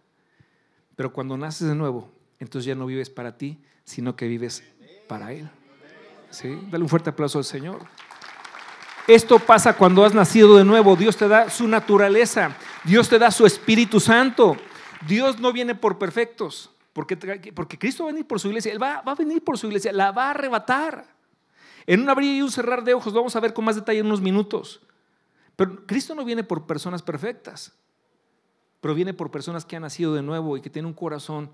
Pero 0.96 1.12
cuando 1.12 1.36
naces 1.36 1.68
de 1.68 1.74
nuevo, 1.74 2.10
entonces 2.38 2.66
ya 2.66 2.74
no 2.74 2.86
vives 2.86 3.10
para 3.10 3.36
ti, 3.36 3.58
sino 3.84 4.16
que 4.16 4.28
vives 4.28 4.64
para 5.08 5.32
Él. 5.32 5.48
¿Sí? 6.30 6.58
Dale 6.70 6.82
un 6.82 6.88
fuerte 6.88 7.10
aplauso 7.10 7.38
al 7.38 7.44
Señor. 7.44 7.86
Esto 9.06 9.38
pasa 9.38 9.76
cuando 9.76 10.04
has 10.04 10.14
nacido 10.14 10.56
de 10.56 10.64
nuevo. 10.64 10.96
Dios 10.96 11.16
te 11.16 11.28
da 11.28 11.48
su 11.48 11.68
naturaleza. 11.68 12.56
Dios 12.84 13.08
te 13.08 13.18
da 13.18 13.30
su 13.30 13.46
Espíritu 13.46 14.00
Santo. 14.00 14.56
Dios 15.06 15.38
no 15.38 15.52
viene 15.52 15.74
por 15.74 15.98
perfectos. 15.98 16.70
Porque, 16.96 17.14
porque 17.54 17.78
Cristo 17.78 18.04
va 18.04 18.08
a 18.08 18.12
venir 18.14 18.26
por 18.26 18.40
su 18.40 18.48
iglesia, 18.48 18.72
Él 18.72 18.82
va, 18.82 19.02
va 19.02 19.12
a 19.12 19.14
venir 19.14 19.44
por 19.44 19.58
su 19.58 19.66
iglesia, 19.66 19.92
la 19.92 20.12
va 20.12 20.28
a 20.28 20.30
arrebatar. 20.30 21.04
En 21.84 22.00
un 22.00 22.08
abrir 22.08 22.36
y 22.36 22.40
un 22.40 22.50
cerrar 22.50 22.84
de 22.84 22.94
ojos, 22.94 23.12
vamos 23.12 23.36
a 23.36 23.40
ver 23.40 23.52
con 23.52 23.66
más 23.66 23.76
detalle 23.76 23.98
en 23.98 24.06
unos 24.06 24.22
minutos. 24.22 24.80
Pero 25.56 25.84
Cristo 25.84 26.14
no 26.14 26.24
viene 26.24 26.42
por 26.42 26.66
personas 26.66 27.02
perfectas, 27.02 27.76
pero 28.80 28.94
viene 28.94 29.12
por 29.12 29.30
personas 29.30 29.66
que 29.66 29.76
han 29.76 29.82
nacido 29.82 30.14
de 30.14 30.22
nuevo 30.22 30.56
y 30.56 30.62
que 30.62 30.70
tienen 30.70 30.86
un 30.86 30.94
corazón 30.94 31.50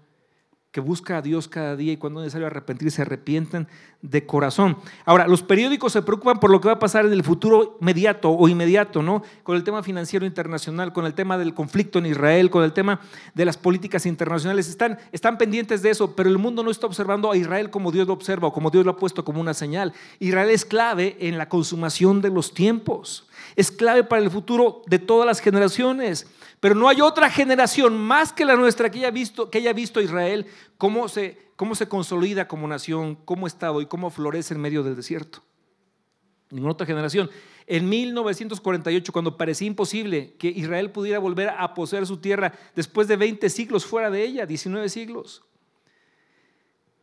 que 0.73 0.81
busca 0.81 1.19
a 1.19 1.23
Dios 1.23 1.49
cada 1.49 1.77
día 1.77 1.93
y 1.93 1.99
cuando 1.99 2.21
es 2.21 2.25
necesario 2.25 2.47
arrepentirse, 2.47 2.97
se 2.97 3.03
arrepienten 3.03 3.69
de 4.01 4.25
corazón. 4.25 4.79
Ahora, 5.05 5.29
los 5.29 5.43
periódicos 5.43 5.93
se 5.93 6.01
preocupan 6.01 6.41
por 6.41 6.51
lo 6.51 6.63
que 6.63 6.69
va 6.69 6.75
a 6.75 6.79
pasar 6.79 7.05
en 7.05 7.13
el 7.13 7.23
futuro 7.23 7.77
inmediato 7.81 8.31
o 8.31 8.49
inmediato, 8.49 9.03
¿no? 9.03 9.23
Con 9.43 9.57
el 9.57 9.65
tema 9.65 9.83
financiero 9.83 10.25
internacional, 10.25 10.95
con 10.95 11.05
el 11.05 11.13
tema 11.13 11.37
del 11.37 11.53
conflicto 11.53 11.99
en 11.99 12.07
Israel, 12.07 12.49
con 12.49 12.65
el 12.65 12.73
tema 12.73 13.01
de 13.35 13.45
las 13.45 13.59
políticas 13.59 14.07
internacionales. 14.07 14.67
Están, 14.67 14.99
están 15.13 15.37
pendientes 15.37 15.83
de 15.83 15.91
eso, 15.91 16.17
pero 16.17 16.31
el 16.31 16.39
mundo 16.39 16.63
no 16.63 16.71
está 16.71 16.87
observando 16.87 17.31
a 17.31 17.37
Israel 17.37 17.69
como 17.69 17.93
Dios 17.93 18.07
lo 18.07 18.15
observa 18.15 18.49
o 18.49 18.53
como 18.53 18.71
Dios 18.71 18.87
lo 18.87 18.93
ha 18.93 18.97
puesto 18.97 19.27
como 19.27 19.43
una 19.43 19.53
señal. 19.53 19.93
Israel 20.21 20.49
es 20.49 20.65
clave 20.65 21.19
en 21.21 21.37
la 21.37 21.51
consumación 21.51 22.23
de 22.23 22.31
los 22.31 22.55
tiempos. 22.55 23.29
Es 23.57 23.71
clave 23.71 24.05
para 24.05 24.23
el 24.23 24.31
futuro 24.31 24.83
de 24.87 24.99
todas 24.99 25.27
las 25.27 25.41
generaciones. 25.41 26.27
Pero 26.61 26.75
no 26.75 26.89
hay 26.89 27.01
otra 27.01 27.29
generación 27.29 27.99
más 27.99 28.33
que 28.33 28.45
la 28.45 28.55
nuestra 28.55 28.91
que 28.91 28.99
haya 28.99 29.11
visto, 29.11 29.51
que 29.51 29.59
haya 29.59 29.73
visto 29.73 30.01
Israel 30.01 30.47
cómo 30.79 31.09
se, 31.09 31.39
cómo 31.57 31.75
se 31.75 31.89
consolida 31.89 32.47
como 32.47 32.69
nación, 32.69 33.17
cómo 33.25 33.47
Estado 33.47 33.81
y 33.81 33.87
cómo 33.87 34.11
florece 34.11 34.55
en 34.55 34.61
medio 34.61 34.83
del 34.83 34.97
desierto. 34.97 35.43
Ninguna 36.51 36.75
otra 36.75 36.87
generación. 36.87 37.31
En 37.67 37.89
1948, 37.89 39.13
cuando 39.13 39.37
parecía 39.37 39.67
imposible 39.67 40.35
que 40.39 40.49
Israel 40.49 40.91
pudiera 40.91 41.19
volver 41.19 41.49
a 41.49 41.75
poseer 41.75 42.07
su 42.07 42.19
tierra 42.19 42.53
después 42.75 43.09
de 43.09 43.17
20 43.17 43.49
siglos 43.51 43.87
fuera 43.87 44.11
de 44.11 44.23
ella, 44.23 44.47
19 44.47 44.89
siglos, 44.89 45.43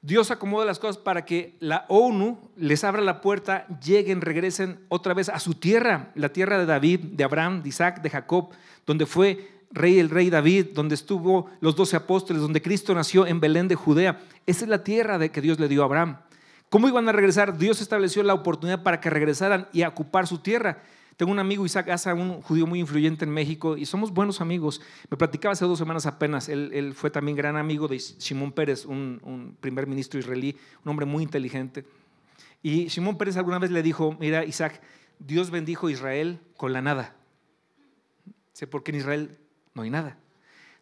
Dios 0.01 0.31
acomoda 0.31 0.65
las 0.65 0.79
cosas 0.79 0.97
para 0.97 1.25
que 1.25 1.57
la 1.59 1.85
ONU 1.89 2.39
les 2.55 2.85
abra 2.85 3.01
la 3.01 3.19
puerta, 3.19 3.67
lleguen, 3.83 4.21
regresen 4.21 4.79
otra 4.87 5.13
vez 5.13 5.27
a 5.27 5.39
su 5.39 5.55
tierra, 5.55 6.11
la 6.15 6.29
tierra 6.29 6.57
de 6.57 6.65
David, 6.65 7.01
de 7.01 7.23
Abraham, 7.25 7.61
de 7.63 7.69
Isaac, 7.69 8.01
de 8.01 8.09
Jacob, 8.09 8.49
donde 8.85 9.05
fue 9.05 9.59
rey 9.71 9.99
el 9.99 10.09
rey 10.09 10.29
David, 10.29 10.67
donde 10.73 10.95
estuvo 10.95 11.49
los 11.59 11.75
doce 11.75 11.97
apóstoles, 11.97 12.41
donde 12.41 12.61
Cristo 12.61 12.95
nació 12.95 13.27
en 13.27 13.41
Belén 13.41 13.67
de 13.67 13.75
Judea. 13.75 14.19
Esa 14.45 14.63
es 14.63 14.69
la 14.69 14.83
tierra 14.83 15.17
de 15.17 15.31
que 15.31 15.41
Dios 15.41 15.59
le 15.59 15.67
dio 15.67 15.81
a 15.81 15.85
Abraham. 15.85 16.19
¿Cómo 16.69 16.87
iban 16.87 17.09
a 17.09 17.11
regresar? 17.11 17.57
Dios 17.57 17.81
estableció 17.81 18.23
la 18.23 18.33
oportunidad 18.33 18.83
para 18.83 19.01
que 19.01 19.09
regresaran 19.09 19.67
y 19.73 19.81
a 19.81 19.89
ocupar 19.89 20.27
su 20.27 20.37
tierra. 20.37 20.81
Tengo 21.19 21.33
un 21.33 21.39
amigo, 21.39 21.65
Isaac 21.65 21.89
Asa, 21.89 22.13
un 22.13 22.41
judío 22.41 22.65
muy 22.65 22.79
influyente 22.79 23.25
en 23.25 23.31
México, 23.31 23.75
y 23.75 23.85
somos 23.85 24.13
buenos 24.13 24.39
amigos. 24.39 24.79
Me 25.09 25.17
platicaba 25.17 25.51
hace 25.51 25.65
dos 25.65 25.77
semanas 25.77 26.05
apenas. 26.05 26.47
Él, 26.47 26.93
fue 26.95 27.11
también 27.11 27.35
gran 27.35 27.57
amigo 27.57 27.89
de 27.89 27.97
Shimon 27.97 28.53
Pérez, 28.53 28.85
un, 28.85 29.57
primer 29.59 29.85
ministro 29.85 30.17
israelí, 30.17 30.55
un 30.85 30.91
hombre 30.91 31.05
muy 31.05 31.21
inteligente. 31.21 31.85
Y 32.63 32.87
Shimon 32.87 33.17
Pérez 33.17 33.35
alguna 33.35 33.59
vez 33.59 33.69
le 33.69 33.83
dijo: 33.83 34.15
Mira, 34.17 34.45
Isaac, 34.45 34.81
Dios 35.19 35.51
bendijo 35.51 35.89
Israel 35.89 36.39
con 36.55 36.71
la 36.71 36.81
nada. 36.81 37.17
Sé 38.53 38.65
por 38.65 38.83
qué 38.83 38.91
en 38.91 38.99
Israel 38.99 39.37
no 39.73 39.81
hay 39.81 39.89
nada. 39.89 40.17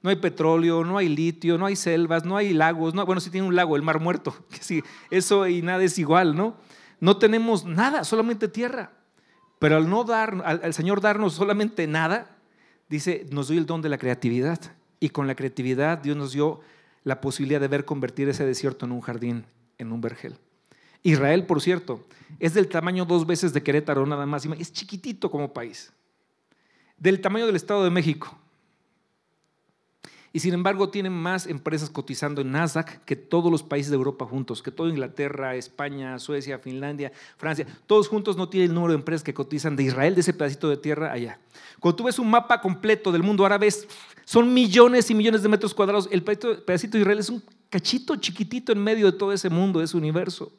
No 0.04 0.12
hay 0.12 0.18
petróleo, 0.18 0.84
no 0.84 1.00
hay 1.00 1.10
litio, 1.10 1.58
no 1.58 1.66
hay 1.66 1.76
selvas, 1.76 2.26
no 2.26 2.38
hay 2.38 2.54
lagos. 2.54 2.94
No, 2.94 3.04
bueno, 3.08 3.22
sí 3.22 3.32
tiene 3.32 3.48
un 3.48 3.56
lago, 3.56 3.76
el 3.76 3.82
Mar 3.82 4.00
Muerto. 4.00 4.36
Sí, 4.62 4.84
eso 5.10 5.48
y 5.48 5.64
nada 5.64 5.84
es 5.84 5.98
igual, 5.98 6.36
¿no? 6.36 6.58
No 7.00 7.18
tenemos 7.18 7.66
nada, 7.66 8.04
solamente 8.04 8.48
tierra. 8.48 8.97
Pero 9.60 9.78
al 9.78 9.89
no 9.89 10.03
dar, 10.03 10.41
al, 10.45 10.74
Señor 10.74 11.01
darnos 11.01 11.34
solamente 11.34 11.88
nada, 11.88 12.38
dice, 12.89 13.26
nos 13.32 13.47
dio 13.47 13.60
el 13.60 13.66
don 13.66 13.82
de 13.82 13.89
la 13.89 13.97
creatividad. 13.97 14.60
Y 14.99 15.10
con 15.10 15.28
la 15.28 15.36
creatividad 15.36 15.97
Dios 15.99 16.18
nos 16.18 16.32
dio 16.32 16.62
la 17.03 17.22
posibilidad 17.22 17.62
de 17.62 17.68
ver 17.68 17.86
convertir 17.86 18.30
ese 18.30 18.45
desierto 18.45 18.86
en 18.86 18.91
un 18.91 19.01
jardín, 19.01 19.45
en 19.78 19.91
un 19.91 20.01
vergel. 20.01 20.38
Israel, 21.03 21.45
por 21.45 21.62
cierto, 21.62 22.05
es 22.39 22.53
del 22.53 22.68
tamaño 22.68 23.05
dos 23.05 23.26
veces 23.26 23.53
de 23.53 23.64
Querétaro 23.64 24.05
nada 24.05 24.26
más. 24.26 24.45
Es 24.45 24.74
chiquitito 24.74 25.32
como 25.32 25.53
país. 25.53 25.91
Del 26.97 27.22
tamaño 27.22 27.45
del 27.45 27.55
Estado 27.55 27.84
de 27.84 27.91
México 27.91 28.38
y 30.38 30.40
sin 30.40 30.54
embargo 30.54 30.90
tienen 30.90 31.14
más 31.14 31.48
empresas 31.48 31.90
cotizando 31.90 32.42
en 32.42 32.52
Nasdaq 32.52 33.04
que 33.06 33.16
todos 33.16 33.52
los 33.52 33.64
países 33.64 33.90
de 33.90 33.96
Europa 33.96 34.24
juntos, 34.24 34.62
que 34.62 34.70
toda 34.70 34.92
Inglaterra, 34.92 35.56
España, 35.56 36.20
Suecia, 36.20 36.60
Finlandia, 36.60 37.12
Francia, 37.38 37.66
todos 37.88 38.08
juntos 38.08 38.38
no 38.38 38.48
tienen 38.48 38.70
el 38.70 38.76
número 38.76 38.94
de 38.94 39.00
empresas 39.00 39.24
que 39.24 39.34
cotizan 39.34 39.76
de 39.76 39.82
Israel, 39.82 40.14
de 40.14 40.22
ese 40.22 40.34
pedacito 40.34 40.70
de 40.70 40.78
tierra 40.78 41.12
allá. 41.12 41.40
Cuando 41.80 41.96
tú 41.96 42.04
ves 42.04 42.20
un 42.20 42.30
mapa 42.30 42.62
completo 42.62 43.12
del 43.12 43.24
mundo 43.24 43.48
árabe, 43.48 43.68
son 44.26 44.54
millones 44.54 45.10
y 45.10 45.16
millones 45.16 45.42
de 45.42 45.50
metros 45.50 45.74
cuadrados. 45.74 46.08
El 46.12 46.22
pedacito 46.22 46.98
de 46.98 47.02
Israel 47.02 47.18
es 47.18 47.30
un 47.30 47.42
cachito 47.72 48.16
chiquitito 48.18 48.72
en 48.72 48.84
medio 48.84 49.12
de 49.12 49.18
todo 49.18 49.34
ese 49.34 49.50
mundo, 49.50 49.80
de 49.80 49.86
ese 49.86 49.98
universo. 49.98 50.52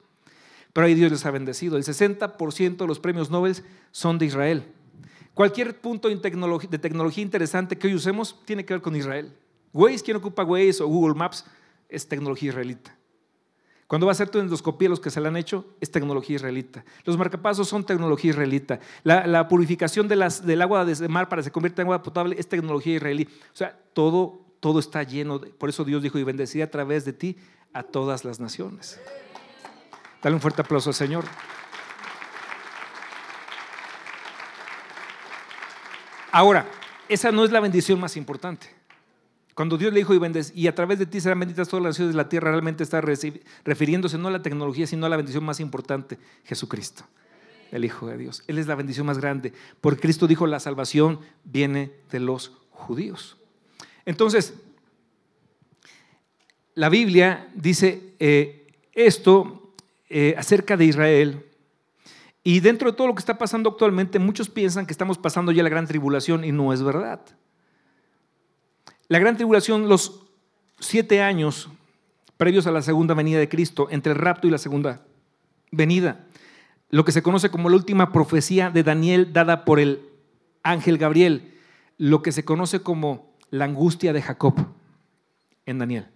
Pero 0.72 0.88
ahí 0.88 0.94
Dios 0.94 1.12
les 1.12 1.24
ha 1.24 1.30
bendecido. 1.30 1.76
El 1.76 1.84
60% 1.84 2.76
de 2.78 2.86
los 2.88 2.98
premios 2.98 3.30
Nobel 3.30 3.54
son 3.92 4.18
de 4.18 4.26
Israel. 4.26 4.64
Cualquier 5.34 5.80
punto 5.80 6.08
de 6.08 6.16
tecnología 6.16 7.22
interesante 7.22 7.78
que 7.78 7.86
hoy 7.86 7.94
usemos 7.94 8.44
tiene 8.44 8.64
que 8.64 8.74
ver 8.74 8.82
con 8.82 8.96
Israel. 8.96 9.32
Waze, 9.72 10.02
¿quién 10.04 10.16
ocupa 10.16 10.44
Waze 10.44 10.82
o 10.82 10.86
Google 10.86 11.14
Maps? 11.14 11.44
Es 11.88 12.06
tecnología 12.08 12.50
israelita. 12.50 12.98
Cuando 13.88 14.06
va 14.06 14.10
a 14.10 14.12
hacer 14.12 14.28
tu 14.28 14.38
endoscopía, 14.38 14.90
los 14.90 15.00
que 15.00 15.10
se 15.10 15.18
la 15.18 15.28
han 15.28 15.36
hecho, 15.38 15.64
es 15.80 15.90
tecnología 15.90 16.36
israelita. 16.36 16.84
Los 17.04 17.16
marcapasos 17.16 17.66
son 17.66 17.84
tecnología 17.84 18.30
israelita. 18.30 18.80
La, 19.02 19.48
purificación 19.48 20.08
del 20.08 20.62
agua 20.62 20.84
de 20.84 21.08
mar 21.08 21.30
para 21.30 21.40
que 21.40 21.44
se 21.44 21.50
convierta 21.50 21.80
en 21.80 21.86
agua 21.86 22.02
potable 22.02 22.36
es 22.38 22.46
tecnología 22.46 22.96
israelí. 22.96 23.26
O 23.26 23.56
sea, 23.56 23.74
todo, 23.94 24.40
todo 24.60 24.78
está 24.78 25.02
lleno. 25.04 25.40
por 25.40 25.70
eso 25.70 25.84
Dios 25.84 26.02
dijo, 26.02 26.18
y 26.18 26.22
bendeciré 26.22 26.64
a 26.64 26.70
través 26.70 27.06
de 27.06 27.14
ti 27.14 27.38
a 27.72 27.82
todas 27.82 28.26
las 28.26 28.40
naciones. 28.40 29.00
Dale 30.22 30.34
un 30.34 30.42
fuerte 30.42 30.60
aplauso 30.60 30.90
al 30.90 30.94
Señor. 30.94 31.24
Ahora, 36.30 36.66
esa 37.08 37.32
no 37.32 37.42
es 37.42 37.50
la 37.50 37.60
bendición 37.60 37.98
más 37.98 38.18
importante. 38.18 38.77
Cuando 39.58 39.76
Dios 39.76 39.92
le 39.92 39.98
dijo 39.98 40.14
y 40.14 40.18
bendes, 40.18 40.52
y 40.54 40.68
a 40.68 40.74
través 40.76 41.00
de 41.00 41.06
ti 41.06 41.20
serán 41.20 41.40
benditas 41.40 41.66
todas 41.66 41.82
las 41.82 41.94
naciones 41.96 42.14
de 42.14 42.16
la 42.16 42.28
tierra, 42.28 42.52
realmente 42.52 42.84
está 42.84 43.00
refiriéndose 43.00 44.16
no 44.16 44.28
a 44.28 44.30
la 44.30 44.40
tecnología, 44.40 44.86
sino 44.86 45.04
a 45.04 45.08
la 45.08 45.16
bendición 45.16 45.42
más 45.42 45.58
importante, 45.58 46.16
Jesucristo, 46.44 47.02
el 47.72 47.84
Hijo 47.84 48.06
de 48.06 48.16
Dios. 48.18 48.44
Él 48.46 48.58
es 48.58 48.68
la 48.68 48.76
bendición 48.76 49.06
más 49.06 49.18
grande, 49.18 49.52
porque 49.80 50.02
Cristo 50.02 50.28
dijo, 50.28 50.46
la 50.46 50.60
salvación 50.60 51.18
viene 51.42 51.90
de 52.12 52.20
los 52.20 52.52
judíos. 52.70 53.36
Entonces, 54.06 54.54
la 56.76 56.88
Biblia 56.88 57.48
dice 57.56 58.14
eh, 58.20 58.64
esto 58.92 59.74
eh, 60.08 60.36
acerca 60.38 60.76
de 60.76 60.84
Israel, 60.84 61.44
y 62.44 62.60
dentro 62.60 62.92
de 62.92 62.96
todo 62.96 63.08
lo 63.08 63.14
que 63.16 63.20
está 63.22 63.36
pasando 63.36 63.70
actualmente, 63.70 64.20
muchos 64.20 64.48
piensan 64.48 64.86
que 64.86 64.92
estamos 64.92 65.18
pasando 65.18 65.50
ya 65.50 65.64
la 65.64 65.68
gran 65.68 65.88
tribulación 65.88 66.44
y 66.44 66.52
no 66.52 66.72
es 66.72 66.80
verdad. 66.80 67.22
La 69.08 69.18
gran 69.18 69.36
tribulación, 69.36 69.88
los 69.88 70.26
siete 70.78 71.22
años 71.22 71.70
previos 72.36 72.66
a 72.66 72.70
la 72.70 72.82
segunda 72.82 73.14
venida 73.14 73.38
de 73.38 73.48
Cristo, 73.48 73.88
entre 73.90 74.12
el 74.12 74.18
rapto 74.18 74.46
y 74.46 74.50
la 74.50 74.58
segunda 74.58 75.04
venida, 75.72 76.26
lo 76.90 77.04
que 77.04 77.12
se 77.12 77.22
conoce 77.22 77.50
como 77.50 77.68
la 77.68 77.76
última 77.76 78.12
profecía 78.12 78.70
de 78.70 78.82
Daniel 78.82 79.32
dada 79.32 79.64
por 79.64 79.80
el 79.80 80.08
ángel 80.62 80.98
Gabriel, 80.98 81.54
lo 81.96 82.22
que 82.22 82.32
se 82.32 82.44
conoce 82.44 82.80
como 82.80 83.34
la 83.50 83.64
angustia 83.64 84.12
de 84.12 84.22
Jacob 84.22 84.54
en 85.66 85.78
Daniel. 85.78 86.06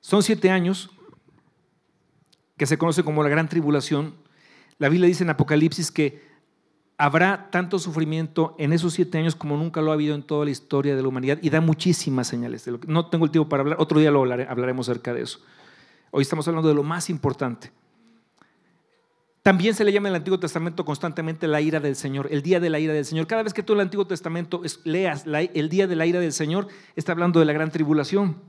Son 0.00 0.22
siete 0.22 0.50
años 0.50 0.90
que 2.56 2.66
se 2.66 2.76
conoce 2.76 3.02
como 3.02 3.22
la 3.22 3.28
gran 3.28 3.48
tribulación. 3.48 4.14
La 4.78 4.88
Biblia 4.88 5.08
dice 5.08 5.24
en 5.24 5.30
Apocalipsis 5.30 5.90
que 5.90 6.33
habrá 6.96 7.50
tanto 7.50 7.78
sufrimiento 7.78 8.54
en 8.58 8.72
esos 8.72 8.94
siete 8.94 9.18
años 9.18 9.34
como 9.34 9.56
nunca 9.56 9.80
lo 9.80 9.90
ha 9.90 9.94
habido 9.94 10.14
en 10.14 10.22
toda 10.22 10.44
la 10.44 10.50
historia 10.50 10.94
de 10.94 11.02
la 11.02 11.08
humanidad 11.08 11.38
y 11.42 11.50
da 11.50 11.60
muchísimas 11.60 12.28
señales. 12.28 12.64
De 12.64 12.72
lo 12.72 12.80
que, 12.80 12.88
no 12.88 13.06
tengo 13.06 13.24
el 13.24 13.30
tiempo 13.30 13.48
para 13.48 13.62
hablar, 13.62 13.76
otro 13.80 13.98
día 13.98 14.10
lo 14.10 14.22
hablaremos 14.22 14.88
acerca 14.88 15.12
de 15.12 15.22
eso. 15.22 15.40
Hoy 16.10 16.22
estamos 16.22 16.46
hablando 16.46 16.68
de 16.68 16.74
lo 16.74 16.82
más 16.82 17.10
importante. 17.10 17.72
También 19.42 19.74
se 19.74 19.84
le 19.84 19.92
llama 19.92 20.08
en 20.08 20.14
el 20.14 20.20
Antiguo 20.20 20.40
Testamento 20.40 20.86
constantemente 20.86 21.46
la 21.46 21.60
ira 21.60 21.78
del 21.78 21.96
Señor, 21.96 22.28
el 22.30 22.40
día 22.40 22.60
de 22.60 22.70
la 22.70 22.78
ira 22.78 22.94
del 22.94 23.04
Señor. 23.04 23.26
Cada 23.26 23.42
vez 23.42 23.52
que 23.52 23.62
tú 23.62 23.74
el 23.74 23.80
Antiguo 23.80 24.06
Testamento 24.06 24.62
leas 24.84 25.26
el 25.26 25.68
día 25.68 25.86
de 25.86 25.96
la 25.96 26.06
ira 26.06 26.20
del 26.20 26.32
Señor, 26.32 26.68
está 26.96 27.12
hablando 27.12 27.40
de 27.40 27.46
la 27.46 27.52
gran 27.52 27.70
tribulación. 27.70 28.40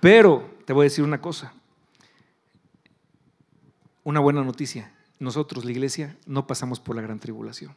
Pero 0.00 0.50
te 0.64 0.72
voy 0.72 0.82
a 0.82 0.88
decir 0.88 1.04
una 1.04 1.20
cosa, 1.20 1.54
una 4.02 4.18
buena 4.18 4.42
noticia. 4.42 4.95
Nosotros, 5.18 5.64
la 5.64 5.70
iglesia, 5.70 6.16
no 6.26 6.46
pasamos 6.46 6.80
por 6.80 6.96
la 6.96 7.02
gran 7.02 7.18
tribulación. 7.18 7.72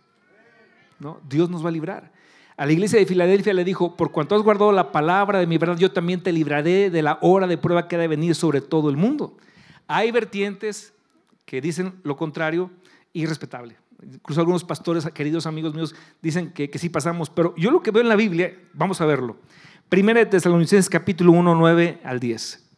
¿no? 1.00 1.20
Dios 1.28 1.50
nos 1.50 1.64
va 1.64 1.70
a 1.70 1.72
librar. 1.72 2.12
A 2.58 2.66
la 2.66 2.74
iglesia 2.74 3.00
de 3.00 3.06
Filadelfia 3.06 3.54
le 3.54 3.64
dijo, 3.64 3.96
por 3.96 4.12
cuanto 4.12 4.36
has 4.36 4.42
guardado 4.42 4.74
la 4.74 4.92
palabra 4.92 5.40
de 5.40 5.48
mi 5.48 5.58
verdad, 5.58 5.78
yo 5.78 5.92
también 5.94 6.22
te 6.22 6.34
libraré 6.34 6.90
de 6.90 7.02
la 7.02 7.18
hora 7.22 7.48
de 7.48 7.58
prueba 7.58 7.88
que 7.88 7.96
ha 7.96 8.00
de 8.00 8.10
venir 8.10 8.36
sobre 8.36 8.60
todo 8.60 8.90
el 8.90 8.98
mundo. 8.98 9.38
Hay 9.88 10.12
vertientes 10.12 10.94
que 11.46 11.62
dicen 11.62 11.94
lo 12.04 12.18
contrario, 12.18 12.70
irrespetable. 13.14 13.78
Incluso 14.04 14.42
algunos 14.42 14.64
pastores, 14.64 15.06
queridos 15.14 15.46
amigos 15.46 15.74
míos, 15.74 15.96
dicen 16.22 16.52
que, 16.52 16.70
sí 16.78 16.90
pasamos, 16.90 17.30
pero 17.30 17.56
yo 17.58 17.72
lo 17.72 17.82
que 17.82 17.92
veo 17.92 18.02
en 18.02 18.10
la 18.10 18.16
Biblia, 18.16 18.58
vamos 18.74 19.02
a 19.02 19.06
verlo. 19.06 19.38
Primera 19.88 20.20
de 20.20 20.26
Tesalonicenses 20.26 20.90
capítulo 20.90 21.32
1, 21.32 21.56
9 21.56 22.02
al 22.04 22.20
10. 22.20 22.69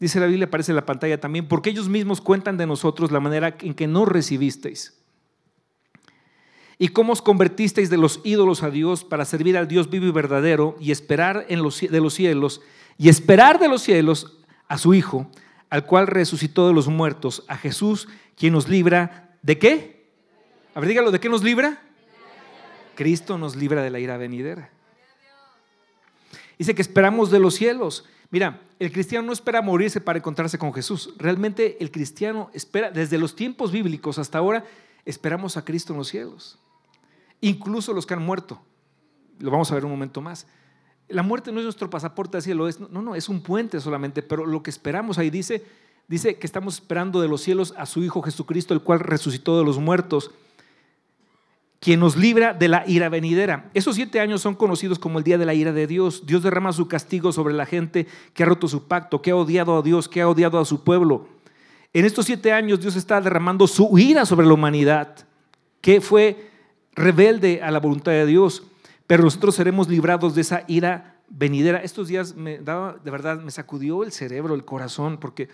Dice 0.00 0.20
la 0.20 0.26
Biblia, 0.26 0.46
aparece 0.46 0.72
en 0.72 0.76
la 0.76 0.86
pantalla 0.86 1.20
también, 1.20 1.46
porque 1.46 1.70
ellos 1.70 1.88
mismos 1.88 2.20
cuentan 2.20 2.56
de 2.56 2.66
nosotros 2.66 3.10
la 3.12 3.20
manera 3.20 3.56
en 3.60 3.74
que 3.74 3.86
no 3.86 4.04
recibisteis. 4.04 5.00
Y 6.78 6.88
cómo 6.88 7.12
os 7.12 7.22
convertisteis 7.22 7.88
de 7.88 7.96
los 7.96 8.20
ídolos 8.24 8.62
a 8.62 8.70
Dios 8.70 9.04
para 9.04 9.24
servir 9.24 9.56
al 9.56 9.68
Dios 9.68 9.88
vivo 9.88 10.06
y 10.06 10.10
verdadero 10.10 10.76
y 10.80 10.90
esperar 10.90 11.46
en 11.48 11.62
los, 11.62 11.80
de 11.80 12.00
los 12.00 12.14
cielos, 12.14 12.60
y 12.98 13.08
esperar 13.08 13.58
de 13.58 13.68
los 13.68 13.82
cielos 13.82 14.38
a 14.66 14.78
su 14.78 14.94
Hijo, 14.94 15.30
al 15.70 15.86
cual 15.86 16.06
resucitó 16.06 16.66
de 16.66 16.74
los 16.74 16.88
muertos, 16.88 17.44
a 17.48 17.56
Jesús, 17.56 18.08
quien 18.36 18.52
nos 18.52 18.68
libra 18.68 19.36
de 19.42 19.58
qué? 19.58 20.10
A 20.74 20.80
ver, 20.80 20.88
dígalo, 20.88 21.10
¿de 21.12 21.20
qué 21.20 21.28
nos 21.28 21.44
libra? 21.44 21.80
Cristo 22.94 23.38
nos 23.38 23.56
libra 23.56 23.82
de 23.82 23.90
la 23.90 24.00
ira 24.00 24.16
venidera. 24.16 24.70
Dice 26.58 26.74
que 26.74 26.82
esperamos 26.82 27.30
de 27.30 27.40
los 27.40 27.54
cielos. 27.54 28.04
Mira, 28.34 28.60
el 28.80 28.90
cristiano 28.90 29.24
no 29.28 29.32
espera 29.32 29.62
morirse 29.62 30.00
para 30.00 30.18
encontrarse 30.18 30.58
con 30.58 30.74
Jesús. 30.74 31.14
Realmente 31.18 31.76
el 31.78 31.92
cristiano 31.92 32.50
espera, 32.52 32.90
desde 32.90 33.16
los 33.16 33.36
tiempos 33.36 33.70
bíblicos 33.70 34.18
hasta 34.18 34.38
ahora, 34.38 34.64
esperamos 35.04 35.56
a 35.56 35.64
Cristo 35.64 35.92
en 35.92 35.98
los 36.00 36.08
cielos. 36.08 36.58
Incluso 37.40 37.94
los 37.94 38.06
que 38.06 38.14
han 38.14 38.24
muerto. 38.24 38.60
Lo 39.38 39.52
vamos 39.52 39.70
a 39.70 39.76
ver 39.76 39.84
un 39.84 39.92
momento 39.92 40.20
más. 40.20 40.48
La 41.06 41.22
muerte 41.22 41.52
no 41.52 41.60
es 41.60 41.64
nuestro 41.64 41.88
pasaporte 41.88 42.36
al 42.36 42.42
cielo, 42.42 42.66
es, 42.66 42.80
no, 42.80 43.02
no, 43.02 43.14
es 43.14 43.28
un 43.28 43.40
puente 43.40 43.78
solamente, 43.78 44.20
pero 44.20 44.44
lo 44.46 44.64
que 44.64 44.70
esperamos 44.70 45.16
ahí 45.16 45.30
dice, 45.30 45.64
dice 46.08 46.34
que 46.36 46.46
estamos 46.48 46.74
esperando 46.74 47.20
de 47.20 47.28
los 47.28 47.40
cielos 47.40 47.72
a 47.76 47.86
su 47.86 48.02
Hijo 48.02 48.20
Jesucristo, 48.20 48.74
el 48.74 48.80
cual 48.80 48.98
resucitó 48.98 49.56
de 49.56 49.64
los 49.64 49.78
muertos 49.78 50.32
quien 51.80 52.00
nos 52.00 52.16
libra 52.16 52.54
de 52.54 52.68
la 52.68 52.84
ira 52.86 53.08
venidera. 53.08 53.70
Esos 53.74 53.96
siete 53.96 54.20
años 54.20 54.40
son 54.40 54.54
conocidos 54.54 54.98
como 54.98 55.18
el 55.18 55.24
día 55.24 55.36
de 55.36 55.44
la 55.44 55.54
ira 55.54 55.72
de 55.72 55.86
Dios. 55.86 56.24
Dios 56.26 56.42
derrama 56.42 56.72
su 56.72 56.88
castigo 56.88 57.30
sobre 57.32 57.54
la 57.54 57.66
gente 57.66 58.06
que 58.32 58.42
ha 58.42 58.46
roto 58.46 58.68
su 58.68 58.88
pacto, 58.88 59.20
que 59.20 59.32
ha 59.32 59.36
odiado 59.36 59.76
a 59.76 59.82
Dios, 59.82 60.08
que 60.08 60.22
ha 60.22 60.28
odiado 60.28 60.58
a 60.58 60.64
su 60.64 60.82
pueblo. 60.82 61.28
En 61.92 62.04
estos 62.04 62.26
siete 62.26 62.52
años 62.52 62.80
Dios 62.80 62.96
está 62.96 63.20
derramando 63.20 63.66
su 63.66 63.98
ira 63.98 64.24
sobre 64.24 64.46
la 64.46 64.54
humanidad, 64.54 65.14
que 65.80 66.00
fue 66.00 66.50
rebelde 66.94 67.62
a 67.62 67.70
la 67.70 67.80
voluntad 67.80 68.12
de 68.12 68.26
Dios. 68.26 68.64
Pero 69.06 69.22
nosotros 69.22 69.54
seremos 69.54 69.88
librados 69.88 70.34
de 70.34 70.40
esa 70.40 70.64
ira 70.66 71.20
venidera. 71.28 71.82
Estos 71.82 72.08
días 72.08 72.34
me 72.34 72.58
daba, 72.58 72.96
de 73.04 73.10
verdad, 73.10 73.40
me 73.40 73.50
sacudió 73.50 74.02
el 74.04 74.12
cerebro, 74.12 74.54
el 74.54 74.64
corazón, 74.64 75.18
porque 75.18 75.48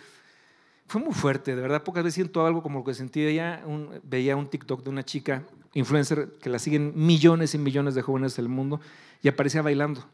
fue 0.87 1.01
muy 1.01 1.13
fuerte, 1.13 1.57
de 1.57 1.63
verdad. 1.63 1.83
Pocas 1.83 2.05
veces 2.05 2.15
siento 2.15 2.47
algo 2.47 2.63
como 2.63 2.79
lo 2.79 2.85
que 2.85 2.95
sentí. 2.95 3.25
Veía 3.25 3.63
un, 3.67 4.01
veía 4.03 4.37
un 4.37 4.49
TikTok 4.49 4.83
de 4.83 4.91
una 4.91 5.05
chica 5.05 5.43
influencer 5.75 6.33
que 6.41 6.51
la 6.51 6.59
siguen 6.59 6.93
millones 6.95 7.55
y 7.55 7.59
millones 7.59 7.95
de 7.95 8.03
jóvenes 8.03 8.37
del 8.37 8.49
mundo, 8.49 8.81
y 9.23 9.29
aparecía 9.29 9.63
bailando. 9.63 10.05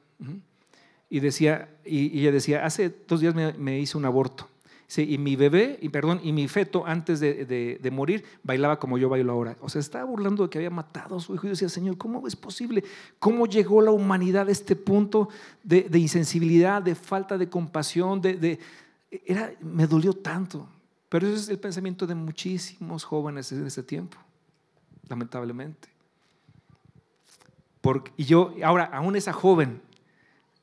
Y, 1.08 1.20
decía, 1.20 1.68
y, 1.84 2.20
ella 2.20 2.32
decía, 2.32 2.64
hace 2.64 2.92
dos 3.06 3.20
días 3.20 3.34
me, 3.34 3.78
hice 3.78 3.96
un 3.96 4.04
aborto. 4.04 4.48
y 4.96 5.18
mi 5.18 5.36
bebé, 5.36 5.78
y 5.80 5.88
perdón, 5.88 6.20
y 6.22 6.32
mi 6.32 6.48
feto 6.48 6.84
antes 6.86 7.20
de, 7.20 7.90
morir 7.92 8.24
bailaba 8.42 8.78
como 8.78 8.98
yo 8.98 9.08
bailo 9.08 9.32
ahora. 9.32 9.56
O 9.60 9.68
sea, 9.68 9.80
estaba 9.80 10.04
burlando 10.04 10.44
de 10.44 10.50
que 10.50 10.58
había 10.58 10.70
matado 10.70 11.16
a 11.16 11.20
su 11.20 11.34
hijo 11.34 11.46
y 11.46 11.50
decía, 11.50 11.68
Señor, 11.68 11.96
¿cómo 11.96 12.26
es 12.26 12.36
posible? 12.36 12.84
¿Cómo 13.18 13.46
llegó 13.46 13.80
la 13.80 13.92
humanidad 13.92 14.48
a 14.48 14.52
este 14.52 14.76
punto 14.76 15.28
de, 15.62 15.88
insensibilidad, 15.94 16.82
de 16.82 16.94
falta 16.94 17.38
de 17.38 17.48
compasión? 17.48 18.20
De, 18.20 18.58
era, 19.24 19.52
me 19.60 19.86
dolió 19.86 20.12
tanto. 20.12 20.68
Pero 21.08 21.28
ese 21.28 21.36
es 21.36 21.48
el 21.48 21.60
pensamiento 21.60 22.04
de 22.04 22.16
muchísimos 22.16 23.04
jóvenes 23.04 23.52
en 23.52 23.64
ese 23.64 23.84
tiempo 23.84 24.18
lamentablemente. 25.08 25.88
Porque, 27.80 28.12
y 28.16 28.24
yo, 28.24 28.54
ahora, 28.64 28.84
aún 28.84 29.16
esa 29.16 29.32
joven, 29.32 29.80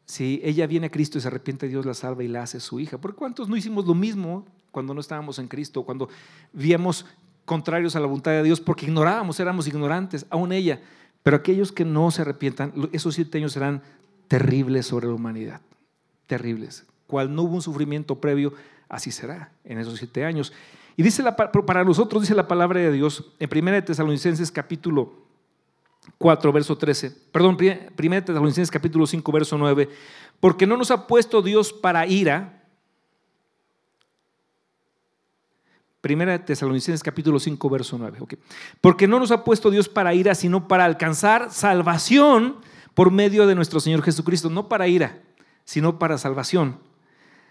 si 0.05 0.41
ella 0.43 0.67
viene 0.67 0.87
a 0.87 0.91
Cristo 0.91 1.17
y 1.17 1.21
se 1.21 1.27
arrepiente, 1.27 1.67
Dios 1.67 1.85
la 1.85 1.93
salva 1.93 2.23
y 2.23 2.27
la 2.27 2.43
hace 2.43 2.59
su 2.59 2.79
hija. 2.79 2.97
¿Por 2.99 3.15
cuántos 3.15 3.47
no 3.47 3.55
hicimos 3.55 3.85
lo 3.85 3.95
mismo 3.95 4.45
cuando 4.71 4.93
no 4.93 4.99
estábamos 4.99 5.39
en 5.39 5.47
Cristo, 5.47 5.83
cuando 5.83 6.09
víamos 6.51 7.05
contrarios 7.45 7.95
a 7.95 7.99
la 7.99 8.07
voluntad 8.07 8.31
de 8.31 8.43
Dios 8.43 8.59
porque 8.59 8.85
ignorábamos, 8.85 9.39
éramos 9.39 9.67
ignorantes, 9.67 10.25
aún 10.29 10.51
ella? 10.51 10.81
Pero 11.23 11.37
aquellos 11.37 11.71
que 11.71 11.85
no 11.85 12.11
se 12.11 12.21
arrepientan, 12.21 12.73
esos 12.91 13.15
siete 13.15 13.37
años 13.37 13.53
serán 13.53 13.81
terribles 14.27 14.85
sobre 14.85 15.07
la 15.07 15.13
humanidad, 15.13 15.61
terribles. 16.27 16.85
Cual 17.07 17.33
no 17.33 17.43
hubo 17.43 17.55
un 17.55 17.61
sufrimiento 17.61 18.19
previo, 18.19 18.53
así 18.89 19.11
será 19.11 19.51
en 19.63 19.79
esos 19.79 19.97
siete 19.97 20.25
años. 20.25 20.51
Y 20.95 21.03
dice 21.03 21.23
la, 21.23 21.35
para 21.35 21.83
nosotros, 21.83 22.21
dice 22.21 22.35
la 22.35 22.47
palabra 22.47 22.79
de 22.79 22.91
Dios 22.91 23.33
en 23.39 23.49
1 23.51 23.83
Tesalonicenses 23.83 24.51
capítulo 24.51 25.13
4, 26.17 26.51
verso 26.51 26.77
13, 26.77 27.11
perdón, 27.31 27.57
1 27.57 28.23
Tesalonicenses 28.23 28.69
capítulo 28.69 29.07
5, 29.07 29.31
verso 29.31 29.57
9, 29.57 29.89
porque 30.39 30.67
no 30.67 30.77
nos 30.77 30.91
ha 30.91 31.07
puesto 31.07 31.41
Dios 31.41 31.73
para 31.73 32.05
ira. 32.05 32.61
1 36.03 36.41
Tesalonicenses 36.41 37.01
capítulo 37.01 37.39
5, 37.39 37.69
verso 37.69 37.97
9. 37.97 38.19
Porque 38.81 39.07
no 39.07 39.19
nos 39.19 39.31
ha 39.31 39.45
puesto 39.45 39.71
Dios 39.71 39.87
para 39.87 40.13
ira, 40.13 40.35
sino 40.35 40.67
para 40.67 40.83
alcanzar 40.83 41.49
salvación 41.49 42.57
por 42.93 43.09
medio 43.09 43.47
de 43.47 43.55
nuestro 43.55 43.79
Señor 43.79 44.01
Jesucristo. 44.01 44.49
No 44.49 44.67
para 44.67 44.89
ira, 44.89 45.21
sino 45.63 45.97
para 45.99 46.17
salvación 46.17 46.77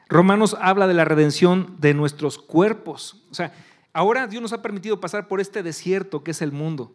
Romanos 0.09 0.57
habla 0.61 0.87
de 0.87 0.95
la 0.95 1.05
redención 1.05 1.77
de 1.79 1.95
nuestros 1.95 2.39
cuerpos. 2.39 3.25
O 3.31 3.35
sea, 3.35 3.53
ahora 3.93 4.27
Dios 4.27 4.43
nos 4.43 4.53
ha 4.53 4.63
permitido 4.63 5.01
pasar 5.01 5.29
por 5.29 5.41
este 5.41 5.63
desierto 5.63 6.23
que 6.23 6.33
es 6.33 6.43
el 6.43 6.53
mundo, 6.53 6.95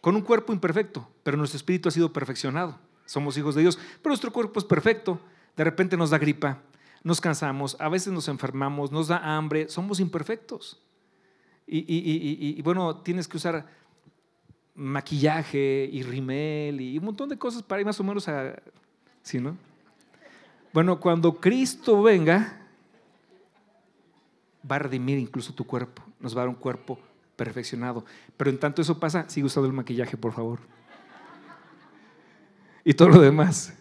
con 0.00 0.16
un 0.16 0.22
cuerpo 0.22 0.52
imperfecto, 0.52 1.08
pero 1.22 1.36
nuestro 1.36 1.56
espíritu 1.56 1.88
ha 1.88 1.92
sido 1.92 2.12
perfeccionado. 2.12 2.78
Somos 3.04 3.38
hijos 3.38 3.54
de 3.54 3.62
Dios, 3.62 3.78
pero 4.02 4.10
nuestro 4.10 4.32
cuerpo 4.32 4.58
es 4.58 4.64
perfecto. 4.64 5.18
De 5.56 5.64
repente 5.64 5.96
nos 5.96 6.10
da 6.10 6.18
gripa, 6.18 6.62
nos 7.02 7.20
cansamos, 7.20 7.76
a 7.80 7.88
veces 7.88 8.12
nos 8.12 8.28
enfermamos, 8.28 8.92
nos 8.92 9.08
da 9.08 9.36
hambre, 9.36 9.68
somos 9.68 9.98
imperfectos. 9.98 10.80
Y, 11.66 12.62
bueno, 12.62 12.96
tienes 12.98 13.28
que 13.28 13.36
usar 13.36 13.66
maquillaje 14.74 15.88
y 15.92 16.02
rimel 16.02 16.80
y 16.80 16.98
un 16.98 17.04
montón 17.04 17.28
de 17.28 17.36
cosas 17.36 17.62
para 17.62 17.80
ir 17.80 17.86
más 17.86 17.98
o 18.00 18.04
menos 18.04 18.28
a... 18.28 18.54
¿Sí, 19.22 19.38
no? 19.38 19.56
Bueno, 20.72 21.00
cuando 21.00 21.40
Cristo 21.40 22.02
venga, 22.02 22.58
va 24.70 24.76
a 24.76 24.80
redimir 24.80 25.18
incluso 25.18 25.52
tu 25.52 25.66
cuerpo, 25.66 26.02
nos 26.20 26.36
va 26.36 26.42
a 26.42 26.44
dar 26.44 26.48
un 26.48 26.54
cuerpo 26.54 26.98
perfeccionado. 27.36 28.04
Pero 28.36 28.50
en 28.50 28.58
tanto 28.58 28.82
eso 28.82 28.98
pasa, 28.98 29.28
sigue 29.28 29.46
usando 29.46 29.66
el 29.66 29.72
maquillaje, 29.72 30.16
por 30.16 30.32
favor. 30.32 30.58
Y 32.84 32.94
todo 32.94 33.08
lo 33.08 33.20
demás. 33.20 33.74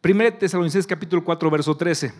Primero 0.00 0.36
Tesalonicenses 0.36 0.86
capítulo 0.86 1.22
4, 1.24 1.50
verso 1.50 1.76
13. 1.76 2.14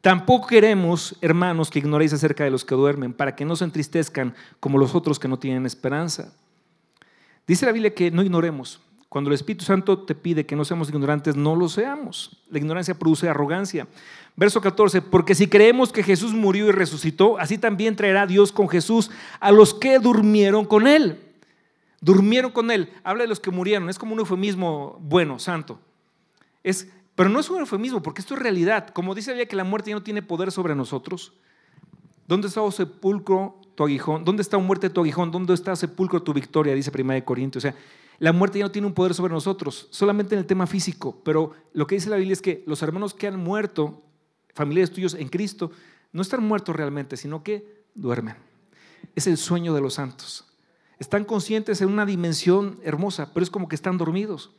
Tampoco 0.00 0.46
queremos, 0.46 1.16
hermanos, 1.20 1.70
que 1.70 1.80
ignoréis 1.80 2.12
acerca 2.12 2.44
de 2.44 2.50
los 2.50 2.64
que 2.64 2.74
duermen, 2.74 3.12
para 3.12 3.34
que 3.34 3.44
no 3.44 3.56
se 3.56 3.64
entristezcan 3.64 4.34
como 4.60 4.78
los 4.78 4.94
otros 4.94 5.18
que 5.18 5.28
no 5.28 5.38
tienen 5.38 5.66
esperanza. 5.66 6.32
Dice 7.46 7.66
la 7.66 7.72
Biblia 7.72 7.94
que 7.94 8.10
no 8.10 8.22
ignoremos. 8.22 8.80
Cuando 9.08 9.30
el 9.30 9.34
Espíritu 9.34 9.64
Santo 9.64 10.00
te 10.00 10.14
pide 10.14 10.44
que 10.44 10.54
no 10.54 10.64
seamos 10.64 10.88
ignorantes, 10.90 11.34
no 11.34 11.56
lo 11.56 11.68
seamos. 11.68 12.42
La 12.50 12.58
ignorancia 12.58 12.98
produce 12.98 13.28
arrogancia. 13.28 13.88
Verso 14.36 14.60
14, 14.60 15.00
porque 15.02 15.34
si 15.34 15.48
creemos 15.48 15.92
que 15.92 16.02
Jesús 16.02 16.34
murió 16.34 16.68
y 16.68 16.72
resucitó, 16.72 17.38
así 17.38 17.56
también 17.56 17.96
traerá 17.96 18.26
Dios 18.26 18.52
con 18.52 18.68
Jesús 18.68 19.10
a 19.40 19.50
los 19.50 19.72
que 19.72 19.98
durmieron 19.98 20.64
con 20.66 20.86
Él. 20.86 21.20
Durmieron 22.00 22.52
con 22.52 22.70
Él. 22.70 22.92
Habla 23.02 23.24
de 23.24 23.28
los 23.28 23.40
que 23.40 23.50
murieron. 23.50 23.88
Es 23.88 23.98
como 23.98 24.12
un 24.12 24.20
eufemismo 24.20 24.98
bueno, 25.00 25.38
santo. 25.38 25.80
Es 26.62 26.88
pero 27.18 27.30
no 27.30 27.40
es 27.40 27.50
un 27.50 27.58
eufemismo, 27.58 28.00
porque 28.00 28.20
esto 28.20 28.34
es 28.34 28.40
realidad. 28.40 28.90
Como 28.90 29.12
dice 29.12 29.32
había 29.32 29.46
que 29.46 29.56
la 29.56 29.64
muerte 29.64 29.90
ya 29.90 29.96
no 29.96 30.04
tiene 30.04 30.22
poder 30.22 30.52
sobre 30.52 30.76
nosotros. 30.76 31.32
¿Dónde 32.28 32.46
está, 32.46 32.62
o 32.62 32.70
sepulcro, 32.70 33.56
tu 33.74 33.82
aguijón? 33.82 34.24
¿Dónde 34.24 34.40
está, 34.40 34.56
muerte, 34.58 34.88
tu 34.88 35.00
aguijón? 35.00 35.32
¿Dónde 35.32 35.52
está, 35.52 35.74
sepulcro, 35.74 36.22
tu 36.22 36.32
victoria? 36.32 36.76
Dice 36.76 36.92
1 36.96 37.24
Corintios. 37.24 37.64
O 37.64 37.68
sea, 37.68 37.74
la 38.18 38.32
muerte 38.32 38.58
ya 38.58 38.64
no 38.64 38.70
tiene 38.70 38.86
un 38.86 38.94
poder 38.94 39.14
sobre 39.14 39.32
nosotros, 39.32 39.88
solamente 39.90 40.34
en 40.34 40.40
el 40.40 40.46
tema 40.46 40.66
físico. 40.66 41.20
Pero 41.24 41.52
lo 41.72 41.86
que 41.86 41.94
dice 41.94 42.10
la 42.10 42.16
Biblia 42.16 42.32
es 42.32 42.42
que 42.42 42.64
los 42.66 42.82
hermanos 42.82 43.14
que 43.14 43.26
han 43.26 43.38
muerto, 43.38 44.02
familiares 44.54 44.90
tuyos 44.90 45.14
en 45.14 45.28
Cristo, 45.28 45.70
no 46.12 46.22
están 46.22 46.42
muertos 46.42 46.74
realmente, 46.74 47.16
sino 47.16 47.42
que 47.42 47.84
duermen. 47.94 48.36
Es 49.14 49.26
el 49.26 49.36
sueño 49.36 49.74
de 49.74 49.80
los 49.80 49.94
santos. 49.94 50.46
Están 50.98 51.24
conscientes 51.24 51.80
en 51.80 51.88
una 51.88 52.06
dimensión 52.06 52.80
hermosa, 52.82 53.32
pero 53.32 53.44
es 53.44 53.50
como 53.50 53.68
que 53.68 53.76
están 53.76 53.98
dormidos 53.98 54.50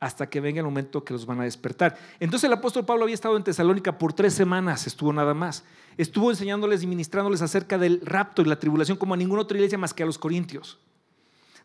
hasta 0.00 0.28
que 0.28 0.40
venga 0.40 0.60
el 0.60 0.66
momento 0.66 1.04
que 1.04 1.14
los 1.14 1.24
van 1.24 1.40
a 1.40 1.44
despertar. 1.44 1.96
Entonces 2.20 2.46
el 2.46 2.52
apóstol 2.52 2.84
Pablo 2.84 3.04
había 3.04 3.14
estado 3.14 3.36
en 3.36 3.44
Tesalónica 3.44 3.96
por 3.96 4.12
tres 4.12 4.34
semanas, 4.34 4.86
estuvo 4.86 5.12
nada 5.12 5.32
más. 5.32 5.64
Estuvo 5.96 6.30
enseñándoles 6.30 6.82
y 6.82 6.86
ministrándoles 6.86 7.40
acerca 7.40 7.78
del 7.78 8.00
rapto 8.02 8.42
y 8.42 8.46
la 8.46 8.58
tribulación 8.58 8.98
como 8.98 9.14
a 9.14 9.16
ninguna 9.16 9.42
otra 9.42 9.56
iglesia 9.56 9.78
más 9.78 9.94
que 9.94 10.02
a 10.02 10.06
los 10.06 10.18
corintios, 10.18 10.78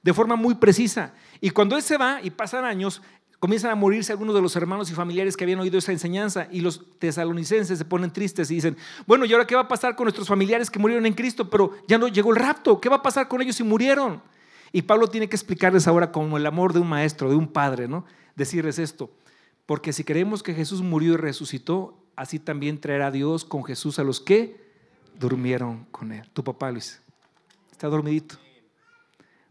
de 0.01 0.13
forma 0.13 0.35
muy 0.35 0.55
precisa. 0.55 1.13
Y 1.41 1.49
cuando 1.49 1.75
él 1.75 1.83
se 1.83 1.97
va 1.97 2.19
y 2.21 2.29
pasan 2.29 2.65
años, 2.65 3.01
comienzan 3.39 3.71
a 3.71 3.75
morirse 3.75 4.11
algunos 4.11 4.35
de 4.35 4.41
los 4.41 4.55
hermanos 4.55 4.91
y 4.91 4.93
familiares 4.93 5.37
que 5.37 5.45
habían 5.45 5.59
oído 5.59 5.77
esa 5.77 5.91
enseñanza 5.91 6.47
y 6.51 6.61
los 6.61 6.99
tesalonicenses 6.99 7.77
se 7.77 7.85
ponen 7.85 8.11
tristes 8.11 8.51
y 8.51 8.55
dicen, 8.55 8.77
bueno, 9.07 9.25
¿y 9.25 9.33
ahora 9.33 9.47
qué 9.47 9.55
va 9.55 9.61
a 9.61 9.67
pasar 9.67 9.95
con 9.95 10.05
nuestros 10.05 10.27
familiares 10.27 10.69
que 10.69 10.79
murieron 10.79 11.05
en 11.05 11.13
Cristo? 11.13 11.49
Pero 11.49 11.73
ya 11.87 11.97
no 11.97 12.07
llegó 12.07 12.31
el 12.31 12.37
rapto, 12.37 12.81
¿qué 12.81 12.89
va 12.89 12.97
a 12.97 13.01
pasar 13.01 13.27
con 13.27 13.41
ellos 13.41 13.55
si 13.55 13.63
murieron? 13.63 14.21
Y 14.71 14.83
Pablo 14.83 15.07
tiene 15.07 15.27
que 15.27 15.35
explicarles 15.35 15.87
ahora 15.87 16.11
como 16.11 16.37
el 16.37 16.45
amor 16.45 16.73
de 16.73 16.79
un 16.79 16.87
maestro, 16.87 17.29
de 17.29 17.35
un 17.35 17.47
padre, 17.47 17.87
¿no? 17.87 18.05
decirles 18.39 18.79
esto, 18.79 19.11
porque 19.65 19.93
si 19.93 20.03
creemos 20.03 20.41
que 20.41 20.55
Jesús 20.55 20.81
murió 20.81 21.13
y 21.13 21.17
resucitó, 21.17 22.01
así 22.15 22.39
también 22.39 22.79
traerá 22.79 23.11
Dios 23.11 23.45
con 23.45 23.63
Jesús 23.63 23.99
a 23.99 24.03
los 24.03 24.19
que 24.19 24.69
durmieron 25.19 25.85
con 25.91 26.11
él. 26.11 26.27
Tu 26.33 26.43
papá, 26.43 26.71
Luis, 26.71 27.01
está 27.71 27.87
dormidito. 27.87 28.37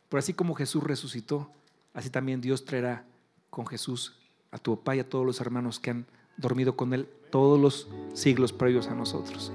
Pero 0.08 0.18
así 0.18 0.32
como 0.32 0.54
Jesús 0.54 0.82
resucitó, 0.82 1.50
así 1.92 2.10
también 2.10 2.40
Dios 2.40 2.64
traerá 2.64 3.04
con 3.50 3.66
Jesús 3.66 4.16
a 4.50 4.58
tu 4.58 4.76
papá 4.76 4.96
y 4.96 5.00
a 5.00 5.08
todos 5.08 5.26
los 5.26 5.40
hermanos 5.40 5.78
que 5.78 5.90
han 5.90 6.06
dormido 6.36 6.76
con 6.76 6.94
él 6.94 7.08
todos 7.30 7.60
los 7.60 7.88
siglos 8.14 8.52
previos 8.52 8.88
a 8.88 8.94
nosotros. 8.94 9.52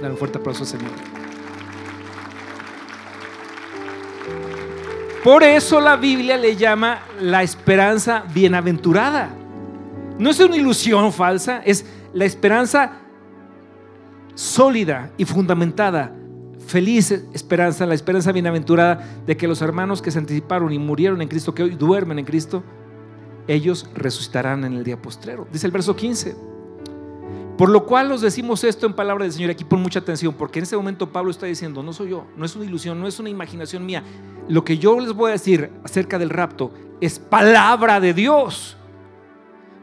Dale 0.00 0.10
un 0.10 0.18
fuerte 0.18 0.38
aplauso 0.38 0.64
Señor. 0.64 0.90
Por 5.24 5.42
eso 5.42 5.80
la 5.80 5.96
Biblia 5.96 6.36
le 6.36 6.56
llama 6.56 7.00
la 7.20 7.42
esperanza 7.42 8.24
bienaventurada. 8.32 9.30
No 10.18 10.30
es 10.30 10.40
una 10.40 10.56
ilusión 10.56 11.12
falsa, 11.12 11.62
es 11.64 11.84
la 12.12 12.24
esperanza 12.24 12.92
sólida 14.34 15.10
y 15.16 15.24
fundamentada. 15.24 16.12
Feliz 16.68 17.12
esperanza, 17.32 17.86
la 17.86 17.94
esperanza 17.94 18.30
bienaventurada 18.30 19.22
de 19.24 19.38
que 19.38 19.48
los 19.48 19.62
hermanos 19.62 20.02
que 20.02 20.10
se 20.10 20.18
anticiparon 20.18 20.70
y 20.70 20.78
murieron 20.78 21.22
en 21.22 21.28
Cristo, 21.28 21.54
que 21.54 21.62
hoy 21.62 21.70
duermen 21.70 22.18
en 22.18 22.26
Cristo, 22.26 22.62
ellos 23.46 23.88
resucitarán 23.94 24.66
en 24.66 24.74
el 24.74 24.84
día 24.84 25.00
postrero. 25.00 25.48
Dice 25.50 25.64
el 25.64 25.72
verso 25.72 25.96
15. 25.96 26.36
Por 27.56 27.70
lo 27.70 27.86
cual 27.86 28.12
os 28.12 28.20
decimos 28.20 28.64
esto 28.64 28.84
en 28.84 28.92
palabra 28.92 29.24
del 29.24 29.32
Señor. 29.32 29.50
Aquí 29.50 29.64
pon 29.64 29.80
mucha 29.80 30.00
atención, 30.00 30.34
porque 30.34 30.58
en 30.58 30.64
este 30.64 30.76
momento 30.76 31.10
Pablo 31.10 31.30
está 31.30 31.46
diciendo, 31.46 31.82
no 31.82 31.94
soy 31.94 32.10
yo, 32.10 32.26
no 32.36 32.44
es 32.44 32.54
una 32.54 32.66
ilusión, 32.66 33.00
no 33.00 33.08
es 33.08 33.18
una 33.18 33.30
imaginación 33.30 33.86
mía. 33.86 34.02
Lo 34.46 34.62
que 34.62 34.76
yo 34.76 35.00
les 35.00 35.14
voy 35.14 35.30
a 35.30 35.32
decir 35.32 35.70
acerca 35.84 36.18
del 36.18 36.28
rapto 36.28 36.70
es 37.00 37.18
palabra 37.18 37.98
de 37.98 38.12
Dios. 38.12 38.76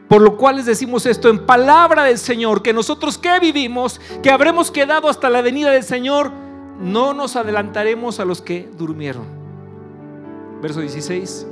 Por 0.08 0.22
lo 0.22 0.36
cual 0.36 0.54
les 0.54 0.66
decimos 0.66 1.04
esto 1.04 1.28
en 1.30 1.44
palabra 1.46 2.04
del 2.04 2.18
Señor, 2.18 2.62
que 2.62 2.72
nosotros 2.72 3.18
que 3.18 3.40
vivimos, 3.40 4.00
que 4.22 4.30
habremos 4.30 4.70
quedado 4.70 5.08
hasta 5.08 5.28
la 5.28 5.42
venida 5.42 5.72
del 5.72 5.82
Señor, 5.82 6.45
no 6.80 7.14
nos 7.14 7.36
adelantaremos 7.36 8.20
a 8.20 8.24
los 8.24 8.42
que 8.42 8.68
durmieron. 8.76 9.24
Verso 10.62 10.80
16 10.80 11.46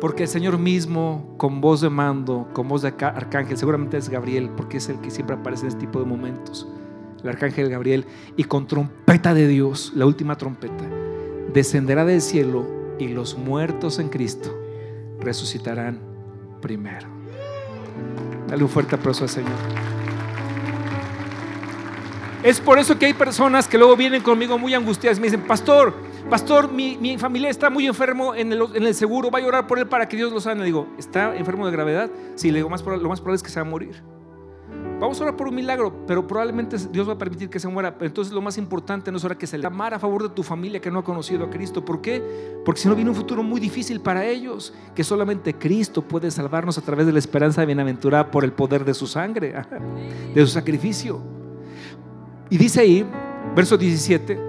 porque 0.00 0.24
el 0.24 0.28
Señor 0.28 0.58
mismo, 0.58 1.34
con 1.38 1.60
voz 1.60 1.80
de 1.80 1.90
mando, 1.90 2.48
con 2.52 2.68
voz 2.68 2.82
de 2.82 2.88
arcángel, 2.88 3.56
seguramente 3.56 3.96
es 3.96 4.08
Gabriel, 4.08 4.50
porque 4.56 4.76
es 4.76 4.88
el 4.88 5.00
que 5.00 5.10
siempre 5.10 5.36
aparece 5.36 5.62
en 5.62 5.68
este 5.68 5.80
tipo 5.80 5.98
de 5.98 6.06
momentos, 6.06 6.68
el 7.22 7.28
arcángel 7.28 7.68
Gabriel, 7.68 8.06
y 8.36 8.44
con 8.44 8.66
trompeta 8.66 9.34
de 9.34 9.48
Dios, 9.48 9.92
la 9.96 10.06
última 10.06 10.36
trompeta, 10.36 10.84
descenderá 11.52 12.04
del 12.04 12.20
cielo 12.20 12.66
y 12.98 13.08
los 13.08 13.36
muertos 13.36 13.98
en 13.98 14.08
Cristo 14.08 14.56
resucitarán 15.20 15.98
primero. 16.60 17.08
Dale 18.48 18.62
un 18.62 18.70
fuerte 18.70 18.94
aplauso 18.94 19.24
al 19.24 19.30
Señor. 19.30 19.97
Es 22.42 22.60
por 22.60 22.78
eso 22.78 22.96
que 22.96 23.06
hay 23.06 23.14
personas 23.14 23.66
que 23.66 23.76
luego 23.76 23.96
vienen 23.96 24.22
conmigo 24.22 24.58
muy 24.58 24.72
angustiadas 24.72 25.18
y 25.18 25.20
me 25.20 25.26
dicen, 25.26 25.42
pastor, 25.42 25.92
pastor, 26.30 26.70
mi, 26.70 27.18
familia 27.18 27.50
está 27.50 27.68
muy 27.68 27.86
enfermo 27.86 28.32
en 28.34 28.52
el, 28.52 28.94
seguro, 28.94 29.28
va 29.30 29.40
a 29.40 29.46
orar 29.46 29.66
por 29.66 29.78
él 29.78 29.88
para 29.88 30.08
que 30.08 30.16
Dios 30.16 30.32
lo 30.32 30.40
sane. 30.40 30.60
Le 30.60 30.66
digo, 30.66 30.86
¿está 30.98 31.36
enfermo 31.36 31.66
de 31.66 31.72
gravedad? 31.72 32.10
Sí, 32.36 32.52
le 32.52 32.58
digo, 32.58 32.68
más, 32.68 32.84
lo 32.84 33.08
más 33.08 33.20
probable 33.20 33.36
es 33.36 33.42
que 33.42 33.50
se 33.50 33.60
va 33.60 33.66
a 33.66 33.70
morir. 33.70 34.02
Vamos 35.00 35.20
a 35.20 35.24
orar 35.24 35.36
por 35.36 35.48
un 35.48 35.54
milagro, 35.54 35.92
pero 36.06 36.26
probablemente 36.26 36.76
Dios 36.90 37.08
va 37.08 37.12
a 37.12 37.18
permitir 37.18 37.48
que 37.48 37.58
se 37.58 37.66
muera. 37.66 37.96
Entonces 38.00 38.32
lo 38.32 38.40
más 38.40 38.56
importante 38.56 39.10
no 39.10 39.18
es 39.18 39.24
orar 39.24 39.36
que 39.36 39.46
se 39.46 39.58
le 39.58 39.66
amar 39.66 39.94
a 39.94 39.98
favor 39.98 40.22
de 40.24 40.28
tu 40.28 40.44
familia 40.44 40.80
que 40.80 40.90
no 40.90 41.00
ha 41.00 41.04
conocido 41.04 41.44
a 41.44 41.50
Cristo. 41.50 41.84
¿Por 41.84 42.00
qué? 42.00 42.22
Porque 42.64 42.80
si 42.80 42.88
no 42.88 42.94
viene 42.94 43.10
un 43.10 43.16
futuro 43.16 43.42
muy 43.42 43.60
difícil 43.60 44.00
para 44.00 44.24
ellos, 44.24 44.74
que 44.94 45.02
solamente 45.02 45.54
Cristo 45.54 46.02
puede 46.02 46.30
salvarnos 46.30 46.78
a 46.78 46.82
través 46.82 47.06
de 47.06 47.12
la 47.12 47.18
esperanza 47.18 47.64
bienaventurada 47.64 48.30
por 48.30 48.44
el 48.44 48.52
poder 48.52 48.84
de 48.84 48.94
su 48.94 49.08
sangre, 49.08 49.54
de 50.34 50.40
su 50.40 50.48
sacrificio. 50.48 51.37
Y 52.50 52.58
dice 52.58 52.80
ahí, 52.80 53.06
verso 53.54 53.76
17, 53.76 54.48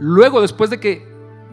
Luego, 0.00 0.40
después 0.40 0.70
de 0.70 0.80
que, 0.80 1.06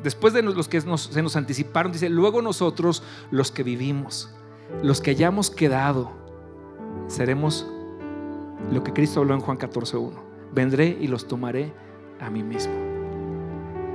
después 0.04 0.34
de 0.34 0.42
los 0.42 0.70
que 0.70 0.80
se 0.80 1.22
nos 1.22 1.36
anticiparon, 1.36 1.92
dice, 1.92 2.10
luego 2.10 2.42
nosotros, 2.42 3.04
los 3.30 3.52
que 3.52 3.62
vivimos, 3.62 4.34
los 4.82 5.02
que 5.02 5.12
hayamos 5.12 5.52
quedado, 5.52 6.12
seremos 7.08 7.68
lo 8.72 8.84
que 8.86 8.94
Cristo 8.94 9.20
habló 9.20 9.34
en 9.34 9.42
Juan 9.42 9.58
14.1. 9.58 10.12
Vendré 10.54 10.98
y 11.00 11.08
los 11.08 11.28
tomaré 11.28 11.74
a 12.22 12.30
mí 12.30 12.42
mismo. 12.42 12.74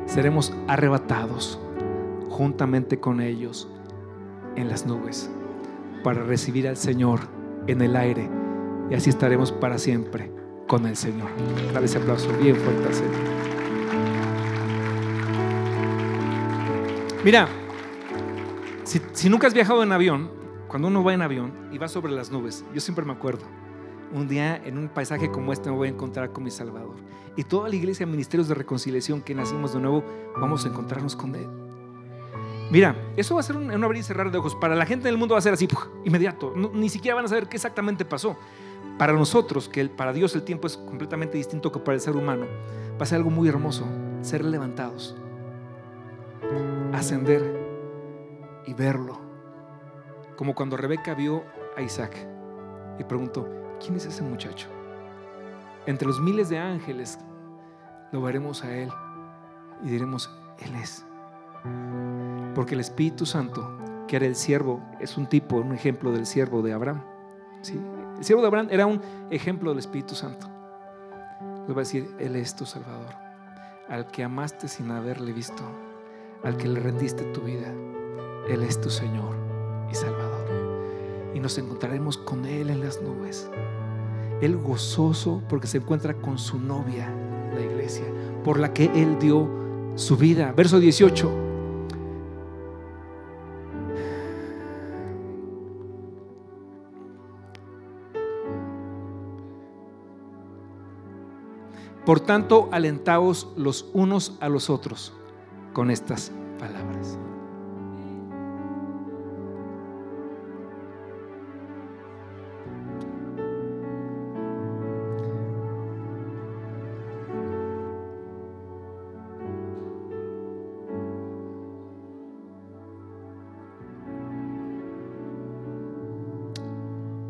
Seremos 0.05 0.53
arrebatados 0.69 1.59
juntamente 2.29 3.01
con 3.01 3.23
ellos 3.23 3.69
en 4.55 4.69
las 4.69 4.85
nubes 4.85 5.31
para 6.05 6.23
recibir 6.25 6.69
al 6.69 6.77
Señor 6.77 7.21
en 7.69 7.81
el 7.81 7.97
aire 7.97 8.29
y 8.91 8.95
así 8.95 9.09
estaremos 9.09 9.51
para 9.51 9.79
siempre 9.79 10.42
con 10.67 10.87
el 10.87 10.97
Señor. 10.97 11.29
Dale 11.73 11.87
ese 11.87 11.99
aplauso 11.99 12.29
bien 12.39 12.57
fuerte 12.57 12.87
al 12.87 12.95
Señor. 12.95 13.43
Mira, 17.25 17.49
si, 18.85 19.29
nunca 19.29 19.47
has 19.47 19.55
viajado 19.55 19.83
en 19.83 19.93
avión, 19.93 20.31
cuando 20.67 20.89
uno 20.89 21.05
va 21.05 21.15
en 21.15 21.23
avión 21.23 21.53
y 21.71 21.79
va 21.79 21.87
sobre 21.87 22.13
las 22.13 22.33
nubes, 22.33 22.65
yo 22.75 22.81
siempre 22.81 23.05
me 23.05 23.13
acuerdo, 23.13 23.45
un 24.13 24.27
día 24.27 24.57
en 24.57 24.77
un 24.77 24.89
paisaje 24.89 25.31
como 25.31 25.53
este 25.53 25.71
me 25.71 25.77
voy 25.77 25.89
a 25.89 25.93
encontrar 25.93 26.33
con 26.33 26.43
mi 26.43 26.51
Salvador. 26.51 26.97
Y 27.37 27.45
toda 27.45 27.69
la 27.69 27.77
iglesia, 27.77 28.07
ministerios 28.07 28.49
de 28.49 28.55
reconciliación 28.55 29.23
que 29.23 29.35
nacimos 29.35 29.73
de 29.73 29.81
nuevo, 29.81 30.05
vamos 30.37 30.65
a 30.65 30.69
encontrarnos 30.69 31.15
con 31.15 31.35
Él. 31.37 31.47
Mira, 32.73 32.97
eso 33.17 33.35
va 33.35 33.41
a 33.41 33.45
ser 33.45 33.57
un, 33.57 33.85
abrir 33.85 34.01
y 34.01 34.03
cerrar 34.03 34.31
de 34.31 34.39
ojos. 34.39 34.57
Para 34.57 34.75
la 34.75 34.85
gente 34.85 35.07
del 35.07 35.17
mundo 35.17 35.35
va 35.35 35.39
a 35.39 35.43
ser 35.43 35.53
así, 35.53 35.69
inmediato. 36.05 36.55
ni 36.75 36.89
siquiera 36.89 37.15
van 37.15 37.27
a 37.27 37.29
saber 37.29 37.49
qué 37.49 37.57
exactamente 37.57 38.05
pasó. 38.05 38.37
Para 38.99 39.13
nosotros, 39.13 39.69
que 39.69 39.85
para 39.87 40.13
Dios 40.13 40.35
el 40.35 40.43
tiempo 40.43 40.67
es 40.67 40.77
completamente 40.77 41.39
distinto 41.39 41.73
que 41.73 41.81
para 41.81 41.95
el 41.95 42.01
ser 42.01 42.17
humano, 42.17 42.47
va 42.93 43.03
a 43.03 43.07
ser 43.07 43.17
algo 43.17 43.31
muy 43.31 43.49
hermoso, 43.49 43.87
ser 44.21 44.45
levantados, 44.45 45.17
ascender 46.93 47.43
y 48.67 48.75
verlo. 48.75 49.19
Como 50.37 50.55
cuando 50.55 50.77
Rebeca 50.77 51.15
vio 51.15 51.43
a 51.77 51.83
Isaac 51.83 52.15
y 52.99 53.05
preguntó, 53.05 53.49
¿quién 53.81 53.97
es 53.97 54.07
ese 54.07 54.23
muchacho? 54.23 54.69
Entre 55.87 56.07
los 56.07 56.21
miles 56.21 56.49
de 56.49 56.59
ángeles 56.59 57.19
lo 58.13 58.23
veremos 58.23 58.63
a 58.63 58.73
él 58.77 58.91
y 59.83 59.89
diremos, 59.89 60.31
Él 60.59 60.75
es. 60.77 61.05
Porque 62.55 62.75
el 62.75 62.81
Espíritu 62.81 63.27
Santo, 63.27 63.69
que 64.07 64.17
era 64.17 64.27
el 64.27 64.37
siervo, 64.37 64.81
es 65.01 65.17
un 65.17 65.27
tipo, 65.27 65.57
un 65.57 65.73
ejemplo 65.73 66.13
del 66.13 66.27
siervo 66.27 66.63
de 66.63 66.73
Abraham. 66.73 67.03
¿sí? 67.63 67.81
El 68.23 68.27
siervo 68.27 68.41
de 68.41 68.47
Abraham 68.47 68.69
era 68.71 68.87
un 68.87 69.01
ejemplo 69.33 69.71
del 69.71 69.81
Espíritu 69.81 70.15
Santo. 70.15 70.47
Le 71.67 71.75
va 71.75 71.81
a 71.81 71.85
decir, 71.85 72.09
Él 72.21 72.37
es 72.37 72.55
tu 72.55 72.65
Salvador, 72.65 73.13
al 73.89 74.07
que 74.13 74.23
amaste 74.23 74.69
sin 74.69 74.93
haberle 74.93 75.33
visto, 75.33 75.65
al 76.45 76.57
que 76.57 76.69
le 76.69 76.79
rendiste 76.79 77.25
tu 77.33 77.41
vida. 77.41 77.67
Él 78.49 78.63
es 78.63 78.81
tu 78.81 78.91
Señor 78.91 79.35
y 79.91 79.97
Salvador. 79.97 80.47
Y 81.35 81.41
nos 81.41 81.59
encontraremos 81.59 82.17
con 82.17 82.47
Él 82.47 82.71
en 82.71 82.79
las 82.79 83.03
nubes. 83.03 83.51
Él 84.41 84.57
gozoso 84.57 85.43
porque 85.49 85.67
se 85.67 85.79
encuentra 85.79 86.15
con 86.15 86.39
su 86.39 86.61
novia, 86.61 87.13
la 87.53 87.61
iglesia, 87.61 88.07
por 88.45 88.61
la 88.61 88.73
que 88.73 88.85
Él 88.85 89.19
dio 89.19 89.51
su 89.97 90.17
vida. 90.17 90.53
Verso 90.53 90.79
18. 90.79 91.52
Por 102.05 102.19
tanto, 102.19 102.69
alentaos 102.73 103.49
los 103.57 103.89
unos 103.93 104.37
a 104.41 104.49
los 104.49 104.71
otros 104.71 105.13
con 105.73 105.91
estas 105.91 106.33
palabras. 106.59 107.19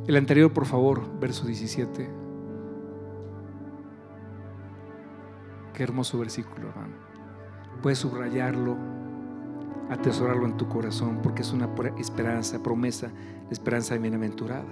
El 0.07 0.17
anterior, 0.17 0.53
por 0.53 0.67
favor, 0.67 1.03
verso 1.21 1.47
17. 1.47 2.22
Qué 5.75 5.83
hermoso 5.83 6.19
versículo, 6.19 6.69
hermano. 6.69 6.95
Puedes 7.83 7.99
subrayarlo, 7.99 8.77
atesorarlo 9.91 10.47
en 10.47 10.57
tu 10.57 10.69
corazón, 10.69 11.21
porque 11.23 11.43
es 11.43 11.53
una 11.53 11.69
esperanza, 11.99 12.63
promesa, 12.63 13.11
esperanza 13.51 13.97
bienaventurada. 13.97 14.65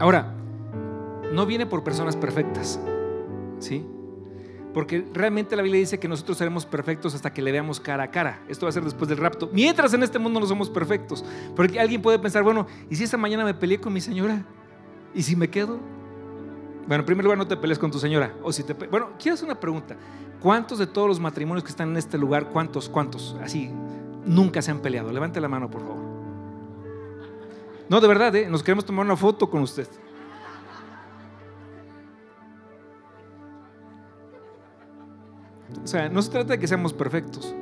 Ahora, 0.00 0.34
no 1.32 1.46
viene 1.46 1.66
por 1.66 1.82
personas 1.84 2.16
perfectas, 2.16 2.80
¿sí? 3.58 3.86
Porque 4.72 5.06
realmente 5.12 5.54
la 5.54 5.62
Biblia 5.62 5.78
dice 5.78 6.00
que 6.00 6.08
nosotros 6.08 6.36
seremos 6.36 6.66
perfectos 6.66 7.14
hasta 7.14 7.32
que 7.32 7.40
le 7.40 7.52
veamos 7.52 7.78
cara 7.78 8.04
a 8.04 8.10
cara. 8.10 8.42
Esto 8.48 8.66
va 8.66 8.70
a 8.70 8.72
ser 8.72 8.82
después 8.82 9.08
del 9.08 9.18
rapto. 9.18 9.48
Mientras 9.52 9.94
en 9.94 10.02
este 10.02 10.18
mundo 10.18 10.40
no 10.40 10.46
somos 10.46 10.68
perfectos. 10.68 11.24
Porque 11.54 11.78
alguien 11.78 12.02
puede 12.02 12.18
pensar, 12.18 12.42
bueno, 12.42 12.66
¿y 12.90 12.96
si 12.96 13.04
esta 13.04 13.16
mañana 13.16 13.44
me 13.44 13.54
peleé 13.54 13.80
con 13.80 13.92
mi 13.92 14.00
señora? 14.00 14.44
¿Y 15.14 15.22
si 15.22 15.36
me 15.36 15.48
quedo? 15.48 15.78
Bueno, 16.86 17.02
en 17.02 17.06
primer 17.06 17.24
lugar, 17.24 17.38
no 17.38 17.46
te 17.46 17.56
pelees 17.56 17.78
con 17.78 17.90
tu 17.90 17.98
señora. 17.98 18.34
O 18.42 18.52
si 18.52 18.62
te 18.62 18.74
bueno, 18.74 19.10
quiero 19.18 19.34
hacer 19.34 19.46
una 19.46 19.58
pregunta. 19.58 19.96
¿Cuántos 20.40 20.78
de 20.78 20.86
todos 20.86 21.08
los 21.08 21.20
matrimonios 21.20 21.64
que 21.64 21.70
están 21.70 21.90
en 21.90 21.96
este 21.96 22.18
lugar, 22.18 22.50
cuántos, 22.50 22.88
cuántos, 22.88 23.36
así, 23.42 23.70
nunca 24.26 24.60
se 24.60 24.70
han 24.70 24.80
peleado? 24.80 25.10
Levante 25.10 25.40
la 25.40 25.48
mano, 25.48 25.70
por 25.70 25.80
favor. 25.80 26.04
No, 27.88 28.00
de 28.00 28.08
verdad, 28.08 28.34
¿eh? 28.36 28.48
nos 28.48 28.62
queremos 28.62 28.84
tomar 28.84 29.06
una 29.06 29.16
foto 29.16 29.48
con 29.48 29.62
usted. 29.62 29.88
O 35.82 35.86
sea, 35.86 36.08
no 36.08 36.22
se 36.22 36.30
trata 36.30 36.54
de 36.54 36.58
que 36.58 36.66
seamos 36.66 36.92
perfectos, 36.92 37.54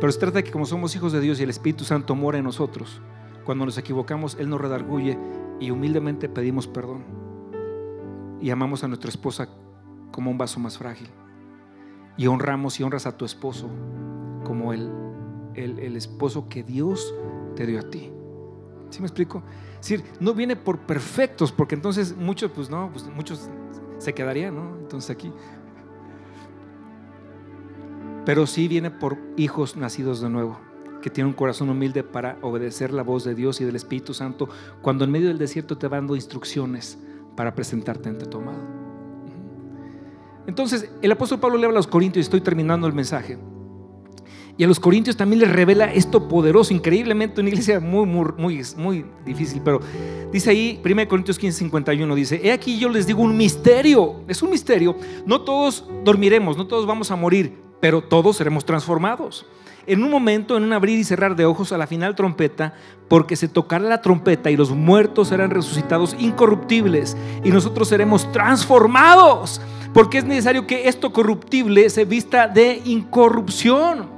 pero 0.00 0.10
se 0.10 0.18
trata 0.18 0.38
de 0.38 0.44
que 0.44 0.50
como 0.50 0.66
somos 0.66 0.94
hijos 0.96 1.12
de 1.12 1.20
Dios 1.20 1.38
y 1.38 1.44
el 1.44 1.50
Espíritu 1.50 1.84
Santo 1.84 2.14
mora 2.14 2.38
en 2.38 2.44
nosotros, 2.44 3.00
cuando 3.44 3.64
nos 3.66 3.78
equivocamos, 3.78 4.36
Él 4.38 4.48
nos 4.48 4.60
redarguye 4.60 5.16
y 5.62 5.70
humildemente 5.70 6.28
pedimos 6.28 6.66
perdón. 6.66 7.04
Y 8.40 8.50
amamos 8.50 8.82
a 8.82 8.88
nuestra 8.88 9.08
esposa 9.08 9.48
como 10.10 10.30
un 10.30 10.36
vaso 10.36 10.58
más 10.58 10.76
frágil. 10.76 11.08
Y 12.16 12.26
honramos 12.26 12.80
y 12.80 12.82
honras 12.82 13.06
a 13.06 13.16
tu 13.16 13.24
esposo 13.24 13.70
como 14.44 14.72
el, 14.72 14.90
el, 15.54 15.96
esposo 15.96 16.48
que 16.48 16.64
Dios 16.64 17.14
te 17.54 17.64
dio 17.64 17.78
a 17.78 17.82
ti. 17.82 18.10
¿Sí 18.90 19.00
me 19.00 19.06
explico? 19.06 19.44
Es 19.74 19.88
decir, 19.88 20.04
no 20.18 20.34
viene 20.34 20.56
por 20.56 20.80
perfectos, 20.80 21.52
porque 21.52 21.76
entonces 21.76 22.16
muchos, 22.16 22.50
pues 22.50 22.68
no, 22.68 22.90
pues 22.92 23.08
muchos 23.14 23.48
se 23.98 24.12
quedarían, 24.12 24.56
¿no? 24.56 24.76
Entonces 24.80 25.10
aquí, 25.10 25.32
pero 28.26 28.46
sí 28.48 28.66
viene 28.66 28.90
por 28.90 29.16
hijos 29.36 29.76
nacidos 29.76 30.20
de 30.20 30.28
nuevo, 30.28 30.58
que 31.02 31.10
tienen 31.10 31.28
un 31.28 31.36
corazón 31.36 31.68
humilde 31.68 32.02
para 32.02 32.38
obedecer 32.40 32.92
la 32.92 33.02
voz 33.02 33.24
de 33.24 33.34
Dios 33.34 33.60
y 33.60 33.64
del 33.64 33.76
Espíritu 33.76 34.14
Santo, 34.14 34.48
cuando 34.80 35.04
en 35.04 35.10
medio 35.10 35.28
del 35.28 35.38
desierto 35.38 35.76
te 35.76 35.88
va 35.88 35.98
dando 35.98 36.16
instrucciones 36.16 36.98
para 37.36 37.54
presentarte 37.54 38.08
ante 38.08 38.24
tu 38.24 38.38
amado. 38.38 38.62
Entonces, 40.46 40.90
el 41.02 41.12
apóstol 41.12 41.40
Pablo 41.40 41.58
le 41.58 41.66
habla 41.66 41.76
a 41.76 41.80
los 41.80 41.86
corintios, 41.86 42.24
y 42.24 42.26
estoy 42.26 42.40
terminando 42.40 42.86
el 42.86 42.94
mensaje. 42.94 43.38
Y 44.56 44.64
a 44.64 44.66
los 44.66 44.78
corintios 44.78 45.16
también 45.16 45.40
les 45.40 45.50
revela 45.50 45.92
esto 45.92 46.28
poderoso, 46.28 46.74
increíblemente, 46.74 47.40
una 47.40 47.48
iglesia 47.48 47.80
muy, 47.80 48.06
muy, 48.06 48.32
muy, 48.36 48.62
muy 48.76 49.04
difícil, 49.24 49.62
pero 49.64 49.80
dice 50.30 50.50
ahí, 50.50 50.80
1 50.84 51.08
Corintios 51.08 51.38
15, 51.38 51.58
51, 51.58 52.14
dice, 52.14 52.40
he 52.42 52.52
aquí 52.52 52.78
yo 52.78 52.90
les 52.90 53.06
digo 53.06 53.22
un 53.22 53.36
misterio, 53.36 54.24
es 54.28 54.42
un 54.42 54.50
misterio, 54.50 54.94
no 55.24 55.40
todos 55.40 55.88
dormiremos, 56.04 56.56
no 56.58 56.66
todos 56.66 56.86
vamos 56.86 57.10
a 57.10 57.16
morir, 57.16 57.54
pero 57.82 58.00
todos 58.00 58.36
seremos 58.36 58.64
transformados. 58.64 59.44
En 59.88 60.04
un 60.04 60.10
momento, 60.12 60.56
en 60.56 60.62
un 60.62 60.72
abrir 60.72 61.00
y 61.00 61.02
cerrar 61.02 61.34
de 61.34 61.46
ojos 61.46 61.72
a 61.72 61.76
la 61.76 61.88
final 61.88 62.14
trompeta, 62.14 62.74
porque 63.08 63.34
se 63.34 63.48
tocará 63.48 63.82
la 63.82 64.00
trompeta 64.00 64.52
y 64.52 64.56
los 64.56 64.70
muertos 64.70 65.26
serán 65.26 65.50
resucitados 65.50 66.14
incorruptibles 66.16 67.16
y 67.42 67.50
nosotros 67.50 67.88
seremos 67.88 68.30
transformados, 68.30 69.60
porque 69.92 70.18
es 70.18 70.24
necesario 70.24 70.64
que 70.64 70.86
esto 70.86 71.12
corruptible 71.12 71.90
se 71.90 72.04
vista 72.04 72.46
de 72.46 72.80
incorrupción. 72.84 74.08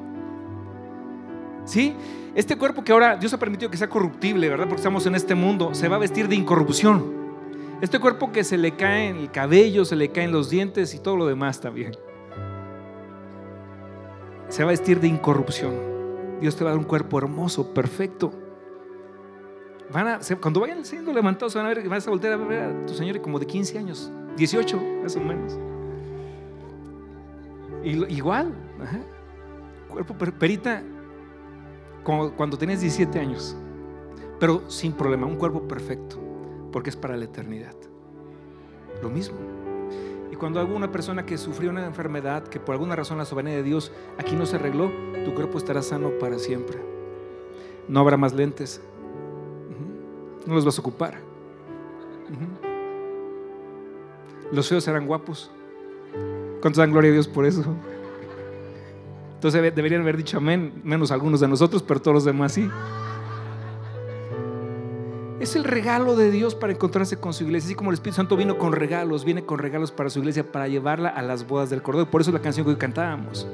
¿Sí? 1.65 1.95
Este 2.35 2.59
cuerpo 2.59 2.85
que 2.85 2.93
ahora 2.93 3.17
Dios 3.17 3.33
ha 3.33 3.39
permitido 3.39 3.71
que 3.71 3.79
sea 3.79 3.89
corruptible, 3.89 4.47
¿verdad? 4.51 4.67
Porque 4.67 4.81
estamos 4.81 5.07
en 5.07 5.15
este 5.15 5.35
mundo, 5.35 5.75
se 5.75 5.89
va 5.89 5.97
a 5.97 6.01
vestir 6.01 6.29
de 6.29 6.35
incorrupción. 6.35 7.15
Este 7.81 7.99
cuerpo 7.99 8.31
que 8.31 8.45
se 8.45 8.59
le 8.59 8.73
cae 8.73 9.09
el 9.09 9.31
cabello, 9.31 9.87
se 9.87 9.97
le 9.97 10.11
caen 10.11 10.33
los 10.33 10.51
dientes 10.51 10.95
y 10.95 10.99
todo 10.99 11.17
lo 11.17 11.27
demás 11.27 11.63
también 11.63 11.97
se 14.55 14.63
va 14.63 14.69
a 14.69 14.71
vestir 14.71 15.01
de 15.01 15.09
incorrupción. 15.09 15.75
Dios 16.41 16.55
te 16.55 16.63
va 16.63 16.71
a 16.71 16.75
dar 16.75 16.79
un 16.79 16.85
cuerpo 16.85 17.19
hermoso, 17.19 17.75
perfecto. 17.75 18.31
Van 19.93 20.07
a, 20.07 20.21
cuando 20.41 20.61
vayan 20.61 20.85
siendo 20.85 21.13
levantados, 21.13 21.57
van 21.57 21.67
a 21.67 21.71
ver, 21.71 21.89
vas 21.89 22.07
a 22.07 22.11
volver 22.11 22.33
a 22.33 22.37
ver 22.37 22.63
a 22.63 22.87
tu 22.87 22.95
Señor 22.95 23.21
como 23.21 23.41
de 23.41 23.47
15 23.49 23.79
años, 23.79 24.13
18 24.37 24.81
más 25.03 25.17
o 25.17 25.21
menos. 25.21 25.59
Y, 27.83 28.15
igual, 28.15 28.55
cuerpo 29.89 30.15
perita 30.15 30.85
como 32.05 32.31
cuando 32.31 32.57
tenías 32.57 32.81
17 32.81 33.19
años, 33.19 33.57
pero 34.39 34.71
sin 34.71 34.93
problema, 34.93 35.27
un 35.27 35.35
cuerpo 35.35 35.67
perfecto, 35.67 36.21
porque 36.71 36.91
es 36.91 36.97
para 36.97 37.17
la 37.17 37.25
eternidad. 37.25 37.75
Lo 39.03 39.11
mismo. 39.11 39.54
Cuando 40.45 40.61
alguna 40.61 40.93
persona 40.93 41.25
que 41.25 41.39
sufrió 41.39 41.71
una 41.71 41.87
enfermedad, 41.87 42.47
que 42.47 42.61
por 42.61 42.75
alguna 42.75 42.95
razón 42.95 43.17
la 43.17 43.25
soberanía 43.25 43.57
de 43.57 43.63
Dios 43.63 43.91
aquí 44.19 44.37
no 44.37 44.45
se 44.45 44.57
arregló, 44.57 44.93
tu 45.25 45.33
cuerpo 45.33 45.57
estará 45.57 45.81
sano 45.81 46.11
para 46.21 46.39
siempre. 46.39 46.77
No 47.89 48.01
habrá 48.01 48.19
más 48.19 48.35
lentes. 48.35 48.83
No 50.45 50.53
los 50.53 50.67
vas 50.67 50.77
a 50.77 50.83
ocupar. 50.83 51.15
Los 54.53 54.69
feos 54.69 54.85
serán 54.85 55.07
guapos. 55.07 55.51
¿Cuántos 56.61 56.77
dan 56.77 56.93
gloria 56.93 57.09
a 57.09 57.15
Dios 57.15 57.27
por 57.27 57.47
eso? 57.47 57.65
Entonces 59.37 59.75
deberían 59.75 60.03
haber 60.03 60.19
dicho 60.19 60.37
amén, 60.37 60.79
menos 60.85 61.11
algunos 61.11 61.41
de 61.41 61.49
nosotros, 61.49 61.83
pero 61.83 62.03
todos 62.03 62.17
los 62.17 62.25
demás 62.27 62.53
sí. 62.53 62.69
Es 65.41 65.57
el 65.57 65.65
regalo 65.65 66.15
de 66.15 66.31
Dios 66.31 66.55
para 66.55 66.73
encontrarse 66.73 67.17
con 67.17 67.33
su 67.33 67.45
iglesia. 67.45 67.67
Así 67.67 67.75
como 67.75 67.91
el 67.91 67.95
Espíritu 67.95 68.17
Santo 68.17 68.37
vino 68.37 68.57
con 68.57 68.73
regalos, 68.73 69.25
viene 69.25 69.45
con 69.45 69.59
regalos 69.59 69.91
para 69.91 70.09
su 70.09 70.21
iglesia, 70.21 70.51
para 70.51 70.69
llevarla 70.69 71.09
a 71.09 71.23
las 71.23 71.47
bodas 71.47 71.71
del 71.71 71.83
Cordero. 71.83 72.11
Por 72.11 72.21
eso 72.21 72.31
la 72.31 72.41
canción 72.41 72.65
que 72.65 72.71
hoy 72.71 72.77
cantábamos. 72.77 73.49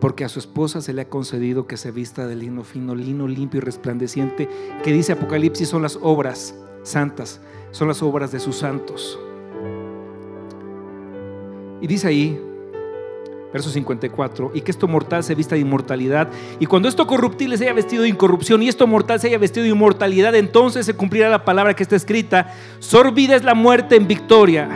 Porque 0.00 0.24
a 0.24 0.28
su 0.28 0.38
esposa 0.38 0.80
se 0.80 0.92
le 0.92 1.02
ha 1.02 1.08
concedido 1.08 1.66
que 1.66 1.76
se 1.76 1.92
vista 1.92 2.26
de 2.26 2.34
lino 2.34 2.64
fino, 2.64 2.94
lino 2.94 3.28
limpio 3.28 3.58
y 3.58 3.60
resplandeciente, 3.60 4.48
que 4.82 4.92
dice 4.92 5.12
Apocalipsis 5.12 5.68
son 5.68 5.82
las 5.82 5.98
obras 6.02 6.54
santas, 6.82 7.40
son 7.70 7.88
las 7.88 8.02
obras 8.02 8.32
de 8.32 8.40
sus 8.40 8.56
santos. 8.56 9.18
Y 11.80 11.86
dice 11.86 12.08
ahí, 12.08 12.40
verso 13.52 13.70
54, 13.70 14.52
y 14.54 14.60
que 14.60 14.70
esto 14.70 14.86
mortal 14.88 15.24
se 15.24 15.34
vista 15.34 15.54
de 15.54 15.60
inmortalidad, 15.60 16.28
y 16.58 16.66
cuando 16.66 16.88
esto 16.88 17.06
corruptible 17.06 17.56
se 17.56 17.64
haya 17.64 17.72
vestido 17.72 18.02
de 18.02 18.08
incorrupción 18.08 18.62
y 18.62 18.68
esto 18.68 18.86
mortal 18.86 19.20
se 19.20 19.28
haya 19.28 19.38
vestido 19.38 19.64
de 19.64 19.70
inmortalidad, 19.70 20.34
entonces 20.34 20.86
se 20.86 20.94
cumplirá 20.94 21.28
la 21.28 21.44
palabra 21.44 21.74
que 21.74 21.82
está 21.82 21.96
escrita, 21.96 22.52
sorbida 22.78 23.36
es 23.36 23.44
la 23.44 23.54
muerte 23.54 23.96
en 23.96 24.06
victoria. 24.06 24.68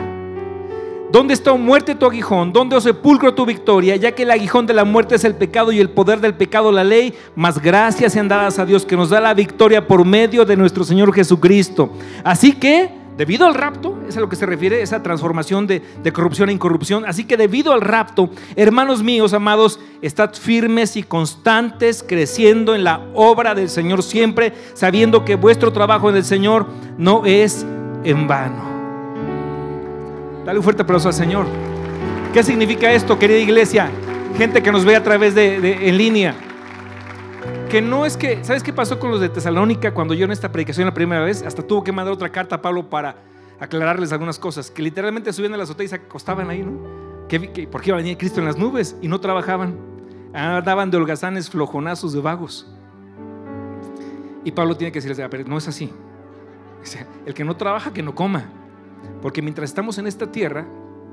¿Dónde 1.11 1.33
está 1.33 1.53
muerte 1.53 1.95
tu 1.95 2.05
aguijón? 2.05 2.51
¿Dónde 2.51 2.75
o 2.75 2.81
sepulcro 2.81 3.33
tu 3.33 3.45
victoria? 3.45 3.95
Ya 3.95 4.11
que 4.13 4.23
el 4.23 4.31
aguijón 4.31 4.65
de 4.65 4.73
la 4.73 4.83
muerte 4.83 5.15
es 5.15 5.23
el 5.23 5.35
pecado 5.35 5.71
y 5.71 5.79
el 5.79 5.89
poder 5.89 6.19
del 6.19 6.33
pecado 6.33 6.71
la 6.71 6.83
ley, 6.83 7.13
más 7.35 7.61
gracias 7.61 8.11
sean 8.11 8.27
dadas 8.27 8.59
a 8.59 8.65
Dios 8.65 8.85
que 8.85 8.97
nos 8.97 9.11
da 9.11 9.21
la 9.21 9.33
victoria 9.33 9.87
por 9.87 10.03
medio 10.03 10.43
de 10.43 10.57
nuestro 10.57 10.83
Señor 10.83 11.13
Jesucristo. 11.13 11.89
Así 12.23 12.51
que 12.51 13.05
Debido 13.17 13.45
al 13.45 13.53
rapto, 13.53 13.94
es 14.07 14.17
a 14.17 14.19
lo 14.19 14.29
que 14.29 14.35
se 14.35 14.45
refiere 14.45 14.81
esa 14.81 15.01
transformación 15.03 15.67
de, 15.67 15.81
corrupción 16.13 16.49
a 16.49 16.51
incorrupción. 16.51 17.05
Así 17.05 17.25
que 17.25 17.37
debido 17.37 17.73
al 17.73 17.81
rapto, 17.81 18.29
hermanos 18.55 19.03
míos, 19.03 19.33
amados, 19.33 19.79
estad 20.01 20.33
firmes 20.33 20.95
y 20.95 21.03
constantes, 21.03 22.03
creciendo 22.07 22.75
en 22.75 22.83
la 22.83 23.01
obra 23.13 23.55
del 23.55 23.69
Señor 23.69 24.03
siempre, 24.03 24.53
sabiendo 24.73 25.25
que 25.25 25.35
vuestro 25.35 25.71
trabajo 25.71 26.09
en 26.09 26.17
el 26.17 26.25
Señor 26.25 26.67
no 26.97 27.25
es 27.25 27.65
en 28.03 28.27
vano. 28.27 28.75
Dale 30.45 30.59
un 30.59 30.63
fuerte 30.63 30.83
aplauso 30.83 31.07
al 31.07 31.13
Señor. 31.13 31.45
¿Qué 32.33 32.43
significa 32.43 32.91
esto, 32.91 33.17
querida 33.17 33.39
iglesia? 33.39 33.89
Gente 34.37 34.61
que 34.61 34.71
nos 34.71 34.85
ve 34.85 34.95
a 34.95 35.03
través 35.03 35.33
de 35.33 35.87
en 35.87 35.97
línea 35.97 36.35
que 37.69 37.81
no 37.81 38.05
es 38.05 38.15
que, 38.15 38.43
¿sabes 38.43 38.63
qué 38.63 38.71
pasó 38.71 38.99
con 38.99 39.11
los 39.11 39.19
de 39.19 39.29
Tesalónica 39.29 39.93
cuando 39.93 40.13
yo 40.13 40.25
en 40.25 40.31
esta 40.31 40.51
predicación 40.51 40.85
la 40.85 40.93
primera 40.93 41.21
vez? 41.23 41.41
Hasta 41.41 41.61
tuvo 41.61 41.83
que 41.83 41.91
mandar 41.91 42.13
otra 42.13 42.29
carta 42.29 42.55
a 42.55 42.61
Pablo 42.61 42.89
para 42.89 43.15
aclararles 43.59 44.11
algunas 44.11 44.39
cosas, 44.39 44.71
que 44.71 44.81
literalmente 44.81 45.31
subían 45.33 45.53
a 45.53 45.57
la 45.57 45.63
azotea 45.63 45.85
y 45.85 45.89
se 45.89 45.95
acostaban 45.95 46.49
ahí, 46.49 46.63
¿no? 46.63 47.27
Que, 47.27 47.67
porque 47.71 47.89
iba 47.89 47.97
a 47.97 48.01
venir 48.01 48.17
Cristo 48.17 48.39
en 48.39 48.45
las 48.45 48.57
nubes 48.57 48.95
y 49.01 49.07
no 49.07 49.19
trabajaban. 49.19 49.77
Daban 50.33 50.91
de 50.91 50.97
holgazanes 50.97 51.49
flojonazos 51.49 52.13
de 52.13 52.21
vagos. 52.21 52.71
Y 54.43 54.51
Pablo 54.51 54.75
tiene 54.75 54.91
que 54.91 54.99
decirles, 54.99 55.25
pero 55.31 55.43
no 55.47 55.57
es 55.57 55.67
así. 55.67 55.91
El 57.25 57.33
que 57.33 57.43
no 57.43 57.55
trabaja, 57.55 57.93
que 57.93 58.03
no 58.03 58.13
coma. 58.13 58.45
Porque 59.21 59.41
mientras 59.41 59.69
estamos 59.69 59.97
en 59.97 60.07
esta 60.07 60.31
tierra, 60.31 60.67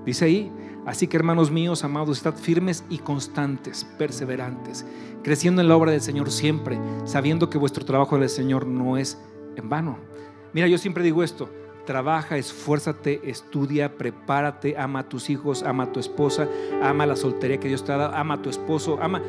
dice 0.05 0.25
ahí, 0.27 0.53
así 0.85 1.07
que 1.07 1.17
hermanos 1.17 1.51
míos, 1.51 1.85
amados, 1.85 2.19
estad 2.19 2.35
firmes 2.35 2.85
y 2.91 2.99
constantes, 2.99 3.85
perseverantes 3.97 4.85
creciendo 5.23 5.63
en 5.63 5.69
la 5.69 5.77
obra 5.77 5.93
del 5.93 6.01
Señor 6.01 6.31
siempre, 6.31 6.79
sabiendo 7.05 7.49
que 7.49 7.59
vuestro 7.59 7.85
trabajo 7.85 8.19
del 8.19 8.29
Señor 8.29 8.67
no 8.67 8.97
es 8.97 9.19
en 9.57 9.69
vano. 9.69 9.99
Mira, 10.53 10.67
yo 10.67 10.79
siempre 10.79 11.05
digo 11.05 11.23
esto, 11.23 11.49
trabaja, 11.85 12.37
esfuérzate, 12.37 13.21
estudia, 13.29 13.97
prepárate, 13.97 14.77
ama 14.79 15.01
a 15.01 15.09
tus 15.09 15.31
hijos, 15.31 15.63
ama 15.63 15.85
a 15.85 15.93
tu 15.93 16.01
esposa, 16.01 16.49
ama 16.83 17.07
la 17.07 17.17
soltería 17.17 17.59
que 17.59 17.69
Dios 17.69 17.85
te 17.85 17.93
ha 17.93 17.97
dado, 17.97 18.15
ama 18.15 18.35
a 18.35 18.43
tu 18.43 18.51
esposo, 18.51 18.99
ama, 19.01 19.23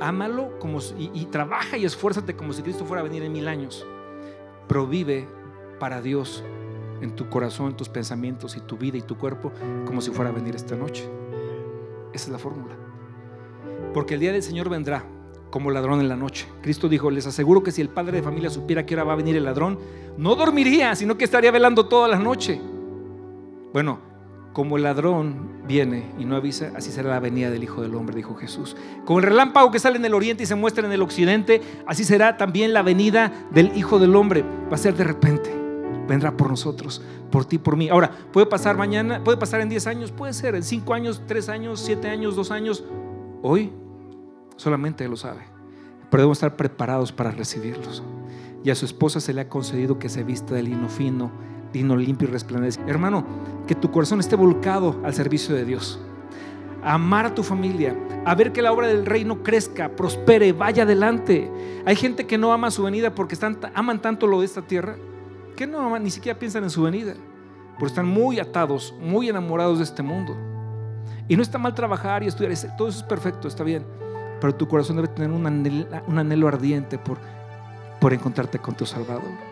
ámalo 0.00 0.58
como 0.58 0.78
y, 0.98 1.10
y 1.14 1.26
trabaja 1.26 1.76
y 1.76 1.84
esfuérzate 1.84 2.36
como 2.36 2.52
si 2.52 2.62
Cristo 2.62 2.84
fuera 2.84 3.00
a 3.00 3.04
venir 3.04 3.22
en 3.22 3.32
mil 3.32 3.48
años. 3.48 3.86
Provive 4.68 5.26
para 5.78 6.00
Dios 6.00 6.44
en 7.00 7.16
tu 7.16 7.28
corazón, 7.28 7.70
en 7.70 7.76
tus 7.76 7.88
pensamientos 7.88 8.56
y 8.56 8.60
tu 8.60 8.76
vida 8.76 8.98
y 8.98 9.02
tu 9.02 9.16
cuerpo 9.16 9.52
como 9.86 10.00
si 10.00 10.10
fuera 10.10 10.30
a 10.30 10.34
venir 10.34 10.54
esta 10.54 10.76
noche. 10.76 11.08
Esa 12.12 12.26
es 12.26 12.28
la 12.30 12.38
fórmula. 12.38 12.74
Porque 13.94 14.14
el 14.14 14.20
día 14.20 14.32
del 14.32 14.42
Señor 14.42 14.68
vendrá 14.68 15.04
como 15.50 15.70
ladrón 15.70 16.00
en 16.00 16.08
la 16.08 16.16
noche. 16.16 16.46
Cristo 16.62 16.88
dijo, 16.88 17.10
les 17.10 17.26
aseguro 17.26 17.62
que 17.62 17.72
si 17.72 17.80
el 17.80 17.88
padre 17.88 18.18
de 18.18 18.22
familia 18.22 18.50
supiera 18.50 18.86
que 18.86 18.94
ahora 18.94 19.04
va 19.04 19.12
a 19.14 19.16
venir 19.16 19.36
el 19.36 19.44
ladrón, 19.44 19.78
no 20.16 20.34
dormiría, 20.34 20.94
sino 20.94 21.16
que 21.18 21.24
estaría 21.24 21.50
velando 21.50 21.86
toda 21.86 22.08
la 22.08 22.18
noche. 22.18 22.60
Bueno, 23.72 24.00
como 24.52 24.76
el 24.76 24.82
ladrón 24.82 25.62
viene 25.66 26.12
y 26.18 26.24
no 26.24 26.36
avisa, 26.36 26.72
así 26.74 26.90
será 26.90 27.10
la 27.10 27.20
venida 27.20 27.50
del 27.50 27.62
Hijo 27.62 27.82
del 27.82 27.94
Hombre, 27.94 28.16
dijo 28.16 28.34
Jesús. 28.34 28.76
Como 29.04 29.18
el 29.20 29.24
relámpago 29.24 29.70
que 29.70 29.78
sale 29.78 29.96
en 29.96 30.04
el 30.04 30.14
oriente 30.14 30.42
y 30.42 30.46
se 30.46 30.54
muestra 30.54 30.86
en 30.86 30.92
el 30.92 31.02
occidente, 31.02 31.60
así 31.86 32.04
será 32.04 32.36
también 32.36 32.72
la 32.72 32.82
venida 32.82 33.32
del 33.52 33.76
Hijo 33.76 33.98
del 33.98 34.16
Hombre. 34.16 34.42
Va 34.42 34.74
a 34.74 34.78
ser 34.78 34.94
de 34.94 35.04
repente. 35.04 35.54
Vendrá 36.08 36.36
por 36.36 36.50
nosotros, 36.50 37.00
por 37.30 37.44
ti, 37.44 37.58
por 37.58 37.76
mí. 37.76 37.88
Ahora, 37.88 38.10
puede 38.32 38.46
pasar 38.46 38.76
mañana, 38.76 39.22
puede 39.22 39.38
pasar 39.38 39.60
en 39.60 39.68
10 39.68 39.86
años, 39.86 40.10
puede 40.10 40.32
ser 40.32 40.56
en 40.56 40.64
5 40.64 40.92
años, 40.92 41.22
3 41.28 41.48
años, 41.48 41.80
7 41.80 42.08
años, 42.08 42.34
2 42.34 42.50
años. 42.50 42.84
Hoy 43.42 43.72
Solamente 44.60 45.04
Él 45.04 45.10
lo 45.10 45.16
sabe. 45.16 45.40
Pero 46.10 46.20
debemos 46.20 46.36
estar 46.36 46.54
preparados 46.54 47.12
para 47.12 47.30
recibirlos. 47.30 48.02
Y 48.62 48.68
a 48.68 48.74
su 48.74 48.84
esposa 48.84 49.18
se 49.18 49.32
le 49.32 49.40
ha 49.40 49.48
concedido 49.48 49.98
que 49.98 50.10
se 50.10 50.22
vista 50.22 50.54
de 50.54 50.62
lino 50.62 50.90
fino, 50.90 51.30
lino 51.72 51.96
limpio 51.96 52.28
y 52.28 52.30
resplandeciente. 52.30 52.90
Hermano, 52.90 53.24
que 53.66 53.74
tu 53.74 53.90
corazón 53.90 54.20
esté 54.20 54.36
volcado 54.36 55.00
al 55.02 55.14
servicio 55.14 55.54
de 55.54 55.64
Dios. 55.64 55.98
Amar 56.82 57.24
a 57.24 57.34
tu 57.34 57.42
familia, 57.42 57.96
a 58.26 58.34
ver 58.34 58.52
que 58.52 58.60
la 58.60 58.70
obra 58.70 58.86
del 58.86 59.06
reino 59.06 59.42
crezca, 59.42 59.96
prospere, 59.96 60.52
vaya 60.52 60.82
adelante. 60.82 61.50
Hay 61.86 61.96
gente 61.96 62.26
que 62.26 62.36
no 62.36 62.52
ama 62.52 62.70
su 62.70 62.82
venida 62.82 63.14
porque 63.14 63.38
aman 63.72 64.02
tanto 64.02 64.26
lo 64.26 64.40
de 64.40 64.44
esta 64.44 64.60
tierra 64.60 64.96
que 65.56 65.66
no 65.66 65.80
aman, 65.80 66.02
ni 66.02 66.10
siquiera 66.10 66.38
piensan 66.38 66.64
en 66.64 66.70
su 66.70 66.82
venida. 66.82 67.14
Porque 67.78 67.92
están 67.92 68.06
muy 68.06 68.38
atados, 68.38 68.94
muy 69.00 69.30
enamorados 69.30 69.78
de 69.78 69.84
este 69.84 70.02
mundo. 70.02 70.36
Y 71.28 71.36
no 71.36 71.42
está 71.42 71.56
mal 71.56 71.74
trabajar 71.74 72.22
y 72.22 72.26
estudiar, 72.26 72.52
todo 72.76 72.88
eso 72.88 72.98
es 72.98 73.04
perfecto, 73.04 73.48
está 73.48 73.64
bien 73.64 74.09
pero 74.40 74.54
tu 74.54 74.68
corazón 74.68 74.96
debe 74.96 75.08
tener 75.08 75.30
un 75.30 75.46
anhelo, 75.46 76.48
ardiente 76.48 76.98
por, 76.98 77.18
por 78.00 78.12
encontrarte 78.12 78.58
con 78.58 78.76
tu 78.76 78.86
Salvador. 78.86 79.50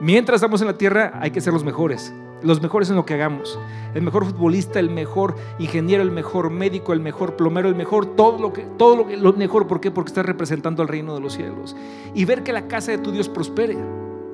Mientras 0.00 0.36
estamos 0.36 0.60
en 0.60 0.68
la 0.68 0.78
tierra 0.78 1.12
hay 1.20 1.30
que 1.30 1.40
ser 1.40 1.52
los 1.52 1.64
mejores, 1.64 2.12
los 2.42 2.60
mejores 2.60 2.90
en 2.90 2.96
lo 2.96 3.04
que 3.04 3.14
hagamos. 3.14 3.58
El 3.94 4.02
mejor 4.02 4.24
futbolista, 4.24 4.80
el 4.80 4.90
mejor 4.90 5.36
ingeniero, 5.58 6.02
el 6.02 6.10
mejor 6.10 6.50
médico, 6.50 6.92
el 6.92 7.00
mejor 7.00 7.36
plomero, 7.36 7.68
el 7.68 7.76
mejor, 7.76 8.16
todo 8.16 8.38
lo 8.38 8.52
que, 8.52 8.62
todo 8.76 8.96
lo, 8.96 9.06
que, 9.06 9.16
lo 9.16 9.32
mejor. 9.32 9.66
¿Por 9.66 9.80
qué? 9.80 9.90
Porque 9.90 10.10
estás 10.10 10.26
representando 10.26 10.82
al 10.82 10.88
reino 10.88 11.14
de 11.14 11.20
los 11.20 11.34
cielos. 11.34 11.76
Y 12.14 12.24
ver 12.24 12.42
que 12.42 12.52
la 12.52 12.68
casa 12.68 12.90
de 12.92 12.98
tu 12.98 13.12
Dios 13.12 13.28
prospere. 13.28 13.76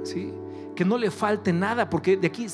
¿sí? 0.05 0.33
Que 0.79 0.85
no 0.85 0.97
le 0.97 1.11
falte 1.11 1.53
nada, 1.53 1.91
porque 1.91 2.17
de 2.17 2.29
aquí, 2.29 2.47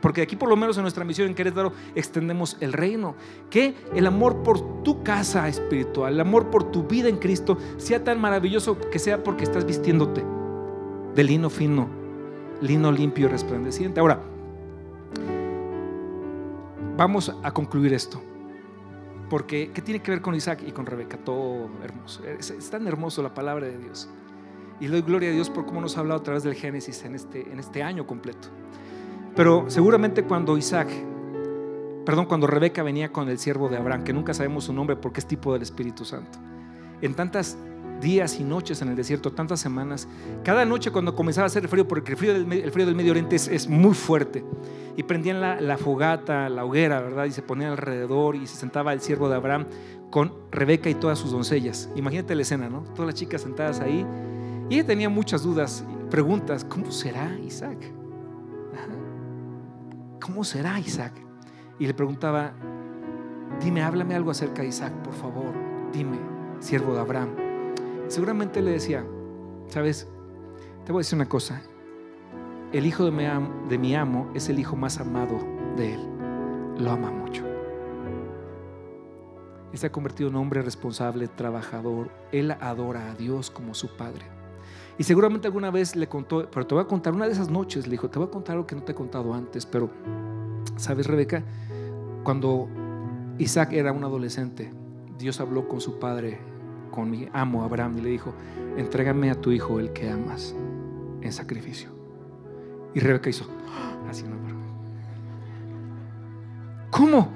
porque 0.00 0.22
aquí 0.22 0.36
por 0.36 0.48
lo 0.48 0.54
menos 0.54 0.76
en 0.76 0.82
nuestra 0.82 1.04
misión 1.04 1.26
en 1.26 1.34
Querétaro 1.34 1.72
extendemos 1.96 2.56
el 2.60 2.72
reino. 2.72 3.16
Que 3.50 3.74
el 3.92 4.06
amor 4.06 4.44
por 4.44 4.84
tu 4.84 5.02
casa 5.02 5.48
espiritual, 5.48 6.14
el 6.14 6.20
amor 6.20 6.48
por 6.48 6.70
tu 6.70 6.84
vida 6.84 7.08
en 7.08 7.16
Cristo 7.16 7.58
sea 7.76 8.04
tan 8.04 8.20
maravilloso 8.20 8.78
que 8.78 9.00
sea 9.00 9.24
porque 9.24 9.42
estás 9.42 9.66
vistiéndote 9.66 10.24
de 11.12 11.24
lino 11.24 11.50
fino, 11.50 11.88
lino 12.60 12.92
limpio 12.92 13.26
y 13.26 13.30
resplandeciente. 13.30 13.98
Ahora, 13.98 14.20
vamos 16.96 17.34
a 17.42 17.50
concluir 17.50 17.94
esto. 17.94 18.22
Porque, 19.28 19.72
¿qué 19.74 19.82
tiene 19.82 20.00
que 20.00 20.12
ver 20.12 20.20
con 20.20 20.36
Isaac 20.36 20.62
y 20.64 20.70
con 20.70 20.86
Rebeca? 20.86 21.16
Todo 21.16 21.68
hermoso. 21.82 22.22
es 22.24 22.70
tan 22.70 22.86
hermoso 22.86 23.24
la 23.24 23.34
palabra 23.34 23.66
de 23.66 23.76
Dios. 23.76 24.08
Y 24.80 24.88
le 24.88 24.92
doy 24.92 25.02
gloria 25.02 25.30
a 25.30 25.32
Dios 25.32 25.50
por 25.50 25.66
cómo 25.66 25.80
nos 25.80 25.96
ha 25.96 26.00
hablado 26.00 26.20
a 26.20 26.22
través 26.22 26.42
del 26.42 26.54
Génesis 26.54 27.04
en 27.04 27.14
este, 27.14 27.50
en 27.50 27.58
este 27.58 27.82
año 27.82 28.06
completo. 28.06 28.48
Pero 29.34 29.66
seguramente 29.68 30.22
cuando 30.22 30.56
Isaac, 30.56 30.88
perdón, 32.04 32.26
cuando 32.26 32.46
Rebeca 32.46 32.82
venía 32.82 33.12
con 33.12 33.28
el 33.28 33.38
siervo 33.38 33.68
de 33.68 33.76
Abraham, 33.76 34.04
que 34.04 34.12
nunca 34.12 34.34
sabemos 34.34 34.64
su 34.64 34.72
nombre 34.72 34.96
porque 34.96 35.20
es 35.20 35.26
tipo 35.26 35.52
del 35.52 35.62
Espíritu 35.62 36.04
Santo, 36.04 36.38
en 37.02 37.14
tantas 37.14 37.58
días 38.00 38.38
y 38.40 38.44
noches 38.44 38.82
en 38.82 38.88
el 38.88 38.96
desierto, 38.96 39.32
tantas 39.32 39.60
semanas, 39.60 40.08
cada 40.44 40.64
noche 40.64 40.90
cuando 40.90 41.14
comenzaba 41.14 41.44
a 41.44 41.46
hacer 41.46 41.66
frío, 41.68 41.86
porque 41.88 42.12
el 42.12 42.18
frío 42.18 42.34
del, 42.34 42.50
el 42.52 42.70
frío 42.70 42.86
del 42.86 42.94
Medio 42.94 43.12
Oriente 43.12 43.36
es, 43.36 43.68
muy 43.68 43.94
fuerte, 43.94 44.44
y 44.96 45.02
prendían 45.02 45.40
la, 45.40 45.60
la, 45.60 45.78
fogata, 45.78 46.48
la 46.48 46.64
hoguera, 46.64 47.00
¿verdad? 47.00 47.24
Y 47.26 47.30
se 47.30 47.42
ponían 47.42 47.70
alrededor 47.70 48.36
y 48.36 48.46
se 48.46 48.56
sentaba 48.56 48.92
el 48.92 49.00
siervo 49.00 49.28
de 49.28 49.36
Abraham 49.36 49.66
con 50.10 50.32
Rebeca 50.50 50.88
y 50.88 50.94
todas 50.94 51.18
sus 51.18 51.30
doncellas. 51.30 51.90
Imagínate 51.96 52.34
la 52.34 52.42
escena, 52.42 52.68
¿no? 52.68 52.82
Todas 52.94 53.06
las 53.06 53.14
chicas 53.14 53.42
sentadas 53.42 53.80
ahí 53.80 54.06
y 54.68 54.74
ella 54.74 54.86
tenía 54.86 55.08
muchas 55.08 55.42
dudas, 55.42 55.84
preguntas, 56.10 56.64
¿cómo 56.64 56.90
será 56.90 57.30
Isaac? 57.38 57.78
¿Cómo 60.20 60.42
será 60.42 60.80
Isaac? 60.80 61.12
Y 61.78 61.86
le 61.86 61.94
preguntaba, 61.94 62.52
dime, 63.60 63.82
háblame 63.82 64.14
algo 64.14 64.30
acerca 64.32 64.62
de 64.62 64.68
Isaac, 64.68 64.92
por 65.04 65.14
favor, 65.14 65.54
dime, 65.92 66.18
siervo 66.58 66.94
de 66.94 67.00
Abraham. 67.00 67.30
seguramente 68.08 68.60
le 68.60 68.72
decía, 68.72 69.04
sabes, 69.68 70.08
te 70.84 70.92
voy 70.92 71.00
a 71.00 71.02
decir 71.02 71.16
una 71.16 71.28
cosa, 71.28 71.62
el 72.72 72.86
hijo 72.86 73.04
de 73.04 73.12
mi, 73.12 73.24
amo, 73.24 73.68
de 73.68 73.78
mi 73.78 73.94
amo 73.94 74.28
es 74.34 74.48
el 74.48 74.58
hijo 74.58 74.74
más 74.74 74.98
amado 74.98 75.38
de 75.76 75.94
él, 75.94 76.00
lo 76.78 76.90
ama 76.90 77.12
mucho. 77.12 77.44
Él 79.72 79.78
se 79.78 79.86
ha 79.86 79.92
convertido 79.92 80.28
en 80.28 80.36
un 80.36 80.42
hombre 80.42 80.62
responsable, 80.62 81.28
trabajador, 81.28 82.10
él 82.32 82.50
adora 82.50 83.10
a 83.10 83.14
Dios 83.14 83.50
como 83.50 83.74
su 83.74 83.96
padre. 83.96 84.35
Y 84.98 85.04
seguramente 85.04 85.46
alguna 85.46 85.70
vez 85.70 85.94
le 85.94 86.08
contó, 86.08 86.48
pero 86.50 86.66
te 86.66 86.74
voy 86.74 86.84
a 86.84 86.86
contar, 86.86 87.12
una 87.12 87.26
de 87.26 87.32
esas 87.32 87.50
noches 87.50 87.86
le 87.86 87.92
dijo, 87.92 88.08
te 88.08 88.18
voy 88.18 88.28
a 88.28 88.30
contar 88.30 88.54
algo 88.54 88.66
que 88.66 88.74
no 88.74 88.82
te 88.82 88.92
he 88.92 88.94
contado 88.94 89.34
antes, 89.34 89.66
pero, 89.66 89.90
¿sabes, 90.76 91.06
Rebeca? 91.06 91.42
Cuando 92.24 92.68
Isaac 93.38 93.72
era 93.72 93.92
un 93.92 94.04
adolescente, 94.04 94.72
Dios 95.18 95.40
habló 95.40 95.68
con 95.68 95.80
su 95.80 95.98
padre, 95.98 96.38
con 96.90 97.10
mi 97.10 97.28
amo 97.32 97.62
Abraham, 97.62 97.98
y 97.98 98.00
le 98.00 98.08
dijo, 98.10 98.32
entrégame 98.76 99.30
a 99.30 99.34
tu 99.34 99.52
hijo 99.52 99.80
el 99.80 99.92
que 99.92 100.10
amas 100.10 100.54
en 101.20 101.32
sacrificio. 101.32 101.90
Y 102.94 103.00
Rebeca 103.00 103.28
hizo, 103.28 103.46
así 104.08 104.24
no. 104.24 104.36
¿Cómo? 106.96 107.28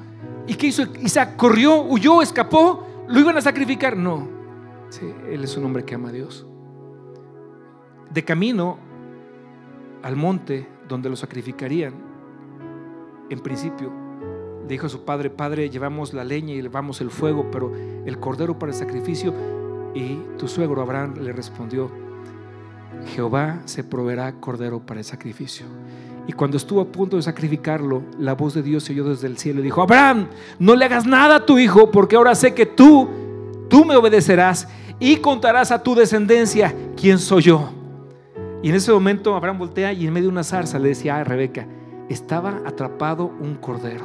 ¿Y 0.46 0.54
qué 0.54 0.68
hizo 0.68 0.84
Isaac? 1.02 1.36
¿Corrió, 1.36 1.82
huyó, 1.82 2.22
escapó? 2.22 2.86
¿Lo 3.08 3.20
iban 3.20 3.36
a 3.36 3.42
sacrificar? 3.42 3.94
No. 3.94 4.26
Sí, 4.88 5.12
él 5.28 5.44
es 5.44 5.54
un 5.58 5.64
hombre 5.64 5.84
que 5.84 5.94
ama 5.94 6.08
a 6.08 6.12
Dios. 6.12 6.46
De 8.10 8.24
camino 8.24 8.78
al 10.02 10.16
monte 10.16 10.68
donde 10.88 11.08
lo 11.08 11.16
sacrificarían, 11.16 11.94
en 13.30 13.40
principio, 13.40 13.92
le 14.62 14.68
dijo 14.68 14.86
a 14.86 14.88
su 14.88 15.04
padre, 15.04 15.30
padre, 15.30 15.70
llevamos 15.70 16.12
la 16.12 16.24
leña 16.24 16.54
y 16.54 16.62
llevamos 16.62 17.00
el 17.00 17.10
fuego, 17.10 17.48
pero 17.50 17.72
el 18.04 18.18
cordero 18.18 18.58
para 18.58 18.72
el 18.72 18.78
sacrificio. 18.78 19.32
Y 19.94 20.16
tu 20.36 20.48
suegro 20.48 20.82
Abraham 20.82 21.14
le 21.20 21.32
respondió, 21.32 21.90
Jehová 23.14 23.60
se 23.64 23.84
proveerá 23.84 24.32
cordero 24.40 24.80
para 24.80 25.00
el 25.00 25.04
sacrificio. 25.04 25.66
Y 26.26 26.32
cuando 26.32 26.56
estuvo 26.56 26.80
a 26.80 26.86
punto 26.86 27.16
de 27.16 27.22
sacrificarlo, 27.22 28.02
la 28.18 28.34
voz 28.34 28.54
de 28.54 28.62
Dios 28.62 28.84
se 28.84 28.92
oyó 28.92 29.04
desde 29.04 29.26
el 29.26 29.38
cielo 29.38 29.60
y 29.60 29.64
dijo, 29.64 29.82
Abraham, 29.82 30.28
no 30.58 30.76
le 30.76 30.84
hagas 30.84 31.06
nada 31.06 31.36
a 31.36 31.46
tu 31.46 31.58
hijo, 31.58 31.90
porque 31.90 32.16
ahora 32.16 32.34
sé 32.34 32.54
que 32.54 32.66
tú, 32.66 33.08
tú 33.68 33.84
me 33.84 33.96
obedecerás 33.96 34.68
y 34.98 35.16
contarás 35.16 35.72
a 35.72 35.82
tu 35.82 35.94
descendencia 35.94 36.74
quién 36.96 37.18
soy 37.18 37.42
yo. 37.42 37.79
Y 38.62 38.68
en 38.68 38.74
ese 38.74 38.92
momento 38.92 39.34
Abraham 39.34 39.58
voltea 39.58 39.92
y 39.92 40.06
en 40.06 40.12
medio 40.12 40.28
de 40.28 40.32
una 40.32 40.44
zarza 40.44 40.78
le 40.78 40.88
decía 40.88 41.16
a 41.16 41.24
Rebeca, 41.24 41.66
estaba 42.08 42.60
atrapado 42.66 43.32
un 43.40 43.54
cordero, 43.54 44.04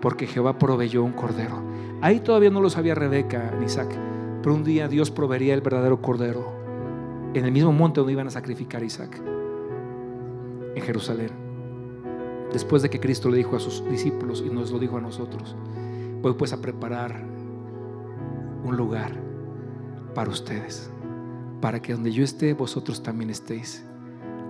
porque 0.00 0.26
Jehová 0.26 0.58
proveyó 0.58 1.02
un 1.02 1.12
cordero. 1.12 1.62
Ahí 2.00 2.20
todavía 2.20 2.50
no 2.50 2.60
lo 2.60 2.70
sabía 2.70 2.94
Rebeca 2.94 3.52
ni 3.58 3.66
Isaac, 3.66 3.90
pero 4.42 4.54
un 4.54 4.64
día 4.64 4.88
Dios 4.88 5.10
proveería 5.10 5.54
el 5.54 5.60
verdadero 5.60 6.00
cordero 6.00 6.62
en 7.34 7.44
el 7.44 7.52
mismo 7.52 7.72
monte 7.72 8.00
donde 8.00 8.12
iban 8.12 8.26
a 8.26 8.30
sacrificar 8.30 8.82
a 8.82 8.84
Isaac, 8.84 9.20
en 10.74 10.82
Jerusalén. 10.82 11.30
Después 12.52 12.82
de 12.82 12.90
que 12.90 13.00
Cristo 13.00 13.30
le 13.30 13.38
dijo 13.38 13.56
a 13.56 13.60
sus 13.60 13.88
discípulos 13.90 14.44
y 14.46 14.50
nos 14.50 14.70
lo 14.70 14.78
dijo 14.78 14.98
a 14.98 15.00
nosotros, 15.00 15.56
voy 16.20 16.34
pues 16.34 16.52
a 16.52 16.60
preparar 16.60 17.24
un 18.64 18.76
lugar 18.76 19.12
para 20.14 20.30
ustedes, 20.30 20.91
para 21.62 21.80
que 21.80 21.92
donde 21.92 22.10
yo 22.10 22.24
esté, 22.24 22.52
vosotros 22.54 23.04
también 23.04 23.30
estéis. 23.30 23.84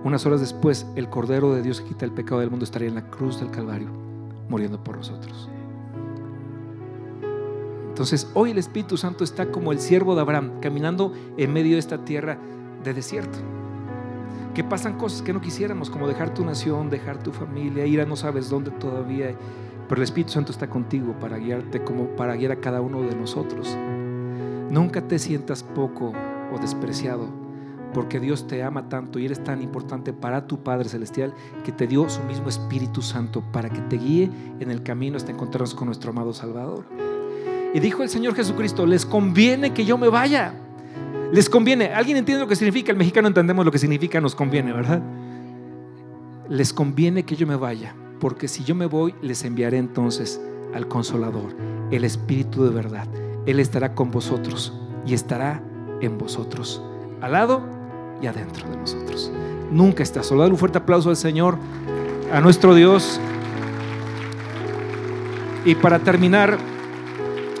Unas 0.03 0.25
horas 0.25 0.41
después, 0.41 0.87
el 0.95 1.09
Cordero 1.09 1.53
de 1.53 1.61
Dios 1.61 1.79
que 1.79 1.89
quita 1.89 2.05
el 2.05 2.11
pecado 2.11 2.41
del 2.41 2.49
mundo 2.49 2.65
estaría 2.65 2.89
en 2.89 2.95
la 2.95 3.09
cruz 3.09 3.39
del 3.39 3.51
Calvario, 3.51 3.87
muriendo 4.49 4.83
por 4.83 4.97
nosotros. 4.97 5.47
Entonces, 7.87 8.27
hoy 8.33 8.49
el 8.49 8.57
Espíritu 8.57 8.97
Santo 8.97 9.23
está 9.23 9.51
como 9.51 9.71
el 9.71 9.79
siervo 9.79 10.15
de 10.15 10.21
Abraham, 10.21 10.59
caminando 10.59 11.13
en 11.37 11.53
medio 11.53 11.73
de 11.73 11.79
esta 11.79 12.03
tierra 12.03 12.39
de 12.83 12.95
desierto. 12.95 13.37
Que 14.55 14.63
pasan 14.63 14.97
cosas 14.97 15.21
que 15.21 15.33
no 15.33 15.39
quisiéramos, 15.39 15.91
como 15.91 16.07
dejar 16.07 16.33
tu 16.33 16.43
nación, 16.43 16.89
dejar 16.89 17.21
tu 17.21 17.31
familia, 17.31 17.85
ir 17.85 18.01
a 18.01 18.05
no 18.05 18.15
sabes 18.15 18.49
dónde 18.49 18.71
todavía. 18.71 19.35
Pero 19.87 20.01
el 20.01 20.03
Espíritu 20.03 20.31
Santo 20.31 20.51
está 20.51 20.67
contigo 20.67 21.13
para 21.19 21.37
guiarte, 21.37 21.83
como 21.83 22.07
para 22.15 22.35
guiar 22.35 22.53
a 22.53 22.59
cada 22.59 22.81
uno 22.81 23.03
de 23.03 23.15
nosotros. 23.15 23.77
Nunca 24.71 25.07
te 25.07 25.19
sientas 25.19 25.61
poco 25.61 26.13
despreciado, 26.61 27.27
porque 27.93 28.19
Dios 28.19 28.47
te 28.47 28.63
ama 28.63 28.89
tanto 28.89 29.19
y 29.19 29.25
eres 29.25 29.43
tan 29.43 29.61
importante 29.61 30.13
para 30.13 30.47
tu 30.47 30.63
Padre 30.63 30.89
Celestial 30.89 31.33
que 31.63 31.71
te 31.71 31.87
dio 31.87 32.09
su 32.09 32.21
mismo 32.23 32.49
Espíritu 32.49 33.01
Santo 33.01 33.43
para 33.51 33.69
que 33.69 33.81
te 33.81 33.97
guíe 33.97 34.29
en 34.59 34.71
el 34.71 34.83
camino 34.83 35.17
hasta 35.17 35.31
encontrarnos 35.31 35.75
con 35.75 35.87
nuestro 35.87 36.11
amado 36.11 36.33
Salvador. 36.33 36.85
Y 37.73 37.79
dijo 37.79 38.03
el 38.03 38.09
Señor 38.09 38.35
Jesucristo, 38.35 38.85
les 38.85 39.05
conviene 39.05 39.73
que 39.73 39.85
yo 39.85 39.97
me 39.97 40.09
vaya 40.09 40.53
les 41.33 41.49
conviene. 41.49 41.87
¿Alguien 41.87 42.17
entiende 42.17 42.43
lo 42.43 42.47
que 42.47 42.55
significa? 42.55 42.91
El 42.91 42.97
mexicano 42.99 43.27
entendemos 43.27 43.65
lo 43.65 43.71
que 43.71 43.79
significa 43.79 44.21
nos 44.21 44.35
conviene, 44.35 44.71
¿verdad? 44.71 45.01
Les 46.47 46.71
conviene 46.71 47.23
que 47.23 47.35
yo 47.35 47.47
me 47.47 47.55
vaya, 47.55 47.95
porque 48.19 48.47
si 48.47 48.63
yo 48.63 48.75
me 48.75 48.85
voy, 48.85 49.15
les 49.23 49.43
enviaré 49.43 49.79
entonces 49.79 50.39
al 50.75 50.87
consolador, 50.87 51.55
el 51.89 52.03
Espíritu 52.03 52.63
de 52.65 52.69
verdad. 52.69 53.07
Él 53.47 53.59
estará 53.59 53.95
con 53.95 54.11
vosotros 54.11 54.79
y 55.07 55.15
estará 55.15 55.63
en 56.05 56.17
vosotros, 56.17 56.81
al 57.21 57.31
lado 57.33 57.61
y 58.21 58.27
adentro 58.27 58.69
de 58.69 58.77
nosotros. 58.77 59.31
Nunca 59.71 60.03
está 60.03 60.23
solo. 60.23 60.41
Dale 60.41 60.53
un 60.53 60.59
fuerte 60.59 60.77
aplauso 60.77 61.09
al 61.09 61.17
Señor, 61.17 61.57
a 62.31 62.41
nuestro 62.41 62.75
Dios. 62.75 63.19
Y 65.65 65.75
para 65.75 65.99
terminar, 65.99 66.57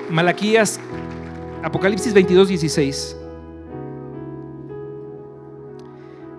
Malaquías, 0.09 0.79
Apocalipsis 1.63 2.13
22, 2.13 2.49
16. 2.49 3.17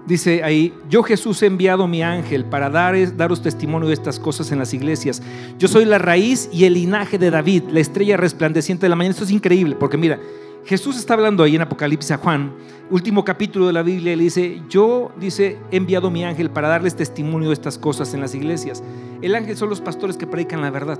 Dice 0.06 0.44
ahí, 0.44 0.74
yo 0.90 1.02
Jesús 1.02 1.42
he 1.42 1.46
enviado 1.46 1.88
mi 1.88 2.02
ángel 2.02 2.44
para 2.44 2.68
dar, 2.68 2.94
daros 3.16 3.40
testimonio 3.40 3.88
de 3.88 3.94
estas 3.94 4.20
cosas 4.20 4.52
en 4.52 4.58
las 4.58 4.74
iglesias. 4.74 5.22
Yo 5.58 5.66
soy 5.66 5.86
la 5.86 5.96
raíz 5.96 6.50
y 6.52 6.66
el 6.66 6.74
linaje 6.74 7.16
de 7.16 7.30
David, 7.30 7.64
la 7.70 7.80
estrella 7.80 8.18
resplandeciente 8.18 8.84
de 8.84 8.90
la 8.90 8.96
mañana. 8.96 9.12
Esto 9.12 9.24
es 9.24 9.30
increíble, 9.30 9.76
porque 9.76 9.96
mira, 9.96 10.20
Jesús 10.64 10.96
está 10.96 11.14
hablando 11.14 11.42
ahí 11.42 11.56
en 11.56 11.62
Apocalipsis 11.62 12.12
a 12.12 12.16
Juan, 12.16 12.52
último 12.90 13.22
capítulo 13.22 13.66
de 13.66 13.74
la 13.74 13.82
Biblia, 13.82 14.16
le 14.16 14.24
dice, 14.24 14.62
yo, 14.70 15.12
dice, 15.18 15.58
he 15.70 15.76
enviado 15.76 16.10
mi 16.10 16.24
ángel 16.24 16.50
para 16.50 16.68
darles 16.68 16.96
testimonio 16.96 17.48
de 17.48 17.54
estas 17.54 17.76
cosas 17.76 18.14
en 18.14 18.20
las 18.20 18.34
iglesias. 18.34 18.82
El 19.20 19.34
ángel 19.34 19.56
son 19.58 19.68
los 19.68 19.82
pastores 19.82 20.16
que 20.16 20.26
predican 20.26 20.62
la 20.62 20.70
verdad. 20.70 20.98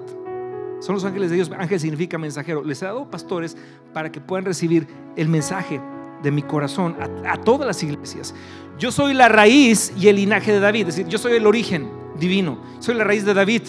Son 0.80 0.94
los 0.94 1.04
ángeles 1.06 1.30
de 1.30 1.36
Dios. 1.36 1.50
Ángel 1.56 1.80
significa 1.80 2.18
mensajero. 2.18 2.62
Les 2.62 2.82
he 2.82 2.84
dado 2.84 3.10
pastores 3.10 3.56
para 3.94 4.12
que 4.12 4.20
puedan 4.20 4.44
recibir 4.44 4.86
el 5.16 5.30
mensaje 5.30 5.80
de 6.22 6.30
mi 6.30 6.42
corazón 6.42 6.96
a, 7.26 7.38
todas 7.38 7.66
las 7.66 7.82
iglesias. 7.82 8.34
Yo 8.78 8.92
soy 8.92 9.14
la 9.14 9.28
raíz 9.28 9.94
y 9.98 10.08
el 10.08 10.16
linaje 10.16 10.52
de 10.52 10.60
David, 10.60 10.88
es 10.88 10.96
decir, 10.96 11.06
yo 11.06 11.16
soy 11.16 11.34
el 11.34 11.46
origen 11.46 11.88
divino, 12.18 12.58
soy 12.80 12.96
la 12.96 13.04
raíz 13.04 13.24
de 13.24 13.34
David, 13.34 13.62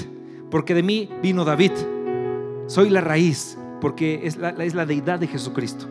porque 0.49 0.73
de 0.73 0.83
mí 0.83 1.09
vino 1.21 1.45
David. 1.45 1.71
Soy 2.67 2.89
la 2.89 3.01
raíz, 3.01 3.57
porque 3.85 4.21
es 4.23 4.37
la, 4.37 4.49
es 4.49 4.73
la 4.73 4.83
deidad 4.83 5.19
de 5.19 5.27
Jesucristo. 5.27 5.85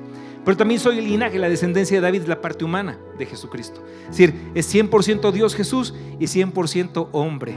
Pero 0.44 0.56
también 0.56 0.80
soy 0.80 0.98
el 0.98 1.04
linaje, 1.04 1.38
la 1.38 1.48
descendencia 1.48 1.96
de 1.96 2.00
David, 2.00 2.24
la 2.26 2.40
parte 2.40 2.64
humana 2.64 2.98
de 3.16 3.24
Jesucristo. 3.24 3.84
Es 4.10 4.16
decir, 4.16 4.34
es 4.52 4.74
100% 4.74 5.30
Dios 5.30 5.54
Jesús 5.54 5.94
y 6.18 6.24
100% 6.24 7.10
hombre. 7.12 7.54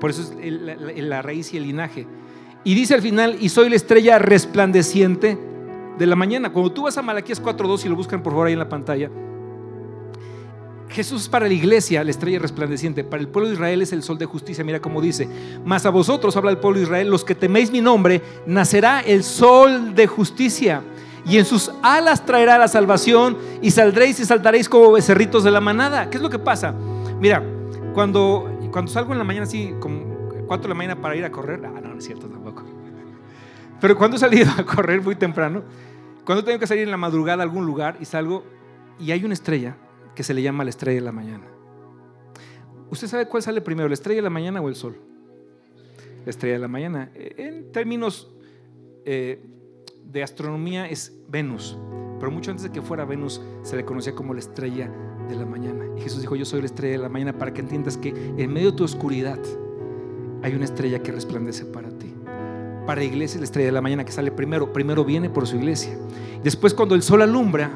Por 0.00 0.10
eso 0.10 0.34
es 0.42 1.04
la, 1.04 1.22
raíz 1.22 1.54
y 1.54 1.58
el 1.58 1.68
linaje. 1.68 2.04
Y 2.64 2.74
dice 2.74 2.94
al 2.94 3.00
final, 3.00 3.36
y 3.40 3.48
soy 3.50 3.70
la 3.70 3.76
estrella 3.76 4.18
resplandeciente 4.18 5.38
de 5.96 6.06
la 6.06 6.16
mañana. 6.16 6.52
Cuando 6.52 6.72
tú 6.72 6.82
vas 6.82 6.98
a 6.98 7.02
Malaquías 7.02 7.40
4.2 7.40 7.84
y 7.84 7.90
lo 7.90 7.94
buscan 7.94 8.24
por 8.24 8.32
favor 8.32 8.48
ahí 8.48 8.54
en 8.54 8.58
la 8.58 8.68
pantalla, 8.68 9.08
Jesús 10.90 11.22
es 11.22 11.28
para 11.28 11.46
la 11.46 11.54
iglesia 11.54 12.02
la 12.02 12.10
estrella 12.10 12.40
resplandeciente, 12.40 13.04
para 13.04 13.22
el 13.22 13.28
pueblo 13.28 13.48
de 13.48 13.54
Israel 13.54 13.80
es 13.80 13.92
el 13.92 14.02
sol 14.02 14.18
de 14.18 14.26
justicia. 14.26 14.64
Mira 14.64 14.80
cómo 14.80 15.00
dice, 15.00 15.28
mas 15.64 15.86
a 15.86 15.90
vosotros, 15.90 16.36
habla 16.36 16.50
el 16.50 16.58
pueblo 16.58 16.78
de 16.78 16.84
Israel, 16.84 17.08
los 17.08 17.24
que 17.24 17.34
teméis 17.34 17.70
mi 17.70 17.80
nombre, 17.80 18.20
nacerá 18.44 19.00
el 19.00 19.22
sol 19.22 19.94
de 19.94 20.06
justicia. 20.08 20.82
Y 21.24 21.38
en 21.38 21.44
sus 21.44 21.70
alas 21.82 22.26
traerá 22.26 22.58
la 22.58 22.66
salvación 22.66 23.38
y 23.62 23.70
saldréis 23.70 24.18
y 24.20 24.24
saltaréis 24.24 24.68
como 24.68 24.92
becerritos 24.92 25.44
de 25.44 25.50
la 25.50 25.60
manada. 25.60 26.10
¿Qué 26.10 26.16
es 26.16 26.22
lo 26.22 26.30
que 26.30 26.38
pasa? 26.38 26.74
Mira, 27.20 27.42
cuando, 27.94 28.50
cuando 28.72 28.90
salgo 28.90 29.12
en 29.12 29.18
la 29.18 29.24
mañana 29.24 29.44
así, 29.44 29.74
como 29.78 30.28
4 30.46 30.62
de 30.62 30.68
la 30.70 30.74
mañana 30.74 31.00
para 31.00 31.14
ir 31.14 31.24
a 31.24 31.30
correr, 31.30 31.60
ah, 31.64 31.80
no, 31.80 31.90
no 31.90 31.98
es 31.98 32.04
cierto 32.04 32.26
tampoco. 32.26 32.64
Pero 33.80 33.96
cuando 33.96 34.16
he 34.16 34.20
salido 34.20 34.50
a 34.58 34.64
correr 34.64 35.02
muy 35.02 35.14
temprano, 35.14 35.62
cuando 36.24 36.42
tengo 36.42 36.58
que 36.58 36.66
salir 36.66 36.82
en 36.82 36.90
la 36.90 36.96
madrugada 36.96 37.42
a 37.42 37.44
algún 37.44 37.64
lugar 37.64 37.96
y 38.00 38.06
salgo 38.06 38.44
y 38.98 39.12
hay 39.12 39.24
una 39.24 39.34
estrella 39.34 39.76
que 40.14 40.22
se 40.22 40.34
le 40.34 40.42
llama 40.42 40.64
la 40.64 40.70
estrella 40.70 41.00
de 41.00 41.04
la 41.04 41.12
mañana. 41.12 41.46
¿Usted 42.90 43.06
sabe 43.06 43.26
cuál 43.26 43.42
sale 43.42 43.60
primero, 43.60 43.88
la 43.88 43.94
estrella 43.94 44.18
de 44.18 44.22
la 44.22 44.30
mañana 44.30 44.60
o 44.60 44.68
el 44.68 44.74
sol? 44.74 44.96
La 46.24 46.30
estrella 46.30 46.54
de 46.54 46.60
la 46.60 46.68
mañana. 46.68 47.10
En 47.14 47.72
términos 47.72 48.30
eh, 49.04 49.44
de 50.04 50.22
astronomía 50.22 50.88
es 50.88 51.16
Venus, 51.28 51.78
pero 52.18 52.30
mucho 52.30 52.50
antes 52.50 52.64
de 52.64 52.72
que 52.72 52.82
fuera 52.82 53.04
Venus 53.04 53.40
se 53.62 53.76
le 53.76 53.84
conocía 53.84 54.14
como 54.14 54.34
la 54.34 54.40
estrella 54.40 54.90
de 55.28 55.36
la 55.36 55.46
mañana. 55.46 55.86
Y 55.96 56.00
Jesús 56.00 56.20
dijo, 56.20 56.36
yo 56.36 56.44
soy 56.44 56.60
la 56.60 56.66
estrella 56.66 56.92
de 56.92 57.02
la 57.02 57.08
mañana 57.08 57.38
para 57.38 57.54
que 57.54 57.60
entiendas 57.60 57.96
que 57.96 58.08
en 58.36 58.52
medio 58.52 58.72
de 58.72 58.76
tu 58.76 58.84
oscuridad 58.84 59.38
hay 60.42 60.54
una 60.54 60.64
estrella 60.64 61.02
que 61.02 61.12
resplandece 61.12 61.64
para 61.66 61.90
ti 61.90 62.14
para 62.90 63.02
la 63.02 63.06
iglesia 63.06 63.38
la 63.38 63.44
estrella 63.44 63.66
de 63.66 63.72
la 63.72 63.80
mañana 63.80 64.04
que 64.04 64.10
sale 64.10 64.32
primero. 64.32 64.72
Primero 64.72 65.04
viene 65.04 65.30
por 65.30 65.46
su 65.46 65.54
iglesia. 65.54 65.96
Después 66.42 66.74
cuando 66.74 66.96
el 66.96 67.02
sol 67.02 67.22
alumbra, 67.22 67.70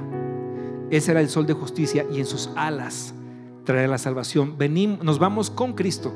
ese 0.97 1.13
era 1.13 1.21
el 1.21 1.29
sol 1.29 1.47
de 1.47 1.55
justicia 1.55 2.07
y 2.11 2.21
en 2.21 2.27
sus 2.27 2.51
alas 2.57 3.15
trae 3.65 3.89
la 3.89 3.99
salvación. 3.99 4.57
Venimos, 4.59 5.03
nos 5.03 5.19
vamos 5.19 5.51
con 5.51 5.73
Cristo 5.73 6.13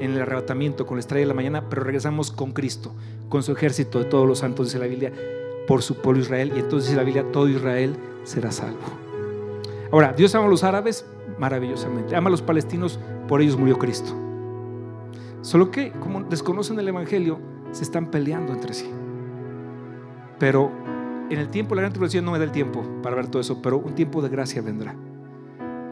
en 0.00 0.12
el 0.12 0.22
arrebatamiento 0.22 0.86
con 0.86 0.96
la 0.96 1.00
estrella 1.00 1.20
de 1.22 1.28
la 1.28 1.34
mañana, 1.34 1.68
pero 1.68 1.84
regresamos 1.84 2.30
con 2.30 2.52
Cristo, 2.52 2.92
con 3.28 3.42
su 3.42 3.52
ejército 3.52 3.98
de 3.98 4.06
todos 4.06 4.26
los 4.26 4.38
santos, 4.38 4.66
dice 4.66 4.78
la 4.78 4.86
Biblia, 4.86 5.12
por 5.66 5.82
su 5.82 5.96
pueblo 5.96 6.22
Israel. 6.22 6.52
Y 6.56 6.60
entonces 6.60 6.88
dice 6.88 6.96
la 6.96 7.04
Biblia, 7.04 7.30
todo 7.30 7.48
Israel 7.48 7.96
será 8.24 8.50
salvo. 8.50 8.78
Ahora, 9.92 10.12
Dios 10.12 10.34
ama 10.34 10.46
a 10.46 10.48
los 10.48 10.64
árabes 10.64 11.04
maravillosamente, 11.38 12.16
ama 12.16 12.28
a 12.28 12.30
los 12.30 12.42
palestinos, 12.42 12.98
por 13.28 13.42
ellos 13.42 13.56
murió 13.56 13.78
Cristo. 13.78 14.14
Solo 15.42 15.70
que, 15.70 15.92
como 15.92 16.22
desconocen 16.24 16.78
el 16.78 16.88
Evangelio, 16.88 17.38
se 17.72 17.84
están 17.84 18.10
peleando 18.10 18.52
entre 18.52 18.74
sí. 18.74 18.90
Pero 20.38 20.72
en 21.30 21.38
el 21.38 21.48
tiempo, 21.48 21.74
la 21.74 21.82
gran 21.82 21.92
tribulación 21.92 22.24
no 22.24 22.32
me 22.32 22.38
da 22.38 22.44
el 22.44 22.52
tiempo 22.52 22.82
para 23.02 23.16
ver 23.16 23.28
todo 23.28 23.40
eso, 23.40 23.62
pero 23.62 23.78
un 23.78 23.94
tiempo 23.94 24.20
de 24.20 24.28
gracia 24.28 24.60
vendrá. 24.60 24.94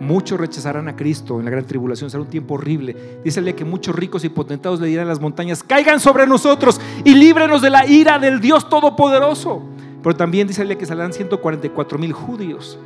Muchos 0.01 0.39
rechazarán 0.39 0.89
a 0.89 0.95
Cristo 0.95 1.39
en 1.39 1.45
la 1.45 1.51
gran 1.51 1.65
tribulación, 1.65 2.11
será 2.11 2.23
un 2.23 2.29
tiempo 2.29 2.55
horrible. 2.55 3.21
Dícele 3.25 3.55
que 3.55 3.65
muchos 3.65 3.97
ricos 3.97 4.25
y 4.25 4.29
potentados 4.29 4.81
le 4.81 4.87
dirán 4.87 5.07
a 5.07 5.09
las 5.09 5.21
montañas, 5.21 5.63
caigan 5.63 5.99
sobre 5.99 6.27
nosotros 6.27 6.81
y 7.05 7.15
líbrenos 7.15 7.63
de 7.63 7.71
la 7.71 7.87
ira 7.87 8.19
del 8.19 8.41
Dios 8.41 8.69
Todopoderoso. 8.69 9.63
Pero 10.03 10.17
también 10.17 10.47
dícele 10.47 10.79
que 10.79 10.87
saldrán 10.87 11.13
144 11.13 11.99
mil 11.99 12.13
judíos 12.13 12.79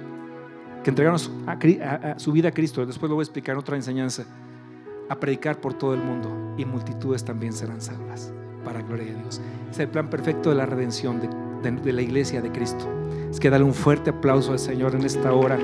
que 0.83 0.91
entregaron 0.91 1.19
su 1.19 2.33
vida 2.33 2.49
a 2.49 2.53
Cristo. 2.53 2.85
Después 2.85 3.09
lo 3.09 3.17
voy 3.17 3.23
a 3.23 3.25
explicar 3.25 3.55
en 3.55 3.61
otra 3.61 3.77
enseñanza. 3.77 4.25
A 5.09 5.17
predicar 5.17 5.61
por 5.61 5.75
todo 5.75 5.93
el 5.93 6.01
mundo 6.01 6.55
y 6.57 6.65
multitudes 6.65 7.25
también 7.25 7.53
serán 7.53 7.83
salvas 7.83 8.33
para 8.65 8.81
gloria 8.81 9.07
de 9.07 9.15
Dios. 9.21 9.41
Es 9.71 9.79
el 9.79 9.89
plan 9.89 10.09
perfecto 10.09 10.49
de 10.49 10.57
la 10.57 10.65
redención 10.65 11.21
de, 11.21 11.29
de 11.63 11.93
la 11.93 12.03
iglesia 12.03 12.43
de 12.43 12.51
Cristo. 12.51 12.89
Es 13.31 13.39
que 13.39 13.49
darle 13.49 13.65
un 13.65 13.75
fuerte 13.75 14.11
aplauso 14.11 14.53
al 14.53 14.59
Señor 14.59 14.95
en 14.95 15.05
esta 15.05 15.33
hora 15.33 15.59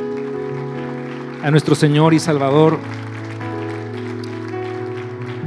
a 1.42 1.50
nuestro 1.50 1.74
Señor 1.74 2.14
y 2.14 2.18
Salvador. 2.18 2.78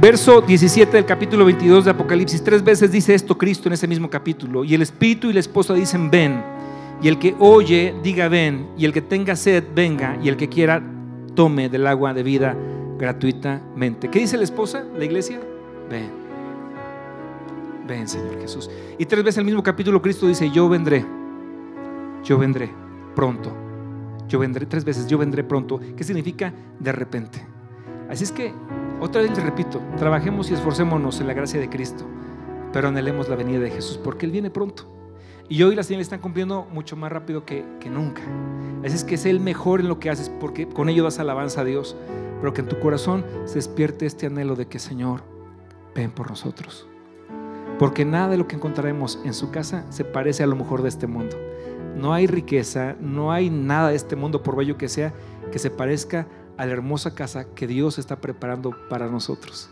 Verso 0.00 0.40
17 0.40 0.96
del 0.96 1.06
capítulo 1.06 1.44
22 1.44 1.84
de 1.84 1.90
Apocalipsis, 1.92 2.42
tres 2.42 2.62
veces 2.62 2.90
dice 2.90 3.14
esto 3.14 3.38
Cristo 3.38 3.68
en 3.68 3.74
ese 3.74 3.86
mismo 3.86 4.10
capítulo. 4.10 4.64
Y 4.64 4.74
el 4.74 4.82
Espíritu 4.82 5.30
y 5.30 5.32
la 5.32 5.40
esposa 5.40 5.74
dicen, 5.74 6.10
ven. 6.10 6.42
Y 7.00 7.08
el 7.08 7.18
que 7.18 7.34
oye, 7.38 7.94
diga, 8.02 8.28
ven. 8.28 8.68
Y 8.76 8.84
el 8.84 8.92
que 8.92 9.00
tenga 9.00 9.36
sed, 9.36 9.64
venga. 9.74 10.18
Y 10.22 10.28
el 10.28 10.36
que 10.36 10.48
quiera, 10.48 10.82
tome 11.34 11.68
del 11.68 11.86
agua 11.86 12.12
de 12.14 12.22
vida 12.22 12.56
gratuitamente. 12.98 14.08
¿Qué 14.08 14.18
dice 14.18 14.36
la 14.36 14.44
esposa, 14.44 14.84
la 14.96 15.04
iglesia? 15.04 15.40
Ven. 15.88 16.21
Ven, 17.86 18.08
Señor 18.08 18.40
Jesús. 18.40 18.70
Y 18.98 19.06
tres 19.06 19.24
veces 19.24 19.38
el 19.38 19.44
mismo 19.44 19.62
capítulo 19.62 20.00
Cristo 20.00 20.26
dice, 20.26 20.50
yo 20.50 20.68
vendré. 20.68 21.04
Yo 22.24 22.38
vendré 22.38 22.70
pronto 23.14 23.62
yo 24.32 24.38
vendré 24.38 24.64
tres 24.64 24.84
veces, 24.84 25.06
yo 25.06 25.18
vendré 25.18 25.44
pronto, 25.44 25.78
¿qué 25.94 26.04
significa 26.04 26.54
de 26.80 26.90
repente. 26.90 27.46
Así 28.08 28.24
es 28.24 28.32
que, 28.32 28.54
otra 28.98 29.20
vez 29.20 29.30
les 29.30 29.42
repito, 29.42 29.78
trabajemos 29.98 30.50
y 30.50 30.54
esforcémonos 30.54 31.20
en 31.20 31.26
la 31.26 31.34
gracia 31.34 31.60
de 31.60 31.68
Cristo, 31.68 32.06
pero 32.72 32.88
anhelemos 32.88 33.28
la 33.28 33.36
venida 33.36 33.60
de 33.60 33.70
Jesús, 33.70 34.00
porque 34.02 34.24
Él 34.24 34.32
viene 34.32 34.50
pronto. 34.50 34.90
Y 35.50 35.62
hoy 35.62 35.74
las 35.74 35.86
señales 35.86 36.06
están 36.06 36.20
cumpliendo 36.20 36.66
mucho 36.72 36.96
más 36.96 37.12
rápido 37.12 37.44
que, 37.44 37.62
nunca. 37.90 38.22
Así 38.82 38.96
es 38.96 39.04
que 39.04 39.16
es 39.16 39.26
el 39.26 39.38
mejor 39.38 39.80
en 39.80 39.88
lo 39.88 39.98
que 39.98 40.08
haces, 40.08 40.30
porque 40.30 40.66
con 40.66 40.88
ello 40.88 41.04
das 41.04 41.18
alabanza 41.18 41.60
a 41.60 41.64
Dios, 41.64 41.94
pero 42.40 42.54
que 42.54 42.62
en 42.62 42.68
tu 42.68 42.78
corazón 42.80 43.26
se 43.44 43.56
despierte 43.56 44.06
este 44.06 44.26
anhelo 44.26 44.56
de 44.56 44.66
que, 44.66 44.78
Señor, 44.78 45.24
ven 45.94 46.10
por 46.10 46.30
nosotros. 46.30 46.88
Porque 47.82 48.04
nada 48.04 48.28
de 48.28 48.36
lo 48.36 48.46
que 48.46 48.54
encontraremos 48.54 49.18
en 49.24 49.34
su 49.34 49.50
casa 49.50 49.84
se 49.90 50.04
parece 50.04 50.44
a 50.44 50.46
lo 50.46 50.54
mejor 50.54 50.82
de 50.82 50.88
este 50.88 51.08
mundo. 51.08 51.36
No 51.96 52.14
hay 52.14 52.28
riqueza, 52.28 52.94
no 53.00 53.32
hay 53.32 53.50
nada 53.50 53.88
de 53.88 53.96
este 53.96 54.14
mundo, 54.14 54.40
por 54.44 54.54
bello 54.54 54.78
que 54.78 54.88
sea, 54.88 55.12
que 55.50 55.58
se 55.58 55.68
parezca 55.68 56.28
a 56.56 56.64
la 56.64 56.74
hermosa 56.74 57.16
casa 57.16 57.44
que 57.56 57.66
Dios 57.66 57.98
está 57.98 58.20
preparando 58.20 58.70
para 58.88 59.08
nosotros. 59.08 59.68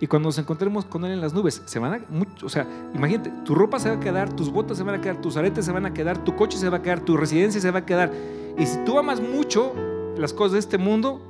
Y 0.00 0.06
cuando 0.06 0.28
nos 0.28 0.38
encontremos 0.38 0.84
con 0.84 1.04
Él 1.04 1.10
en 1.10 1.20
las 1.20 1.34
nubes, 1.34 1.60
se 1.64 1.80
van 1.80 1.94
a, 1.94 2.44
o 2.44 2.48
sea, 2.48 2.68
imagínate, 2.94 3.32
tu 3.44 3.56
ropa 3.56 3.80
se 3.80 3.88
va 3.88 3.96
a 3.96 4.00
quedar, 4.00 4.32
tus 4.32 4.52
botas 4.52 4.78
se 4.78 4.84
van 4.84 4.94
a 4.94 5.00
quedar, 5.00 5.20
tus 5.20 5.36
aretes 5.36 5.64
se 5.64 5.72
van 5.72 5.86
a 5.86 5.92
quedar, 5.92 6.22
tu 6.22 6.36
coche 6.36 6.56
se 6.56 6.68
va 6.68 6.76
a 6.76 6.82
quedar, 6.82 7.00
tu 7.00 7.16
residencia 7.16 7.60
se 7.60 7.72
va 7.72 7.80
a 7.80 7.84
quedar. 7.84 8.12
Y 8.56 8.64
si 8.64 8.78
tú 8.84 8.96
amas 8.96 9.20
mucho 9.20 9.74
las 10.16 10.32
cosas 10.32 10.52
de 10.52 10.58
este 10.60 10.78
mundo, 10.78 11.20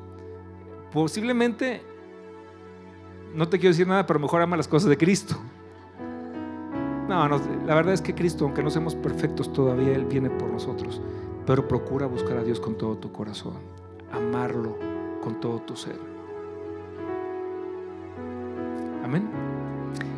posiblemente, 0.93 1.81
no 3.35 3.49
te 3.49 3.59
quiero 3.59 3.73
decir 3.73 3.87
nada, 3.87 4.05
pero 4.05 4.21
mejor 4.21 4.43
ama 4.43 4.55
las 4.59 4.69
cosas 4.69 4.91
de 4.91 4.99
Cristo. 4.99 5.41
No, 7.09 7.29
la 7.29 7.75
verdad 7.75 7.93
es 7.93 8.01
que 8.01 8.15
Cristo, 8.15 8.45
aunque 8.45 8.63
no 8.63 8.71
seamos 8.71 8.95
perfectos 8.95 9.53
todavía, 9.53 9.95
Él 9.95 10.07
viene 10.07 10.31
por 10.31 10.49
nosotros. 10.49 11.03
Pero 11.47 11.69
procura 11.69 12.07
buscar 12.07 12.39
a 12.39 12.43
Dios 12.43 12.61
con 12.61 12.77
todo 12.77 12.97
tu 12.97 13.13
corazón, 13.13 13.55
amarlo 14.11 14.79
con 15.23 15.41
todo 15.41 15.59
tu 15.61 15.77
ser. 15.77 15.99
Amén. 19.05 19.29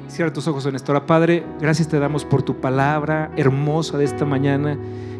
Cierra 0.06 0.32
tus 0.32 0.46
ojos 0.46 0.64
en 0.66 0.76
esta 0.76 0.92
hora. 0.92 1.06
Padre, 1.06 1.44
gracias 1.60 1.88
te 1.88 1.98
damos 1.98 2.24
por 2.24 2.42
tu 2.42 2.60
palabra 2.60 3.32
hermosa 3.36 3.98
de 3.98 4.04
esta 4.04 4.24
mañana. 4.24 4.78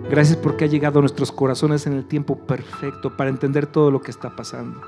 Gracias 0.08 0.36
porque 0.36 0.64
ha 0.64 0.68
llegado 0.68 1.00
a 1.00 1.02
nuestros 1.02 1.32
corazones 1.32 1.88
en 1.88 1.94
el 1.94 2.04
tiempo 2.06 2.36
perfecto 2.36 3.16
para 3.16 3.28
entender 3.28 3.66
todo 3.66 3.90
lo 3.90 4.00
que 4.00 4.12
está 4.12 4.36
pasando. 4.36 4.80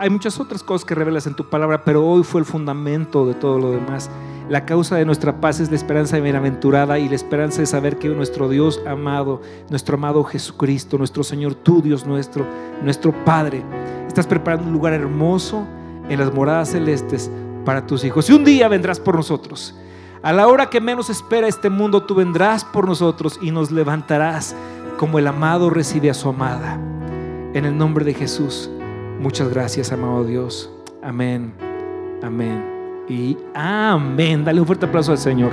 Hay 0.00 0.10
muchas 0.10 0.38
otras 0.38 0.62
cosas 0.62 0.84
que 0.84 0.94
revelas 0.94 1.26
en 1.26 1.34
tu 1.34 1.50
palabra, 1.50 1.82
pero 1.82 2.06
hoy 2.06 2.22
fue 2.22 2.40
el 2.40 2.44
fundamento 2.44 3.26
de 3.26 3.34
todo 3.34 3.58
lo 3.58 3.72
demás. 3.72 4.08
La 4.48 4.64
causa 4.64 4.94
de 4.94 5.04
nuestra 5.04 5.40
paz 5.40 5.58
es 5.58 5.70
la 5.70 5.76
esperanza 5.76 6.20
bienaventurada 6.20 7.00
y 7.00 7.08
la 7.08 7.16
esperanza 7.16 7.62
de 7.62 7.66
saber 7.66 7.98
que 7.98 8.08
nuestro 8.08 8.48
Dios 8.48 8.80
amado, 8.86 9.42
nuestro 9.70 9.96
amado 9.96 10.22
Jesucristo, 10.22 10.98
nuestro 10.98 11.24
Señor, 11.24 11.56
tu 11.56 11.82
Dios 11.82 12.06
nuestro, 12.06 12.46
nuestro 12.80 13.12
Padre, 13.24 13.64
estás 14.06 14.28
preparando 14.28 14.68
un 14.68 14.72
lugar 14.72 14.92
hermoso 14.92 15.66
en 16.08 16.20
las 16.20 16.32
moradas 16.32 16.70
celestes 16.70 17.28
para 17.64 17.84
tus 17.84 18.04
hijos. 18.04 18.30
Y 18.30 18.34
un 18.34 18.44
día 18.44 18.68
vendrás 18.68 19.00
por 19.00 19.16
nosotros. 19.16 19.74
A 20.22 20.32
la 20.32 20.46
hora 20.46 20.70
que 20.70 20.80
menos 20.80 21.10
espera 21.10 21.48
este 21.48 21.70
mundo, 21.70 22.04
tú 22.04 22.14
vendrás 22.14 22.64
por 22.64 22.86
nosotros 22.86 23.36
y 23.42 23.50
nos 23.50 23.72
levantarás 23.72 24.54
como 24.96 25.18
el 25.18 25.26
amado 25.26 25.70
recibe 25.70 26.08
a 26.08 26.14
su 26.14 26.28
amada. 26.28 26.78
En 27.52 27.64
el 27.64 27.76
nombre 27.76 28.04
de 28.04 28.14
Jesús. 28.14 28.70
Muchas 29.20 29.48
gracias, 29.48 29.90
amado 29.92 30.24
Dios. 30.24 30.70
Amén, 31.02 31.52
amén 32.22 32.64
y 33.08 33.36
amén. 33.54 34.44
Dale 34.44 34.60
un 34.60 34.66
fuerte 34.66 34.86
aplauso 34.86 35.12
al 35.12 35.18
Señor. 35.18 35.52